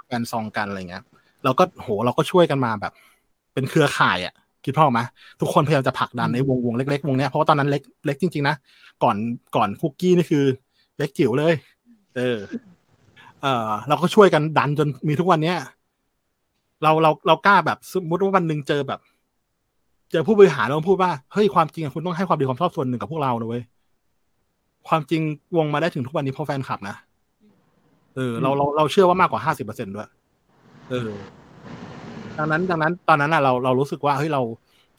[0.07, 1.03] แฟนซองกันอะไรเงี้ย
[1.45, 2.93] เราก็โหเราก็ช่วยกันมาแบบ
[3.55, 5.01] เป็นเครือข่ายอะคิดพ่ออกไหม
[5.41, 8.57] ทุกคนพยายามจะผลักดันในวงวงเล็กๆวงเนี้ยเพราะว่าตอนนั้นเล็กเล็กจริง ๆ นะ
[9.03, 9.17] ก่อน
[9.57, 10.45] ก่อนคุกกี้นี่คือ
[10.99, 11.55] เล็กจิ๋วเลย
[12.17, 12.39] เออ
[13.43, 15.57] เออเราก็ช่วยกันดันจนมีทุกวันเนี้ย
[16.85, 19.01] เราเราเรากล้าแบบสมมติว่าวันหนึ่งเจอแบบ
[20.11, 23.63] เจอผู้บริหารเราพูดว่าเฮ้ยความจริงอะคุณต้องให้ความดีความชอบส่วนหนึ่งกับพวกเรานะเว้ย
[24.89, 25.23] ความจริง
[25.57, 26.97] วงมาได้ถึงทุกวันนี้เพราะแฟนคลับนะ
[28.17, 30.09] เออเราเราเราเชื่อว่ามากกว่าห้าสิบเปอร์เซ็นด้วย
[30.91, 31.11] เออ
[32.39, 34.43] ดังนั้นดังนั้น ตอนนั้นอะเราเรารู้สึกว่าเฮ้ยเรา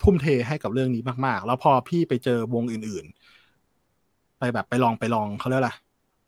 [0.04, 5.72] ทุ่มเทให้กับเรื่องนี้มาก ๆ แล้วพอพี่ไปเจอวงอื่น ๆ ไปแบบไปลองไปลองเขาเรียกอะไร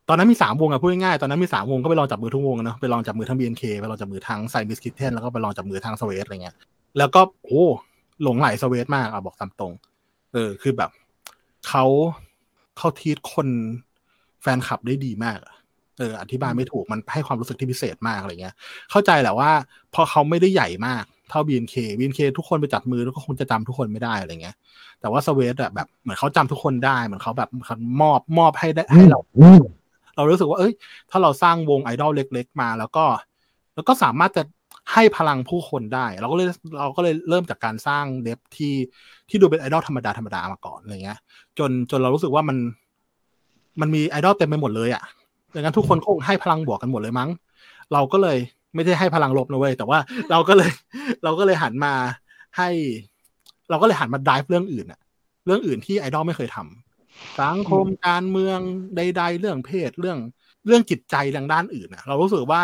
[0.09, 6.55] ตอนนั้นมีสามวงอะพูดง่ายๆตอนนั้นมีสามวงก็ไปลองจับมือทุกวงเนาะไปลองจับมือทั้ง BNK ไปลองจับมือทั้ง Siamese Kittenz แล้วก็ไปลองจับมือทั้ง Sweat อะไรเงี้ย
[6.97, 7.65] แล้วก็โอ้
[8.23, 9.73] หลงใหล Sweat มากอะบอกตามตรง
[10.33, 10.91] เออคือแบบ
[11.67, 11.85] เขา
[12.77, 13.47] เขาทีทคน
[14.41, 15.37] แฟนคลับได้ดีมาก
[15.97, 18.55] เอออธิบายไม่ถูกมันให้ความรู้สึกที่พิเศษมากอะไรเงี้ย
[18.91, 19.51] เข้าใจแหละว่า
[19.93, 24.55] พอเขาไม่ได้ใหญ่มากเท่า BNK BNK ทุกคนไปจับมือแล้วก็คงจะจำทุกคนไม่ได้อะไรเงี้ย
[25.01, 29.19] แต่ว่า Sweat อะแบบเหมือนเขาจำทุกคนได้เหมือนเขาแบบเขามอบมอบให้ได้ให้เรา
[30.17, 30.73] เรารู้สึกว่าเอ้ย
[31.11, 33.05] ถ้าเราสร้างวงไอดอลเล็ก ๆ มา แล้วก็
[33.75, 34.43] แล้วก็สามารถจะ
[34.93, 36.47] ให้พลังผู้คนได้ เราก็เลย
[36.79, 38.73] เราก็เลยเริ่มจากการสร้างเดฟที่
[39.29, 41.19] ที่ดูเป็นไอดอลธรรมดาธรรมดามาก่อนอะไรเงี้ย
[41.59, 42.57] จนจนเรารู้สึกว่ามัน
[43.81, 45.03] มันมีไอดอลเต็มไปหมดเลยอะ่ะ
[45.55, 47.29] ดังนั้นทุกคนคงให้พลังบวกกันหมดเลยมั้ง
[47.93, 48.37] เราก็เลย
[48.75, 49.99] ไม่ได้ให้พลังลบนะเว้ยแต่ว่า
[50.31, 50.71] เราก็เลย
[51.23, 51.93] เราก็เลยหันมา
[52.57, 52.69] ให้
[53.69, 54.99] เราก็เลยหันมาดิฟเรื่องอื่นอะ
[55.45, 56.86] เรื่องอื่นที่ไอดอลไม่เคยทำ
[57.41, 58.59] สังคมการเมือง
[58.97, 60.17] ใด ๆ เรื่องเพศเรื่อง
[60.65, 62.63] เรื่องจิตใจทางด้านอื่นนะเรารู้สึกว่า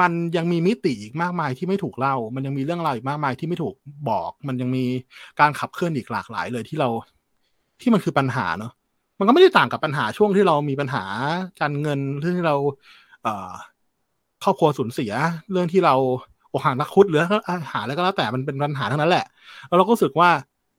[0.00, 3.74] มันยังมีมิติอีกมากมายที่ไม่ถูกเล่า มันยังมีเรื่องราวอีกมากมายที่ไม่ถูก
[4.08, 4.84] บอก มันยังมี
[5.40, 6.88] การขับเคลื่อนอีกหลากหลายเลยที่เรา
[7.80, 8.72] ที่มันคือปัญหาเนาะ
[9.18, 11.04] มันก็ไม่ได้ต่างกับปัญหาช่วงที่เรามีปัญหา
[11.60, 12.56] การเงินเรื่องที่เรา
[13.22, 13.50] เอ่อ
[14.44, 15.12] ครอบครัวสูญเสีย
[15.50, 15.94] เรื่องที่เรา
[16.52, 19.26] อกหักนักคุดหรืออาหารอะไรก็แล้วแต่มันเป็นปัญหาทั้งนั้นแหละ
[19.68, 20.30] แล้วเราก็รู้สึกว่า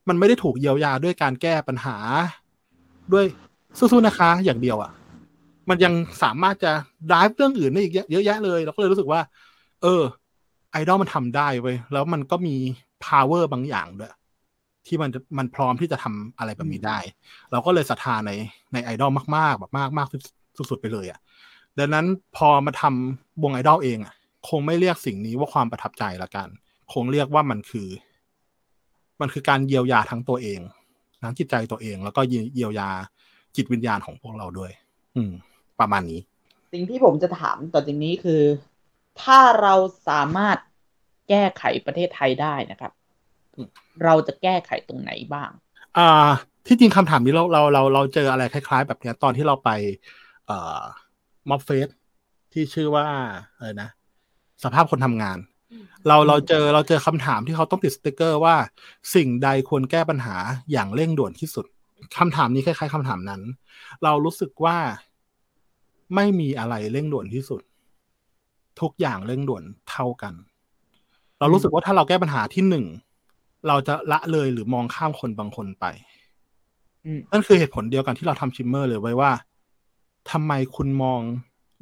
[0.09, 1.97] มันไม่ได้ถูกเยียวยาด้วยการแก้ปัญหา
[3.13, 3.25] ด้วย
[3.77, 4.91] สู้ๆนะคะ อย่างเดียวอะ่ะ
[5.69, 5.93] มันยัง
[6.23, 6.71] สามารถจะ
[7.11, 9.21] ดายเรื่องอื่นได้อีกเยอะแยะเลยเราก็เลยรู้สึกว่า
[9.81, 10.01] เออ
[10.71, 12.55] ไอดอลมันทำได้เว้ยแล้วมันก็มี
[13.05, 14.13] power บางอย่างด้วย
[14.87, 16.97] ที่มันมันพร้อมที่จะทำอะไรแบบนี้ได้
[17.51, 18.31] เราก็เลยศรัทธาใน
[18.73, 20.07] ในไอดอลมากๆ แบบมากมาก
[20.57, 21.19] สุดๆไปเลยอะ่ะ
[21.77, 22.05] ดังนั้น
[22.37, 24.13] พอมาทำวงไอดอลเองอะ
[24.49, 26.47] คงไม่เรียกสิ่งนี้ว่าความประทับใจละกัน
[26.93, 27.87] คงเรียกว่ามันคือ
[29.21, 30.59] มันคือการเยียวยาทั้งตัวเอง
[31.21, 32.89] ทั้งจิตใจตัวเอง แล้วก็เยียวยา
[33.55, 34.71] จิตวิญญาณของพวกเราด้วย
[35.15, 35.31] อืม
[35.79, 36.21] ประมาณนี้
[36.73, 38.41] สิ่งที่ผมจะถามต่อจากนี้คือ
[39.21, 39.73] ถ้าเรา
[40.09, 40.57] สามารถ
[41.29, 42.91] แก้ไขประเทศไทยได้นะครับ
[44.03, 45.49] เราจะแก้ไขตรงไหนบ้าง
[45.97, 46.29] อ่า
[46.67, 49.69] ที่จริงคำถามนี้เราเราเราเราเจออะไรคล้าย ๆ แบบเนี้ยตอนที่เราไป
[50.47, 50.81] เอ่อ
[51.49, 51.87] ม็อบเฟส
[52.53, 53.05] ที่ชื่อว่า
[53.57, 53.89] อะไรนะ
[54.63, 55.37] สภาพคนทำงาน
[56.07, 58.55] เราเราเจอเราเจอคำถามที่เขาต้องติดสติกเกอร์ว่า
[59.15, 60.35] สิ่งใดควรแก้ปัญหา
[60.71, 61.65] อย่างเร่งด่วนที่สุด
[62.17, 63.41] คำถามนี้คล้ายๆคำถามนั้น
[64.03, 64.77] เรารู้สึกว่า
[66.15, 67.61] ไม่มีอะไรเร่งด่วนที่สุด
[68.81, 70.33] ทุกอย่างเร่งด่วนเท่ากัน
[71.39, 72.85] เรารู้สึกว่าถ้าเราแก้ปัญหาที่หนึ่ง
[73.67, 75.85] เราจะละเลยหรือมองข้ามคนบางคนไป
[77.31, 79.31] นั่นคือเหตุผลเดียวกันที่เราทำชิมเมอร์เลยไว้ว่า
[80.31, 81.21] ทำไมคุณมอง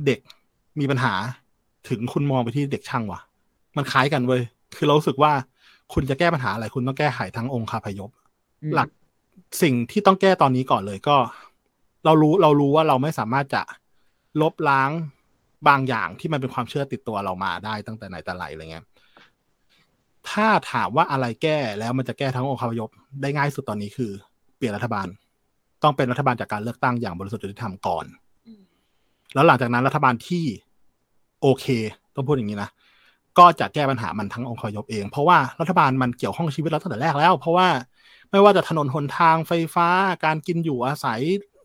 [0.06, 0.20] เด็ก
[0.80, 1.14] มีปัญหา
[1.90, 3.20] ถึงคุณมองไปที่เด็กช่างวะ
[3.78, 4.41] มันคล้ายกันเว้ย
[4.78, 5.32] คือเรารู้สึกว่า
[5.93, 8.09] คุณจะแก้ปัญหาอะไรคุณต้องแก้ไขทั้งองค์คาพยพ
[8.73, 8.88] หลัก
[9.61, 11.17] สิ่งที่ต้องแก้ตอนนี้ก่อนเลยก็
[12.05, 13.61] เรารู้เรารู้ว่าเราไม่สามารถจะ
[14.41, 14.91] ลบล้าง
[15.67, 18.86] บางอย่างที่มันเป็นความเชื่อติดตัวเรามาได้ตั้งแต่ไหนแต่ไรอะไรเงี้ย
[20.30, 22.89] ถ้าถามว่าอะไรแก้แล้วมันจะแก้ทั้งองค์คาพยพ
[23.21, 24.11] ได้ง่ายสุดตอนนี้คือ
[24.57, 25.07] เปลี่ยนรัฐบาล
[25.84, 28.05] ต้องเป็นรัฐบาลจากการเลือกตั้งอย่างบริสุทธิ์ยุติธรรมก่อน
[29.34, 30.45] แล้วหลังจากนั้นรัฐบาลที่
[31.41, 31.65] โอเค
[32.15, 32.69] ต้องพูดอย่างนี้นะ
[33.38, 37.68] ก็จะแก้ปัญหามันทั้งองค์คยพเอง เพราะว่ารัฐบาลมันเกี่ยวข้องชีวิตเราตั้งแต่แรกแล้ว เพราะว่า
[38.32, 39.88] ไม่ว่าจะถนนหนทางไฟฟ้า
[40.26, 41.20] การกินอยู่อาศัย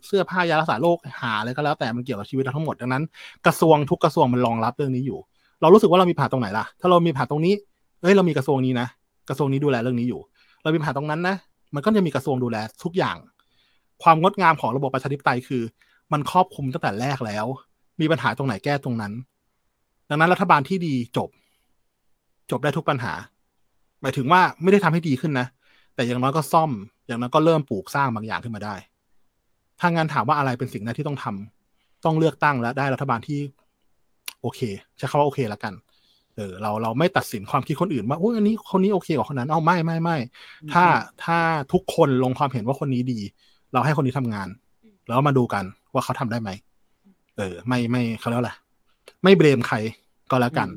[0.07, 3.05] เสื้อผ้ายารักษาโรคหาอะไรก็แล้วแต่มันเกี่ยวกับชีวิตเราทั้งหมดดังนั้น
[3.47, 5.19] กระทรวงทุกกระทรวงมันรองรับเรื่องนี้อยู่
[5.61, 7.55] เรารู้สึกว่าเรามีปัญหาตรงไหนล่ะ ถ้าเรามีปัญหาตรงนี้
[8.03, 8.87] เอ้ยเรามีกระทรวงนี้นะ
[9.29, 10.21] กระทรวงนี้ดูแลเรื่องนี้อยู่
[10.63, 11.37] เรามีปัญหาตรงนั้นนะ
[11.75, 13.17] มันก็จะมีกระทรวงดูแลทุกอย่าง
[14.03, 15.63] ความงดงามของระบบประชาธิปไตยคือ
[16.13, 17.47] มันครอบคลุมตั้งแต่แรกแล้ว
[18.01, 19.13] มีปัญหาตรงไหนแก้ตรงนั้น
[20.09, 21.29] ดังนั้นรัฐบาลที่ดีจบ
[22.53, 23.13] จบได้ทุกปัญหา
[24.03, 25.47] หมายถึงว่าไม่ได้ทำให้ดีขึ้นนะ
[25.95, 26.71] แต่อย่างน้อยก็ซ่อม
[27.07, 28.75] อย่างน้อยก็เริ่มปลูกสร้างบางอย่างขึ้นมาได้
[29.81, 33.41] ถ้างั้นถามว่าอะไรเป็นสิ่งแรกที่ต้องทำต้องเลือกตั้งและได้รัฐบาลที่
[34.41, 34.61] โอเค
[34.97, 35.75] ใช้คำว่าโอเคแล้วกัน
[36.37, 40.17] เออ เราเราไม่ตัดสินความคิดคนอื่นว่าโอ้ยอันนี้คนนี้โอเคกว่าคนนั้น เอาไม่ไม่ไม่
[40.73, 40.85] ถ้า
[41.25, 41.39] ถ้า
[41.73, 43.21] ทุกคนลงความเห็นว่าคนนี้ดี
[43.73, 44.49] เราให้คนนี้ทำงาน
[45.09, 46.51] แล้วมาดูกันว่าเขาทำได้ไหม
[47.37, 48.53] เออ ไม่ไม่เขาเรียกอะไร
[49.23, 49.77] ไม่เบรมใคร
[50.31, 50.69] ก็แล้วกัน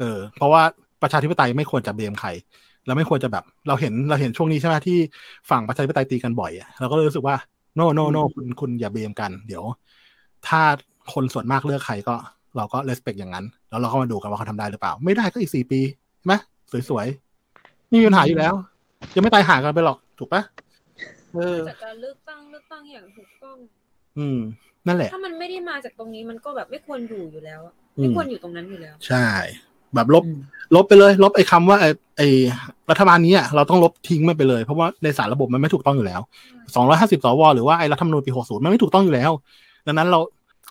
[0.00, 0.62] เออ เพราะว่า
[1.02, 2.28] ประชาธิปไตยไม่ควรจะเบรมใคร
[2.86, 4.98] เราไม่ควรจะแบบ เราเห็นเราเห็นช่วงนี้ใช่ไหมที่
[5.50, 7.36] ฝั่งประชาธิปไตยตีกันบ่อยอะเราก็เลยรู้สึกว่า
[7.78, 9.64] no no no คุณคุณอย่าเบมกัน เดี๋ยว
[10.48, 10.60] ถ้า
[11.14, 12.14] คนส่วนมากเลือกใครก็
[12.56, 15.80] เราก็ respect อย่างนั้น แล้วเราก็มาดูกันว่าเขาทำได้หรือเปล่า ไม่ได้ก็อีกสี่ปี
[16.18, 16.34] ใช่ไหม
[16.88, 18.54] สวยๆไม่มีปัญหาอยู่แล้ว
[19.14, 20.42] ยังไม่ตายหากันไปหรอกถูกปะ
[21.34, 23.56] เออจากการเลือกตั้งเลือกตั้งอย่างถูกต้อง
[24.18, 24.38] อืม
[24.86, 29.26] นั่นแหละ ถ้ามันไม่ได้มาจากตรงนี้มันก็แบบไม่ควรอยู่อยู่แล้วอะอืมไม่ควรอยู่ตรงนั้นอยู่แล้ว ใช่
[29.94, 30.24] แบบลบ
[30.74, 32.28] ลบไปเลย ลบไอ้คำว่าไอ้ไอ้
[32.90, 36.20] รัฐบาลนี้อะเราต้องลบทิ้งมันไปเลย เพราะว่าในสารระบบมันไม่ถูกต้องอยู่แล้ว
[36.74, 39.30] สองร้อยห้าสิบสวหรือว่าไอ้รัฐธรรมนูญปีหกศูนย์มันไม่ถูกต้องอยู่แล้ว
[39.86, 40.20] ดังนั้นเรา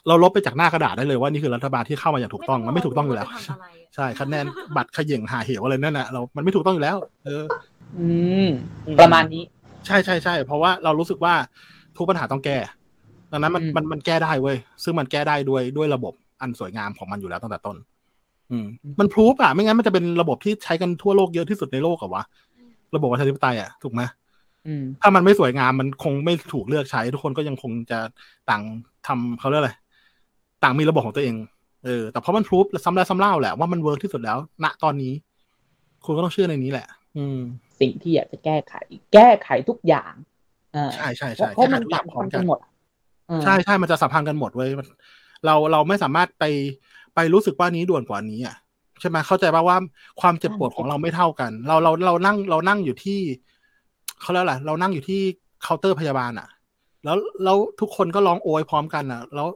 [0.07, 3.28] เราลบไปจากหน้ากระดาษได้เลยว่านี่คือรัฐบาลที่เข้ามาอย่างถูกต้องมันไม่ถูกต้องอยู่แล้ว
[3.95, 4.45] ใช่คะแนน
[4.76, 7.43] บัตรเขย่งหาเหวอะไรนั่นน่ะเรา มันไม่ถูกต้องอยู่แล้ว เออ
[7.99, 8.07] อื
[8.45, 8.47] ม
[8.99, 9.43] ประมาณนี้
[9.86, 11.34] ใช่ใช่ใช่เพราะว่าเรารู้สึกว่า
[11.97, 12.57] ทุกปัญหาต้องแก้
[13.32, 17.91] ดังนั้นมันมันมันแก้ได้เว้ยซึ่งมันแก้ได้ด้วยด้วยระบบอันสวยงามของมันอยู่แล้วตั้งแต่ต้นอื
[18.64, 18.66] ม
[18.99, 22.24] มันพรูฟอะไม่งั้นมันจะเป็นระบบที่ใช้กันทั่วโลกเยอะที่สุดในโลกอะวะ
[22.95, 24.02] ระบบประชาธิปไตยอะถูกไหม
[24.68, 27.99] อืมถ้ามันไม่สวยงามมันคงไม่ถูกเลือกใช้ ทุกคนก็ยังคงจะ
[28.49, 28.64] ต่าง
[29.08, 29.72] ทำเขาเรียกอะไร
[30.64, 31.36] ต่างมีระบบของตัวเอง
[31.86, 35.14] เออแต่เพราะมันพรูฟซ้ำแล้วซ้ำเล่าแหละว่ามันเวิร์กที่สุดแล้ว ณตอนนี้
[36.06, 36.88] คุณก็ต้องเชื่อในนี้แหละ
[37.18, 37.39] อืม
[37.80, 38.74] สิ่งที่อยากจะแก้ไข
[39.14, 40.14] แก้ไขทุกอย่าง
[40.74, 42.70] เออใช่ใช่ใช่เพราะมันแก้ไขทุกอย่างพร้อมสัมพันธ์กักันนหมดอะ
[43.28, 44.88] เออใช่ใช่มันจะสัมพันธ์กันหมดเว้ยมัน
[45.45, 46.43] เราเราไม่สามารถไป
[47.16, 48.55] ไปรู้สึกว่านี้ด่วนกว่านี้อะ
[48.99, 49.78] ใช่ไหมเข้าใจป่าว่า
[50.22, 53.20] ความเจ็บปวดของเราไม่เท่ากัน เราเราเรานั่งเรานั่งอยู่ที่
[54.22, 55.22] เขาเรียกอะเรานั่งอยู่ที่
[55.64, 56.47] เคาน์เตอร์พยาบาลอะ
[57.03, 59.47] แล้วแล้วทุกคนก็ร้องโอยพร้อมกันอะ แล้ว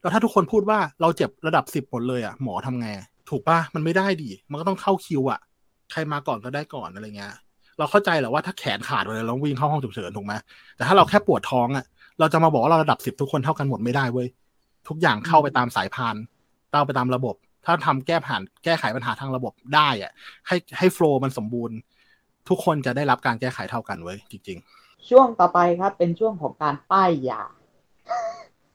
[0.00, 2.86] แล้วถ้าทุกคนพูดว่าเราเจ็บระดับสิบหมดเลยอะหมอทำไง
[3.30, 5.40] ถูกป่ะมันไม่ได้ดิมันก็ต้องเข้าคิวอะ
[5.90, 7.34] ใครมาก่อนก็ได้ก่อนอะไรเงี้ย
[7.78, 10.34] เราเข้าใจแหละว่าถ้าแขนขาดไปเลยเราวิ่งเข้าห้องฉุกเฉินถูกไหม
[10.76, 11.84] แต่ถ้าเราแค่ปวดท้องอะ
[12.20, 14.28] เราจะมาบอกว่าเราระดับสิบทุกคนเท่ากันหมดไม่ได้เว้ย
[14.88, 16.14] ทุกอย่างเข้าไปตามสายพาน
[16.70, 20.12] เต้าไปตามระบบ ถ้าทำแก้ผ่านแก้ไขปัญหาทางระบบได้อะ
[20.46, 21.76] ให้ให้โฟล์มันสมบูรณ์
[22.48, 24.58] ทุกคนจะได้รับการแก้ไขเท่ากันเว้ยจริง
[25.08, 27.42] ช่วงต่อไปครับ เป็นช่วงของการป้ายยา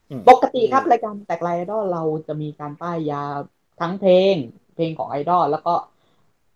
[0.09, 3.21] อืมปกติครับรายการแตกไลน์ไอดอลเราจะมีการป้ายยา
[3.81, 4.35] ทั้งเพลง
[4.75, 5.73] เพลงของไอดอลแล้วก็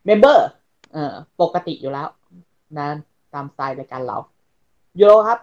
[0.06, 0.48] member
[0.94, 2.10] เอ่อปกติอยู่แล้ว
[2.78, 2.88] นะ
[3.34, 4.18] ตามสไตล์รายการเรา
[4.98, 5.40] โยโรครับ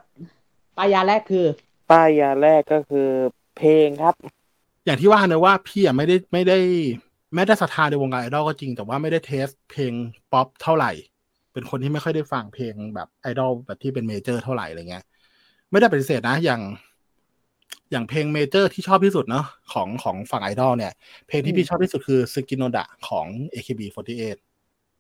[0.77, 1.47] ป้ายยาแรกคือ
[1.91, 3.09] ป้ายยาแรกก็คือ
[3.57, 4.44] เพลงครับๆ
[4.85, 6.59] อย่างที่ว่าเนอะว่าพี่อะไม่ได้ไม่ได้
[7.35, 9.93] แม้แต่ศรัทธาในวงการไอดอลก็จริง แต่ว่าไม่ได้ taste เพลง
[10.32, 10.93] ป๊อปเท่าไหร่
[11.53, 15.05] เป็นคนที่ไม่ค่อยได้ฟังเพลงแบบไอดอลแบบที่เป็น major เท่าไหร่อะไรเงี้ย
[15.70, 16.61] ไม่ได้ปฏิเสธนะอย่าง
[17.91, 20.93] อย่างเพลง major ที่ชอบที่สุดเนาะของของฝั่งไอดอลเนี่ย
[21.28, 24.37] เพลงที่พี่ชอบที่สุดคือ好きなんだ ของ AKB48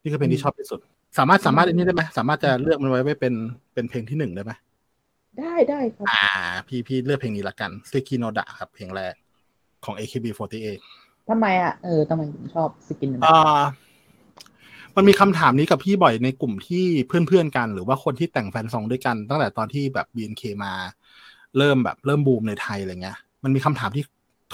[0.02, 0.80] นี่คือเพลงที่ชอบที่สุด
[1.18, 3.34] สามารถสามารถอันนี้ได้ไหมสามารถจะเลือกมันไว้ไว้เป็น
[3.74, 4.52] เป็นเพลงที่หนึ่งได้ไหม
[5.38, 6.24] ได้ได้ครับ อ่า
[6.68, 9.14] พี่พี่เลือกเพลงนี้ละกัน好きなんだ ครับเพลงแรก
[9.84, 10.78] ของ AKB48
[11.30, 13.60] ทำไมอะเออทำไมถึงชอบสกินนั้นอ่า
[14.96, 20.72] มันมีคำถามนี้กับพี่บ่อยในกลุ่มที่เพื่อนๆกัน หรือว่าคนที่แต่ง fan song ด้วยกัน ตั้งแต่ตอนที่แบบ BNK มา
[21.58, 24.04] เริ่มแบบเริ่มบูมในไทยอะไรเงี้ย มันมีคำถามที่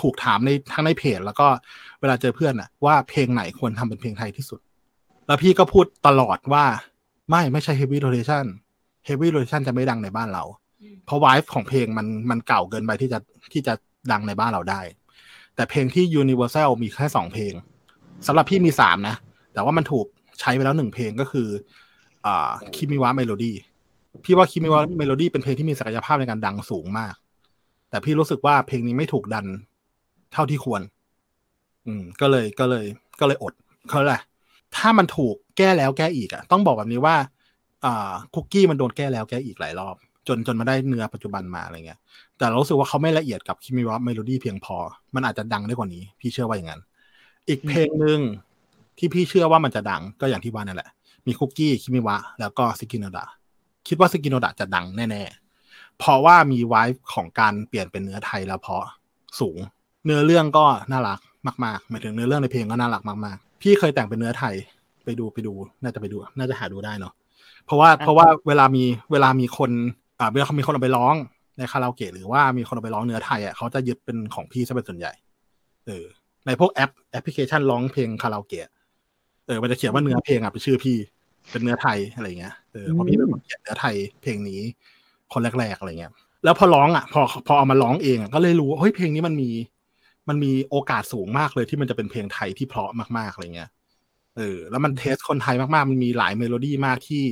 [0.00, 1.46] ถูกถามในทั้งในเพจ แล้วก็
[2.00, 4.60] เวลาเจอเพื่อนอะว่าเพลงไหนควรทำเป็นเพลงไทยที่สุด
[5.26, 6.64] แล้วพี่ก็พูดตลอดว่า
[7.30, 8.46] ไม่ไม่ใช่ heavy rotation
[9.08, 10.44] heavy rotation จะไม่ดังในบ้านเรา
[11.06, 13.18] เพราะวายของเพลงมันมันเก่าเกินไปที่จะ
[13.52, 13.74] ที่จะ
[14.12, 14.80] ดังในบ้านเราได้
[15.56, 17.54] แต่เพลงที่ universal มีแค่สองเพลง
[18.26, 19.16] สำหรับพี่มีสามนะ
[19.54, 20.06] แต่ว่ามันถูก
[20.40, 21.48] ใช้ไปแล้วหนึ่งเพลงก็คือ
[22.26, 23.56] อ่า 君はメロディー
[24.24, 27.14] พี่ว่า 君はメロディー เป็นเพลงที่มีศักยภาพในการดังสูงมาก
[27.90, 29.46] แต่พี่รู้สึกว่าเพลงนี้ไม่ถูกดัน
[30.32, 30.82] เท่าที่ควร
[31.86, 32.86] อืม ก็เลยก็เลย
[33.20, 33.52] ก็เลยอด
[33.88, 34.22] เขาแหละ
[34.76, 37.16] ถ้ามันถูกแก้แล้วแก้อีกอะต้องบอกแบบนี้ว่า
[37.84, 39.96] อ่าคุกกี้มันโดนแก้แล้วแก้อีกหลายรอบ
[40.28, 42.00] จนจนมาได้เนื้อปัจจุบันมาอะไรเงี้ย
[42.40, 44.76] แต่เรารู้สึกว่าเขาไม่ละเอียดกับ君はメロディー เพียงพอ
[45.14, 46.80] มันอาจจะดังได้กว่านี้ พี่เชื่อว่าอย่างนั้น
[47.48, 48.20] อีกเพลงหนึ่ง
[48.98, 50.90] ที่พี่เชื่อว่ามันจะดังก็อย่างที่ว่านั่นแหละ
[51.26, 53.24] มีคุกกี้君は แล้วก็ 好きなんだ
[53.88, 58.84] คิดว่า 好きなんだ จะดังแน่ๆ เพราะว่ามี vibe ของการเปลี่ยนเป็นเนื้อไทยแล้วเพราะ
[59.40, 59.58] สูง
[60.04, 61.18] เนื้อเรื่องก็น่ารัก
[61.64, 64.54] มากๆหมายถึงเนื้อเรื่องในเพลงก็น่ารักมากๆ พี่เคยแต่งเป็นเนื้อไทย
[65.04, 67.12] ไปดูไปดู น่าจะไปดู น่าจะหาดูได้เนาะ
[67.66, 69.70] เพราะว่าเพราะว่าเวลามีเวลามีคน
[70.20, 71.14] อ่าเวลาเขามีคนเอาไปร้อง
[71.58, 75.12] ในคาราโอเกะหรือว่ามีคนเอาไปร้องเนื้อไทยอะเขาจะยึดเป็นของพี่ซะเป็นส่วนใหญ่
[75.86, 76.04] เออ
[76.46, 78.68] ในพวกแอปแอปพลิเคชันร้องเพลงคาราโอเกะ
[79.46, 80.96] เออมันจะเขียนว่าเนื้อเพลงอะเป็นชื่อพี่
[81.50, 84.60] เป็นเนื้อไทยอะไรเงี้ยเออเพราะพี่เป็นคนเขียนเนื้อไทยเพลงนี้
[85.32, 86.12] คนแรกๆอะไรเงี้ย
[86.44, 89.50] แล้วพอร้องอะ พอพอเอามาร้องเองอะก็เลยรู้ว่าเฮ้ยเพลงนี้มันมี
[90.28, 93.70] มันมีโอกาสสูงมากเลยที่มันจะเป็นเพลงไทยที่เพราะมากๆอะไรเงี้ย
[94.36, 97.24] เออแล้วมัน taste คนไทยมากๆ มันมีหลายเมโลดี้มากที่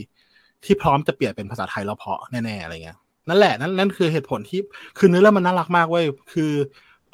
[0.65, 2.99] ที่พร้อมจะเปลี่ยนเป็นภาษาไทยแล้วเพราะแน่ๆอะไรเงี้ย
[3.29, 4.61] นั่นแหละนั่นนั่นคือเหตุผลที่
[4.99, 6.53] คือเนื้อเรื่องมันน่ารักมากเว้ยคือ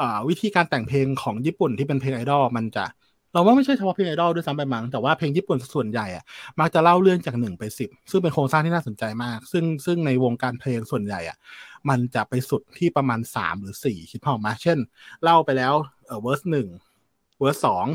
[0.01, 2.85] อ่าวิธีการแต่งเพลงของญี่ปุ่นที่เป็นเพลงไอดอลมันจะ
[3.33, 6.25] เราว่าไม่ใช่เฉพาะเพลงไอดอลด้วยซ้ำไปมั้งแต่ว่าเพลงญี่ปุ่นส่วนใหญ่อะ
[6.61, 11.37] มักจะเล่าเรื่องจากหนึ่งไปสิบซึ่งเป็นโครงสร้างที่น่าสนใจมาก ซึ่งซึ่งในวงการเพลงส่วนใหญ่อะ
[11.89, 14.79] มันจะไปสุดที่ประมาณสามหรือสี่คิดภาพออกมะเช่น
[15.23, 15.75] เล่าไปแล้ว
[16.07, 16.69] เออ verse หนึ่ง
[17.41, 17.87] verse สอง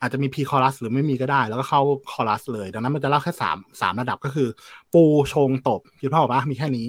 [0.00, 1.80] อาจจะมี pre-chorus หรือไม่มีก็ได้ แล้วก็เข้า
[2.12, 4.48] คอรัสเลย ดังนั้นมันจะเล่าแค่สามสามระดับก็คือ
[4.92, 5.02] ปู
[5.32, 6.86] ชงตบคิดพออกปะมีแค่นี้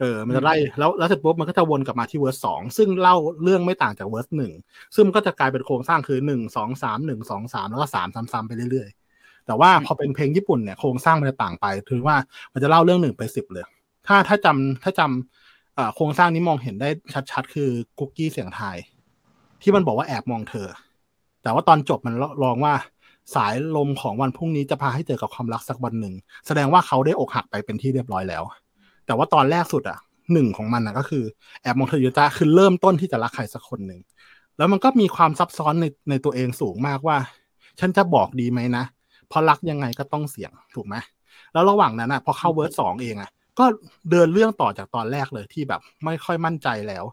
[0.00, 4.52] เออ มันจะไล่แล้วแล้วเสร็จปุ๊บมันก็จะวนกลับมาที่เวอร์สสองซึ่งเล่าเรื่องไม่ต่างจากเวอร์สหนึ่ง
[4.94, 12.16] ซึ่งมันก็จะกลายเป็นโครงสร้างคือหนึ่งสองสามหนึ่งสองสามแล้วก็สามซ้ำๆไปเรื่อยๆ แต่ว่าพอเป็นเพลงญี่ปุ่นเนี่ยโครงสร้างมันจะต่างไปคือว่า
[12.52, 13.64] มันจะเล่าเรื่องหนึ่งไปสิบเลย
[14.06, 16.88] ถ้าถ้าจำถ้าจำเอ่อโครงสร้างนี้มองเห็นได้
[17.30, 17.68] ชัดๆ คือ
[17.98, 18.76] คุกกี้เสียงไทาย
[19.62, 20.68] ที่มันบอกว่าแอบมองเธอ
[21.42, 22.74] แต่ว่าตอนจบมันลองว่า
[23.34, 26.14] สายลมของวันพรุ่งนี้จะพาให้เจอกับความรักสักวันหนึ่ง
[26.46, 28.42] แสดงว่าเขาได้อกหักไปเป็นที่เรียบร้อยแล้ว
[29.08, 29.98] แต่ว่าตอนแรกสุดอะ
[30.32, 31.24] หนึ่งของมันนะก็คือ
[31.62, 34.00] แอบมองเธออยู่จ้าคือเริ่มต้นที่จะรักใครสักคนหนึ่ง
[34.58, 37.16] แล้วมันก็มีความซับซ้อนในในตัวเองสูงมากว่า
[37.80, 38.84] ฉันจะบอกดีไหมนะ
[39.28, 40.94] เพราะรักยังไงก็ต้องเสี่ยงถูกไหม
[41.52, 43.64] แล้วระหว่างนั้นอะพอเข้าเวิร์สสองเองอะ ก็
[44.10, 47.04] เดินเรื่องต่อจากตอนแรกเลยที่แบบไม่ค่อยมั่นใจแล้ว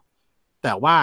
[0.62, 0.96] แต่ว่า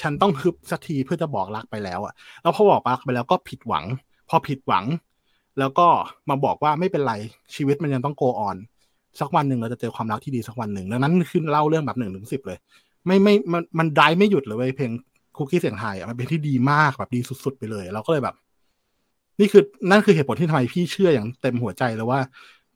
[0.00, 3.84] ฉันต้องฮึบสักทีเพื่อจะบอกรักไปแล้วอะ แล้วพอบอกรักไปแล้วก็ผิดหวัง
[4.28, 4.84] พอผิดหวัง
[5.58, 5.86] แล้วก็
[6.28, 7.14] มาบอกว่าไม่เป็นไร
[7.54, 8.56] ชีวิตมันยังต้องโกออน
[9.20, 12.58] สักวันหนึ่งเราจะเจอความรักที่ดีสักวันหนึ่งดังนั้นคือเล่าเรื่องแบบหนึ่งถึงสิบเลย
[13.06, 14.90] ไม่ไม่มันมันได้ไม่หยุดเลยเว้ยเพลง
[15.36, 18.34] คุกกี้เสียงไทยมันเป็นที่ดีมากแบบดีสุด ๆ ไปเลย เราก็เลยแบบ
[19.40, 22.20] นี่คือนั่นคือเหตุผลที่ทำไมพี่เชื่ออย่างเต็มหัวใจเลยว่า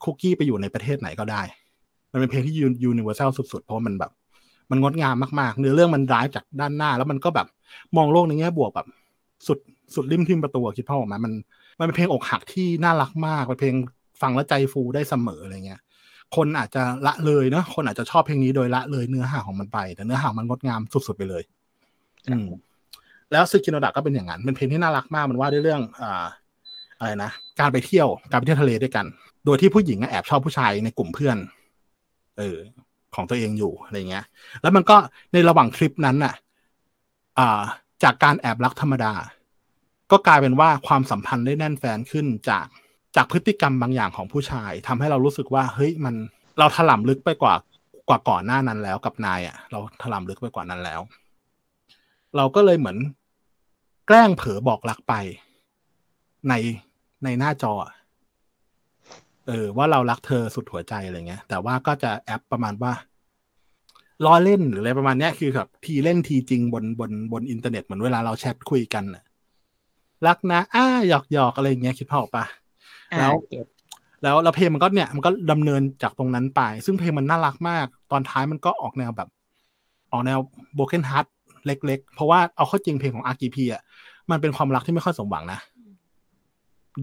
[0.05, 1.43] คุกกี้ไปอยู่ในประเทศไหนก็ได้
[2.13, 2.55] มันเป็นเพลงที่
[2.85, 4.11] ยูนิเวอร์แซลสุดๆ เพราะมันแบบ
[4.71, 7.47] มันงดงามมากๆ เนื้อเรื่องมันร้ายจากด้านหน้า แล้วมันก็แบบ
[7.97, 8.87] มองโลกในแง่บวกแบบ
[9.47, 9.59] สุด
[9.95, 11.33] สุดริมทิมประตูคิดพ่อออกมามัน
[11.79, 13.75] มันเป็นเพลงอกหักที่น่ารักมากเป็นเพลง
[14.23, 15.81] ฟังแล้วใจฟูได้เสมออะไรเงี้ย
[16.37, 21.43] คนอาจจะละเลยเนาะคนอาจจะชอบเพลงนี้โดยละเลยเนื้อหาของมันไป แต่เนื้อหามันงดงามสุดๆไปเลย
[22.29, 22.47] อืม
[23.33, 26.25] แล้วซึกิโนดะก็เป็นอย่างนั้นเป็นเพลงที่น่ารักมากมันว่าด้วยเรื่องอ่า
[26.99, 29.07] อะไรนะการไปเที่ยวการไปเที่ยวทะเลด้วยกัน
[29.47, 31.37] โดยที่ผู้หญิงอะแอบชอบผู้ชายในกลุ่มเพื่อน
[32.39, 32.57] เออ
[33.15, 34.25] ของตัวเองอยู่อะไรเงี้ย
[34.63, 34.97] แล้วมันก็
[35.33, 36.35] ในระหว่างทริปนั้นน่ะ
[37.39, 37.63] อ่า
[38.03, 39.13] จากการแอบรักธรรมดา
[40.11, 42.67] ก็กลายเป็นว่าความสัมพันธ์ได้แน่นแฟนขึ้นจาก
[43.17, 46.15] จากพฤติกรรมบางอย่างของผู้ชายทำให้เรารู้สึกว่า เฮ้ยมัน
[46.59, 47.55] เราถล่ำลึกไปกว่า
[48.09, 51.01] กว่าก่อนหน้านั้นแล้วกับนายอะ เราถล่ำลึกไปกว่านั้นแล้ว
[52.37, 52.99] เราก็เลยเหมือน
[54.07, 55.15] แกล้งเผลอบอกรักไป
[56.49, 56.55] ใน
[57.25, 57.73] ในหน้าจอ
[59.49, 62.93] เออว่าเรารักเธอสุดหัวใจอะไรเงี้ย แต่ว่าก็จะแอบประมาณว่า
[64.25, 69.23] ล้อเล่นหรืออะไรประมาณเนี้ยคือแบบทีเล่นทีจริงบนบนบนอินเทอร์เน็ตเหมือนเวลาเราแชทคุยกันน่ะ
[70.27, 72.45] รักนะอ้าหยอกหยอกอะไรเงี้ยคิดภาพออกปะ
[73.19, 73.33] แล้ว
[74.23, 79.29] แล้วแล้วเพลงมันก็เนี่ยมันก็ดำเนินจากตรงนั้นไป ซึ่งเพลงมันน่ารักมาก ตอนท้ายมันก็ออกแนวแบบ
[80.13, 80.39] ออกแนว
[80.75, 81.27] broken heart
[81.67, 83.83] เล็ก ๆ เพราะว่าเอาเข้าจริงเพลงของ AKB อะ
[84.31, 85.61] มันเป็นความรักที่ไม่ค่อยสมหวังนะ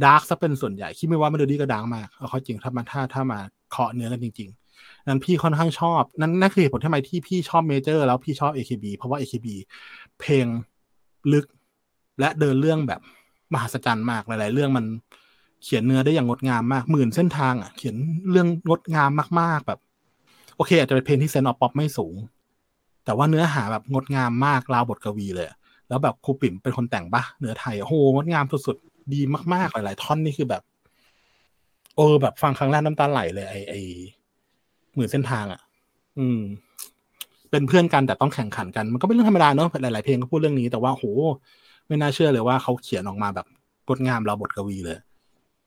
[0.03, 3.39] dark ซะเป็นส่วนใหญ่ คิดไม่ว่าเมโลดี้ก็ dark มากเอาเข้าจริงถ้ามาถ้าถ้ามา
[3.71, 9.47] เคาะเนื้อกันจริง ๆ นั้นพี่ค่อนข้างชอบ นั่นนั่นคือเหตุผลทำไมที่พี่ชอบเมเจอร์แล้วพี่ชอบ AKB เพราะว่า AKB
[10.19, 10.45] เพลง
[11.33, 11.45] ลึก
[12.19, 13.01] และเดินเรื่องแบบ
[13.53, 14.85] มหัศจรรย์มากหลาย ๆ เรื่องมัน
[15.63, 17.95] เขียนเนื้อได้อย่างงดงามมากหมื่นเส้นทางอะเขียน
[18.31, 19.79] เรื่องงดงามมากๆแบบ
[20.55, 22.15] โอเค อาจจะเป็นเพลงที่เซนออฟป๊อปไม่สูง
[23.05, 25.47] แต่ว่าเนื้อหาแบบงดงามมากราวบทกวีเลย
[25.89, 29.21] แล้วแบบครูปิ่มเป็นคนแต่งปะเนื้อไทยโอ้โหงดงามสุดๆดี
[29.53, 30.61] มากๆหลายๆท่อนนี่คือแบบ
[31.97, 33.73] เออ แบบฟังครั้งแรกน้ำตาไหลเลยไอไอ
[34.95, 35.61] หมื่นเส้นทางอะ
[36.19, 36.41] อืม
[37.51, 41.05] เป็นเพื่อนกันแต่ต้องแข่งขันกัน มันก็เป็นเรื่องธรรมดาเนอะหลายๆเพลงก็พูดเรื่องนี้แต่ว่าโห
[41.87, 43.47] ไม่น่าเชื่อเลยว่าเขาเขียนออกมาแบบ
[43.87, 44.97] งดงามราวบทกวีเลย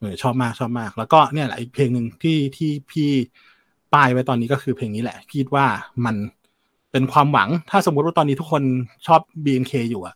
[0.05, 3.09] ออชอบมากชอบมาก แล้วก็เนี่ยแหละอีกเพลงหนึ่งที่ที่พี่
[3.93, 5.65] ป้ายไว้ตอนนี้ก็คือเพลงนี้แหละคิดว่า
[6.05, 6.15] มัน
[6.91, 8.63] เป็นความหวัง ถ้าสมมติว่าตอนนี้ทุกคน
[9.07, 10.15] ชอบ BNK อยู่อะ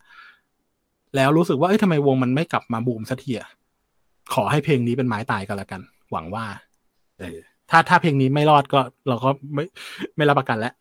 [1.16, 3.50] แล้วรู้สึกว่าเอ้ยทำไมวงมันไม่กลับมาบูมสักทีอะ
[4.34, 6.46] ขอให้เพลงนี้เป็นไม้ตายกันละกัน หวังว่า
[7.20, 7.38] เออ
[7.70, 9.64] ถ้าถ้าเพลงนี้ไม่รอดก็เราก็ไม่
[10.16, 10.74] ไม่รับประกันแล้ว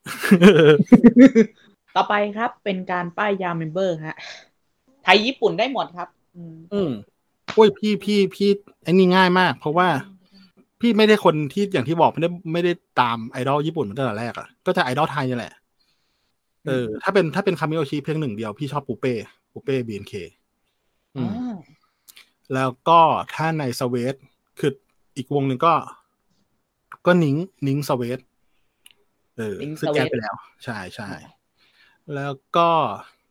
[1.96, 4.18] ต่อไปครับเป็นการป้ายยาเมมเบอร์ฮะ
[5.04, 6.90] ไทยญี่ปุ่นได้หมดครับ อืมอืม
[7.54, 8.48] โอ้ยพี่พี่พี่
[8.82, 9.88] ไอ้นี่ง่ายมาก เพราะว่า
[10.80, 15.54] พี่ไม่ได้คนที่อย่างที่บอกไม่ได้ไม่ได้ตามไอดอลญี่ปุ่นมาตั้งแต่แรกอะก็จะไอดอลไทยนี่แหละ
[16.66, 19.14] เออ ถ้าเป็นถ้าเป็นคามิโอชิเพียงหนึ่งเดียวพี่ชอบปูเป้
[19.52, 20.14] ปูเป้ BNK
[21.16, 21.30] อืม
[22.54, 23.00] แล้วก็
[23.34, 24.14] ถ้าใน Sweat
[24.58, 24.72] คือ
[25.16, 25.74] อีกวงหนึ่งก็
[27.06, 28.18] ก็นิ้งนิ้ง Sweat
[29.36, 30.34] เออนิ้งซึ่ง Sweat grad ไปแล้ว
[30.64, 31.10] ใช่ใช่
[32.14, 32.70] แล้วก็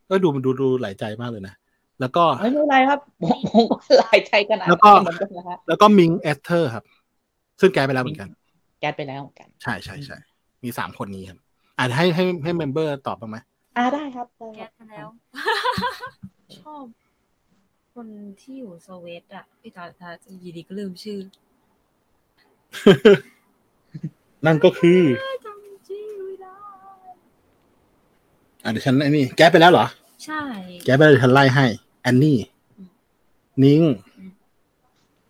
[0.09, 1.55] ก็ดูมันดูดูหลายใจมากเลยนะ
[2.01, 6.83] แล้วก็ไม่เป็นไรครับผมผมก็หลายใจขนาดแล้วก็นั้นเหมือนกันนะฮะแล้วก็มิงเอสเทอร์ครับ
[7.59, 8.29] ซึ่งแกไปแล้วเหมือนกัน
[8.79, 10.17] แก๊สไปแล้วเหมือนกัน ใช่ใช่ใช่
[10.63, 11.37] มีสามคนนี้ครับ
[11.77, 13.37] อ่านให้ให้ให้เมมเบอร์ตอบบ้างไหม
[13.77, 15.07] อ่าได้ครับได้แกครับสแล้ว
[16.61, 16.83] ชอบ
[17.93, 18.07] คน
[18.41, 21.19] ที่อยู่สวีเดนอะพี่ตาตาอยีดีก็ลืมชื่อ
[24.45, 25.01] นั่นก็คือ
[25.45, 26.53] จำชื่อไม่ได้
[28.63, 29.85] อะเดี๋ยวฉันไอ้นี่แก้ไปแล้วเหรอ
[30.25, 30.41] ใช่
[30.85, 32.37] แก้ไปแล้วเดี๋ยวฉันไล่ให้แอนนี่
[33.63, 33.81] นิ้ง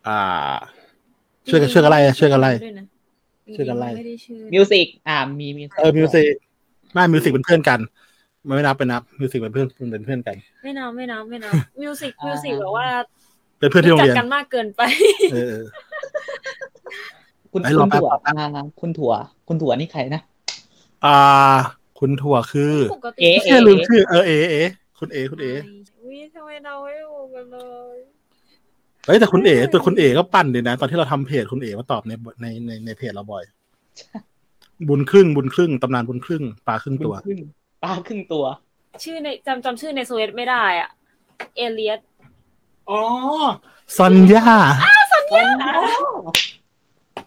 [0.06, 0.18] อ่า
[1.48, 2.84] ช่วยกันช่วยกันไล่ช่วยกันไล่ด้วยนะ
[3.56, 6.24] ช่วยกันไล่ไม่ได้ชื่อมิวสิกอ่ามีมิวสิกเออมิวสิก
[6.92, 7.80] ไม่มิวสิกเป็นเพื่อนกัน
[8.44, 12.86] ไม่นับเป็นนับมิวสิกเป็นเพื่อนเป็นเพื่อนกัน ไม่นับไม่นับไม่นับมิวสิกมิวสิกแบบว่า
[13.58, 14.82] เป็นเพื่อนที่โรงเรียนจัดกันมากเกินไป
[15.32, 15.64] เออเออ
[17.52, 18.34] คุณไอ้คุรอณแป๊บถั่วอ่า
[18.80, 19.12] คุณถั่ว
[19.48, 20.22] คุณถั่วนี่ใครนะ
[21.04, 21.16] อ่า
[21.98, 24.56] คุณถั่วคือปกติเอ๊ะไม่ใช่ลืมชื่อเออเอเอ
[24.98, 25.60] คุณเอคุณเออุ้ย
[26.34, 27.56] ทำไมเราไม่รู้กันเล
[27.96, 27.98] ย
[29.06, 33.44] เฮ้ยแต่คุณเอตัวคุณเอก็ปั่นดีนะ ตอนที่เราทำเพจคุณเอมาตอบในในในในเพจเราบ่อย
[34.88, 37.40] บุญครึ่งบุญครึ่งตำนานบุญครึ่งปลาครึ่งตัวครึ่ง
[37.82, 38.44] ปลาครึ่งตัว
[39.04, 40.90] ชื่อในจำจำชื่อในสวีเดนไม่ได้อะ
[41.56, 42.00] เอเลียส
[42.90, 43.00] อ๋อ
[43.96, 44.46] ซอนย่า
[45.12, 45.46] สัญญา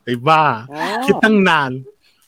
[0.04, 1.72] ไอ้บ้าอ๋อคิดตั้งนาน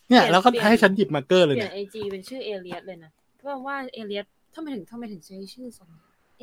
[0.09, 4.25] เนี่ยเปลี่ยนแล้วก็เปลี่ยนให้ฉันหยิบมาร์กเกอร์เปเลยลี่ยเนี่นยไอจีเป็นชื่อเอเลียสเลยนะเพราะว่าเอเลียส
[4.55, 5.89] ทำไมถึงทำไมถึงใช้ชื่อสอง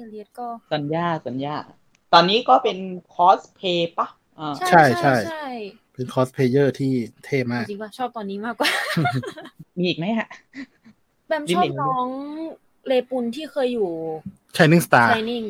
[0.00, 1.56] เอเลียสก็ สัญญาสัญญา
[2.14, 2.78] ตอนนี้ก็เป็น
[3.14, 4.08] คอสเพย์ปะ
[4.38, 5.46] อ่าใช่ใช่ใช่
[5.94, 6.92] เป็นคอสเพลเยอร์ที่
[7.24, 8.70] เท่มาก จริงๆว่าชอบตอนนี้มากกว่า
[9.78, 10.28] มีอีกไหมฮะ
[11.26, 12.08] แบมชอบน้อง
[12.86, 13.90] เลปุนที่เคยอยู่
[14.56, 15.44] Shining Star ช i นิ่ง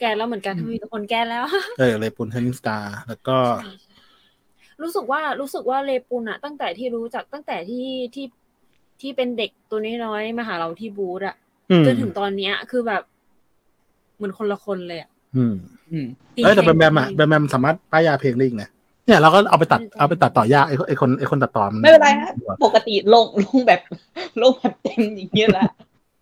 [0.00, 1.44] แกแล้วเหมือนกันทำไมมีแต่คนแกแล้ว
[1.78, 3.36] เออเลยปุน Shining Star แล้วก็
[4.82, 8.26] รู้สึกว่ารู้สึกว่าเลปุนอะตั้งแต่ที่รู้จักตั้งแต่ที่ที่
[9.00, 11.36] ที่เป็นเด็กตัวน้อยๆมาหาเราที่บูธอะ
[11.70, 13.02] อืมจนถึงตอนเนี้ย คือแบบ
[14.20, 15.54] เหมือนคนละคนเลยอะอืม
[15.92, 16.06] อืม
[16.44, 18.68] เอ้ยแต่แบมแบมอะแบมแบมสามารถป้ายยาเพลงได้อีกนะ
[19.06, 22.30] เนี่ยเราก็เอาไปตัดเอาไปตัดต่อยากไอ้ไอ้คนไอ้คนตัดต่อมันไม่เป็นไรฮะ
[22.64, 23.80] ปกติลงลงแบบ
[24.42, 25.64] ลงแบบเต็มอย่างเงี้ยแหละ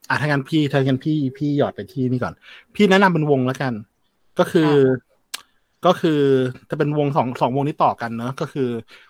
[0.09, 2.35] อะถ้างั้นพี่ถ้างั้นพี่พี่หยอดไปที่นี่ก่อน
[2.75, 3.73] พี่แนะนำเป็นวงแล้วกัน
[4.39, 4.71] ก็คือ
[5.87, 6.21] ก็คือ
[6.71, 8.69] จะเป็นวงสองสองวงนี้ต่อกันเนอะก็คือ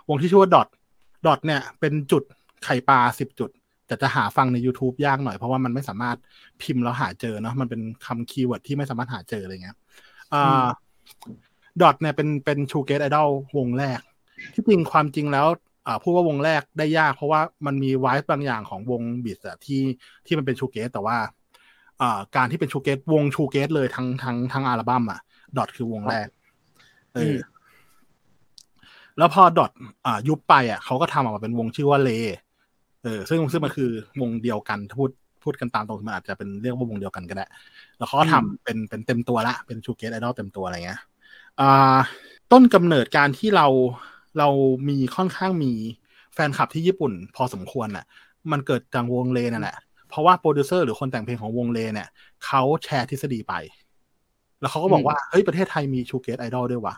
[0.09, 2.23] วงที่ชื่อว่า Dot Dot เนี่ย เป็นจุด
[2.65, 3.51] ไข่ปลาสิบจุด
[3.89, 6.17] แต่จะหาฟังใน YouTube ยากหน่อยเพราะว่ามันไม่สามารถ
[6.63, 9.77] พิมพ์แล้วหาเจอเนอะมันเป็นคำ keyword ที่ไม่สามารถหาเจออะไรเงี้ย
[10.35, 10.67] อ่า
[11.81, 13.29] Dot เนี่ยเป็นเป็น shoegaze ไอดอล
[13.59, 14.01] วงแรก
[14.55, 15.47] ที่จริงความจริงแล้ว
[15.87, 19.83] อ่าพูดว่าวงแรกได้ยาก เพราะว่ามันมีไวท์บางอย่างของวง BiS อะที่
[20.27, 21.17] ที่มันเป็น shoegaze แต่ว่า
[22.01, 25.21] อ่าการที่เป็น shoegaze วง shoegaze เลยทั้งทั้งทั้งอัลบั้มอะ
[25.57, 26.29] Dot คือวงแรก
[27.15, 27.37] เอออ
[29.19, 29.71] แล้วพอ Dot
[30.07, 33.91] อ่ายุบไปอะเขาก็ทำออกมาเป็นวงชื่อว่า RAY เออซึ่งซึ่งมันคือ
[34.21, 35.11] วงเดียวกันถ้าพูด
[35.45, 37.47] พูดกันตามตรงมันอาจจะเป็นเรียกว่าวงเดียวกันก็ได้
[37.99, 41.01] แล้วเขาก็ทำเป็นเป็นเต็มตัวละ เป็น shoegaze ไอดอลเต็มตัวอะไรเงี้ย
[41.61, 41.99] อ่า
[42.53, 43.67] ต้นกำเนิดการที่เรา
[44.39, 44.49] เรา
[44.89, 45.73] มีค่อนข้างมี
[46.35, 48.05] แฟนคลับที่ญี่ปุ่น พอสมควรอะ
[48.53, 49.77] มันเกิดจากวง RAY นั่นแหละ
[50.09, 52.09] เพราะว่าโปรดิวเซอร์หรือคนแต่งเพลงของวง RAY เนี่ย
[52.47, 53.55] เขาแชร์ทฤษฎีไป
[54.61, 56.95] แล้วเขาก็บอกว่าเฮ้ยประเทศไทยมี shoegaze ไอดอลด้วยวะ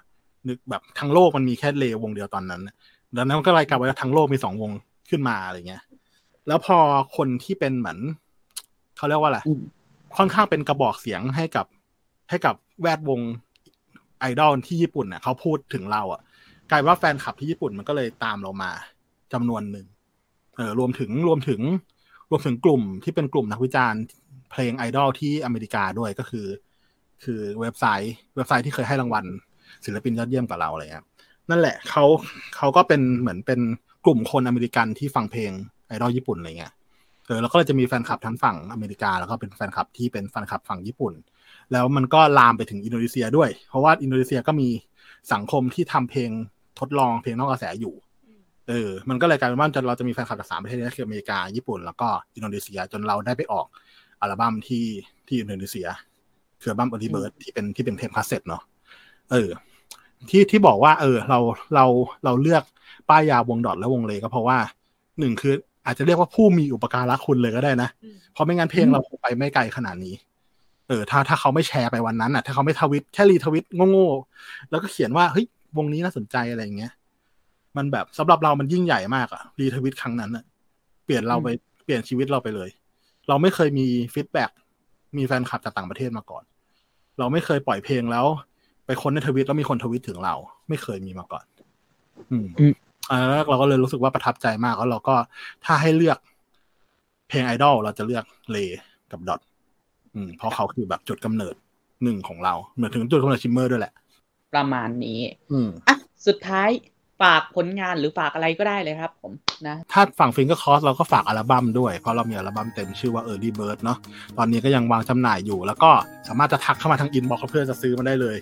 [0.49, 2.75] นึกแบบทั้งโลกมันมีแค่ RAY วงเดียวตอนนั้นน่ะ
[3.17, 4.71] ดังนั้นมันก็เลยกลายเป็นว่าทั้งโลกมีสองวง
[5.11, 5.83] ขึ้นมาอะไรเงี้ย
[6.49, 6.79] แล้วพอ
[7.17, 7.99] คนที่เป็นเหมือน
[8.97, 9.41] เขาเรียกว่าอะไร
[10.17, 11.67] ค่อนข้างเป็นกระบอกเสียงให้กับ
[12.31, 13.21] ให้กับแวดวง
[14.21, 16.21] ไอดอลที่ญี่ปุ่นเน่ะเขาพูดถึงเราอะ
[16.71, 18.71] กลายเป็นว่าแฟนคลับที่ญี่ปุ่นมันก็เลยตามเรามา
[19.33, 19.87] จำนวนหนึ่ง
[20.57, 21.61] เออรวมถึงรวมถึง
[22.31, 24.03] รวมถึงกลุ่มที่เป็นกลุ่มนักวิจารณ์
[24.51, 26.47] เพลงไอดอลที่อเมริกาด้วยก็คือ
[27.25, 29.25] คือเว็บไซต์ เว็บไซต์ที่เคยให้รางวัล
[29.85, 31.05] ศิลปินยอดเยี่ยมกับเราอะไรเงี้ย
[31.51, 32.05] นั่นแหละเขา
[32.57, 33.61] เขาก็เป็นเหมือนเป็น
[34.05, 35.53] กลุ่มคนอเมริกันที่ฟังเพลง
[35.91, 36.73] ไอดอลญี่ปุ่นอะไรเงี้ย
[37.27, 41.13] เออแล้วก็เลยจะมีแฟนคลับทั้งฝั่งอเมริกา แล้วก็เป็นแฟนคลับที่เป็นแฟนคลับฝั่งญี่ปุ่น
[41.73, 44.69] แล้วมันก็ลามไปถึงอินโดนีเซียด้วย เพราะว่าอินโดนีเซียก็มี
[45.33, 46.31] สังคมที่ทำเพลง
[46.81, 47.95] ทดลองเพลงนอกกระแสอยู่
[48.69, 53.67] เออ มันก็เลยกลายเป็นว่าจะเราจะมีแฟนคลับจากสามประเทศนี้คืออเมริกา ญี่ปุ่น แล้วก็อินโดนีเซีย จนเราได้ไปออก
[54.21, 54.87] อัลบั้มที่
[55.27, 55.89] ที่อินโดนีเซีย
[56.61, 58.63] คืออัลบั้ม Early Bird ที่เป็นที่เป็นเทปคาสเซ็ตเนาะ
[59.31, 59.49] เออ
[60.31, 61.39] ที่ที่บอกว่า เออ เรา
[61.75, 61.85] เรา
[62.25, 62.63] เราเลือก
[63.09, 64.59] ป้ายยาวง Dot และวง RAY ก็เพราะว่า
[65.19, 65.55] หนึ่งคือ
[65.87, 67.89] อาจจะเรียกว่าผู้มีอุปการะคุณเลยก็ได้นะ
[68.33, 70.15] เพราะไม่งั้นเพลงเราคงไปไม่ไกลขนาดนี้
[70.89, 75.47] เออ ถ้าถ้าเขาไม่แชร์ไปวันนั้นอะ ถ้าเขาไม่ทวิตแค่ retweet โง่ๆ แล้วก็เขียนว่าเฮ้ย
[75.77, 76.93] วงนี้น่าสนใจอะไรอย่างเงี้ย
[77.77, 80.45] มันแบบสำหรับเรามันยิ่งใหญ่มากอะ retweet ครั้งนั้นอะ
[81.05, 81.49] เปลี่ยนเราไป
[81.85, 82.71] เปลี่ยนชีวิตเราไปเลย
[83.29, 84.51] เราไม่เคยมี feedback
[85.17, 86.45] มีแฟนคลับจากต่างประเทศมาก่อน
[87.19, 88.27] เราไม่เคยปล่อยเพลงแล้ว
[88.87, 90.35] ไปคนในทวิตแล้วมีคนทวิตถึงเรา
[90.69, 91.45] ไม่เคยมีมาก่อน
[92.31, 95.15] อืมอืมอ่า แล้วเราก็เลยรู้สึกว่าประทับใจมากแล้วเราก็
[95.65, 96.19] ถ้าให้เลือก
[97.29, 98.59] เพลงไอดอลเราจะเลือก RAY
[99.11, 99.41] กับ Dot
[100.15, 101.55] อืมเพราะเขาคือแบบจุดกำเนิด
[102.03, 103.93] หนึ่งของเรา เหมือนถึงจุดกำเนิด Shimmer ด้วยแหละ
[104.55, 105.21] ประมาณนี้
[105.53, 105.97] อืมอะ
[106.27, 106.71] สุดท้าย
[107.23, 109.33] ฝากผลงานหรือฝากอะไรก็ได้เลยครับผม
[109.67, 113.99] นะถ้าฝั่ง Fingers Cross เราก็ฝากอัลบั้มด้วย เพราะเรามีอัลบั้มเต็มชื่อว่า Early Bird เนาะ
[114.39, 115.91] ตอนนี้ก็ยังวางจำหน่ายอยู่ แล้วก็
[116.29, 118.37] สามารถจะทักเข้ามาทาง inbox เพื่อจะซื้อมาได้เลย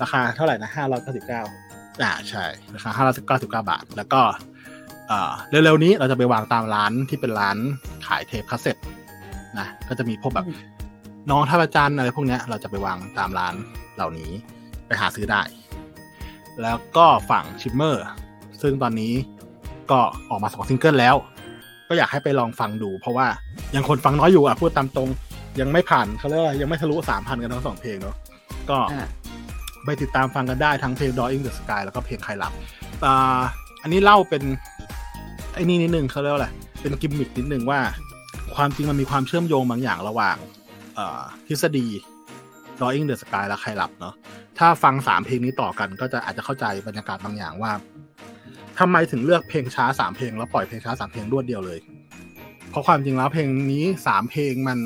[0.00, 1.42] ราคาเท่าไหร่นะห้าร้อยเก้าสิบเก้า
[2.02, 2.44] อ่าใช่
[2.74, 4.20] ราคาห้าร้อยเก้าสิบเก้าบาท แล้วก็
[5.08, 7.56] เอ่อเร็วๆนี้เราจะไปวางตามร้านที่เป็นร้าน
[8.06, 8.76] ขายเทปคาสเซ็ต
[9.58, 10.46] นะก็จะมีพวกแบบ
[11.30, 13.54] น้องท่าพระจันทร์อะไรพวกเนี้ยเราจะไปวางตามร้าน
[13.96, 14.30] เหล่านี้
[14.86, 15.42] ไปหาซื้อได้
[16.62, 18.04] แล้วก็ฝั่ง Shimmer
[18.62, 19.12] ซึ่งตอนนี้
[19.90, 20.00] ก็
[20.30, 21.16] ออกมาสองซิงเกิลแล้ว
[21.88, 23.26] ก็อยากให้ไปลองฟังดู เพราะว่า
[23.74, 25.08] ยังคนฟังน้อยอยู่อะพูดตามตรง
[25.60, 28.16] ยังไม่ผ่านเขาเรียกว่ายังไม่ทะลุสามพันกันทั้งสองเพลงเนาะ
[28.70, 29.06] ก็อ่า
[29.84, 32.52] ไปติดตามฟังกันได้ทั้งเพลง Drawing the Sky แล้วก็เพลงใครหลับ
[33.04, 33.40] อ่า
[33.82, 34.42] อันนี้เล่าเป็น
[35.54, 36.48] ไอ้นี่นิดนึงเขาเรียกว่าอะไร
[36.80, 37.80] เป็นกิมมิคนิดนึงว่า
[38.54, 40.36] ความจริงมันมีความเชื่อมโยงบางอย่างระหว่าง
[41.46, 41.86] ทฤษฎี
[42.78, 44.14] Drawing the Sky และใครหลับเนาะ
[44.58, 47.72] ถ้าฟังสามเพลงนี้ต่อกันก็จะอาจจะเข้าใจบรรยากาศบางอย่างว่า
[48.78, 51.78] ทำไมถึงเลือกเพลงช้าสามเพลงแล้วปล่อยเพลงช้าสามเพลงรวดเดียวเลย
[52.70, 54.78] เพราะความจริงแล้วเพลงนี้สามเพลงมัน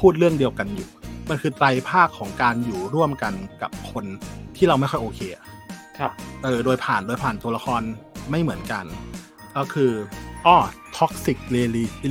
[0.00, 0.88] พูดเรื่องเดียวกันอยู่
[1.30, 4.04] มันคือไตรภาคของการอยู่ร่วมกันกับคน
[4.56, 5.44] ที่เราไม่ค่อยโอเคอะ
[5.98, 6.12] ครับ
[6.44, 7.82] เออโดยผ่านโดยผ่านตัวละคร
[8.30, 8.84] ไม่เหมือนกัน
[9.56, 9.92] ก็คือ
[10.46, 10.56] อ้อ
[10.96, 11.38] toxic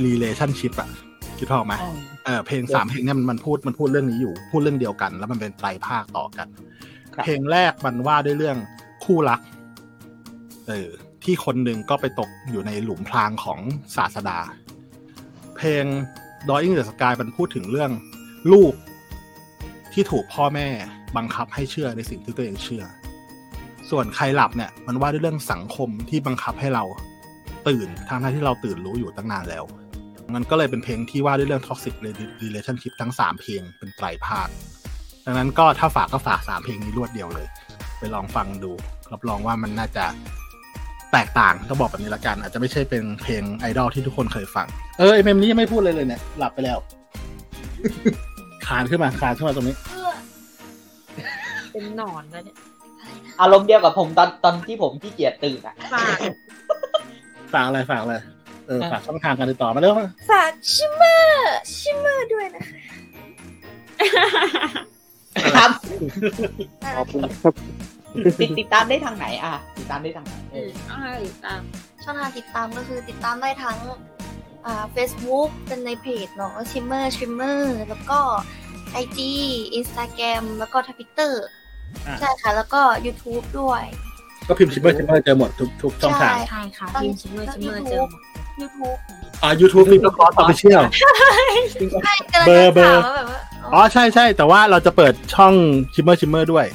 [0.06, 0.90] relationship อะ
[1.38, 1.74] คิดภาพออกไหม
[2.24, 6.48] เออเพลงสามเพลงเนี่ยมันมันพูดมันพูดเรื่องนี้อยู่ พูดเรื่องเดียวกัน แล้วมันเป็นไตรภาคต่อกัน
[7.14, 8.56] ครับเพลงแรกมันว่าด้วยเรื่อง
[9.04, 9.40] คู่รัก
[10.68, 10.88] เออ
[11.24, 13.60] ที่คนหนึ่งก็ไปตกอยู่ในหลุมพรางของ
[13.96, 14.38] ศาสดา
[15.56, 15.84] เพลง
[16.48, 17.90] Drawing the Sky มันพูดถึงเรื่อง
[18.52, 18.74] ลูก
[19.96, 20.68] ที่ถูกพ่อแม่
[21.16, 22.84] บังคับให้เชื่อในสิ่งที่ตัวเองเชื่อ
[23.90, 26.84] ส่วนใครหลับเนี่ยมันว่าด้วยเรื่องสังคมที่บังคับให้เรา
[27.68, 29.64] ตื่นทางที่เราตื่นรู้อยู่ตั้งนานแล้ว
[30.34, 31.94] มันก็เลยเป็นเพลงที่ว่าด้วยเรื่อง toxic
[32.44, 34.48] relationship ทั้งสามเพลงเป็นไตรภาค
[35.24, 37.46] ดังนั้นก็ถ้าฝากก็ฝากสามเพลงนี้รวดเดียวเลย
[37.98, 38.72] ไปลองฟังดู
[39.12, 40.04] รับรองว่ามันน่าจะ
[41.12, 44.66] แตกต่างต้องบอกแบบนี้ละกัน อาจจะไม่ใช่เป็นเพลงไอดอลที่ทุกคนเคยฟัง
[44.98, 46.78] เออไอเมมนี้ยังไม่พูดเลยเลยเนี่ย หลับไปแล้ว
[48.66, 49.76] คานขึ้นมาคานขึ้นมาตรงนี้
[51.72, 52.56] เป็นหนอนแล้วเนี่ย
[53.40, 56.18] อารมณ์เดียวกับผมตอนตอนที่ผมขี้เกียจตื่นอะฝาก
[57.52, 58.16] ฝากอะไรฝากอะไร
[58.66, 59.94] เออฝากช่องทางการติดต่อมาเร็ว
[60.30, 62.80] ฝาก Shimmer Shimmer ด้วยนะคะ
[65.56, 65.70] ครับ
[66.96, 67.54] ขอบคุณครับ
[68.40, 71.60] ติดติดตามได้ทางไหนอะ ติดตามได้ทางไหนเออช่องทางติดตาม
[72.04, 73.76] ช่องทางติดตามก็คือติดตามได้ทั้ง
[74.66, 78.18] อ่า Facebook เป็นในเพจเนาะ Shimmer Shimmer แล้วก็
[79.02, 79.18] IG
[79.78, 83.82] Instagram แล้วก็ทวิตเตอร์อะใช่ค่ะ แล้วก็ YouTube ด้วย
[84.48, 88.22] ก็พิมพ์ Shimmer Shimmer เจอหมดทุกทุกช่องทางใช่ใช่ค่ะตอนพิมพ์ Shimmer Shimmer เจอหมด
[88.60, 88.98] YouTube
[89.42, 93.40] อ่า YouTube Fingers Cross Official ใช่กำลังเบอร์จะเบอร์ถามว่าแบบว่า
[93.74, 95.54] อ๋อใช่ใช่แต่ว่าเราจะเปิดช่อง
[95.94, 96.66] Shimmer Shimmer ด้วย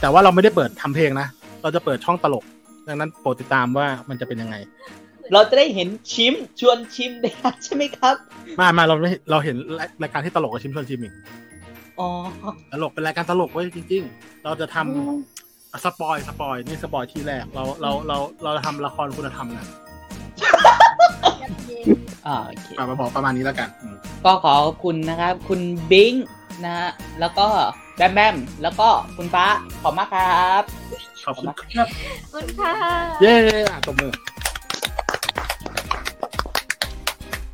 [0.00, 1.26] แต่ว่าเราไม่ได้เปิดทำเพลงนะ
[1.62, 2.44] เราจะเปิดช่องตลก
[2.88, 4.56] ดังนั้นโปรดติดตามว่ามันจะเป็นยังไง
[5.32, 7.30] เราจะได้เห็นชิมชวนชิมได้
[7.64, 8.16] ใช่ไหมครับ
[8.60, 9.56] มามาเราไม่เราเห็น
[10.02, 11.14] รายการที่ตลกกับชิมชวนชิมอีก
[11.98, 12.08] อ๋อ
[12.72, 19.66] ตลกเป็นรายการตลกเว้ยจริง ๆ เราจะทำอะ spoil spoil นี่ spoil ที่แรกเราเราเราเราจะทำละครคุณธรรมนะ
[22.26, 25.60] อ่าโอเคมาบอกประมาณนี้แล้วกันอืมก็ขอขอบคุณนะครับ คุณ
[25.92, 26.12] บิง
[26.64, 26.90] นะฮะ
[27.20, 27.46] แล้วก็
[27.96, 29.44] แบมแบมแล้วก็คุณฟ้า
[29.82, 30.62] ขอบมากครับ
[31.24, 31.46] ขอบคุณ
[31.76, 31.86] ครับ
[32.22, 32.72] ขอบคุณค่ะ
[33.20, 33.34] เย้
[33.70, 34.12] อะตบมือ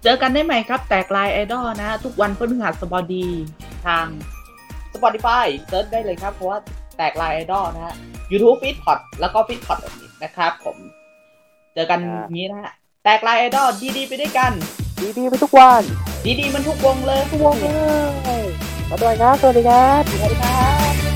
[0.02, 3.26] เจอกันได้ใหม่ครับ แตกลายไอดอลนะฮะทุกวันพฤหัสบดี
[3.86, 4.06] ทาง
[4.94, 6.58] Spotify search ได้เลยครับ เพราะว่า
[6.96, 7.94] แตกลายไอดอลนะฮะ
[8.32, 9.74] YouTube f e e d p o t แล้วก็ f e e d p o
[9.76, 9.78] t
[10.22, 10.76] นะครับ ผม
[11.74, 11.98] เจอกัน
[12.36, 12.72] นี้นะฮะ
[13.04, 14.52] แตกลายไอดอลดีๆ ไปด้วยกัน
[15.18, 15.82] ดีๆ ไปทุกวัน
[16.40, 17.66] ดีๆ มันทุกวงเลยทุกวงเล
[18.42, 18.44] ย
[18.90, 20.70] มาด้วยนะสวัสดีครับสวัสดีครั
[21.12, 21.15] บ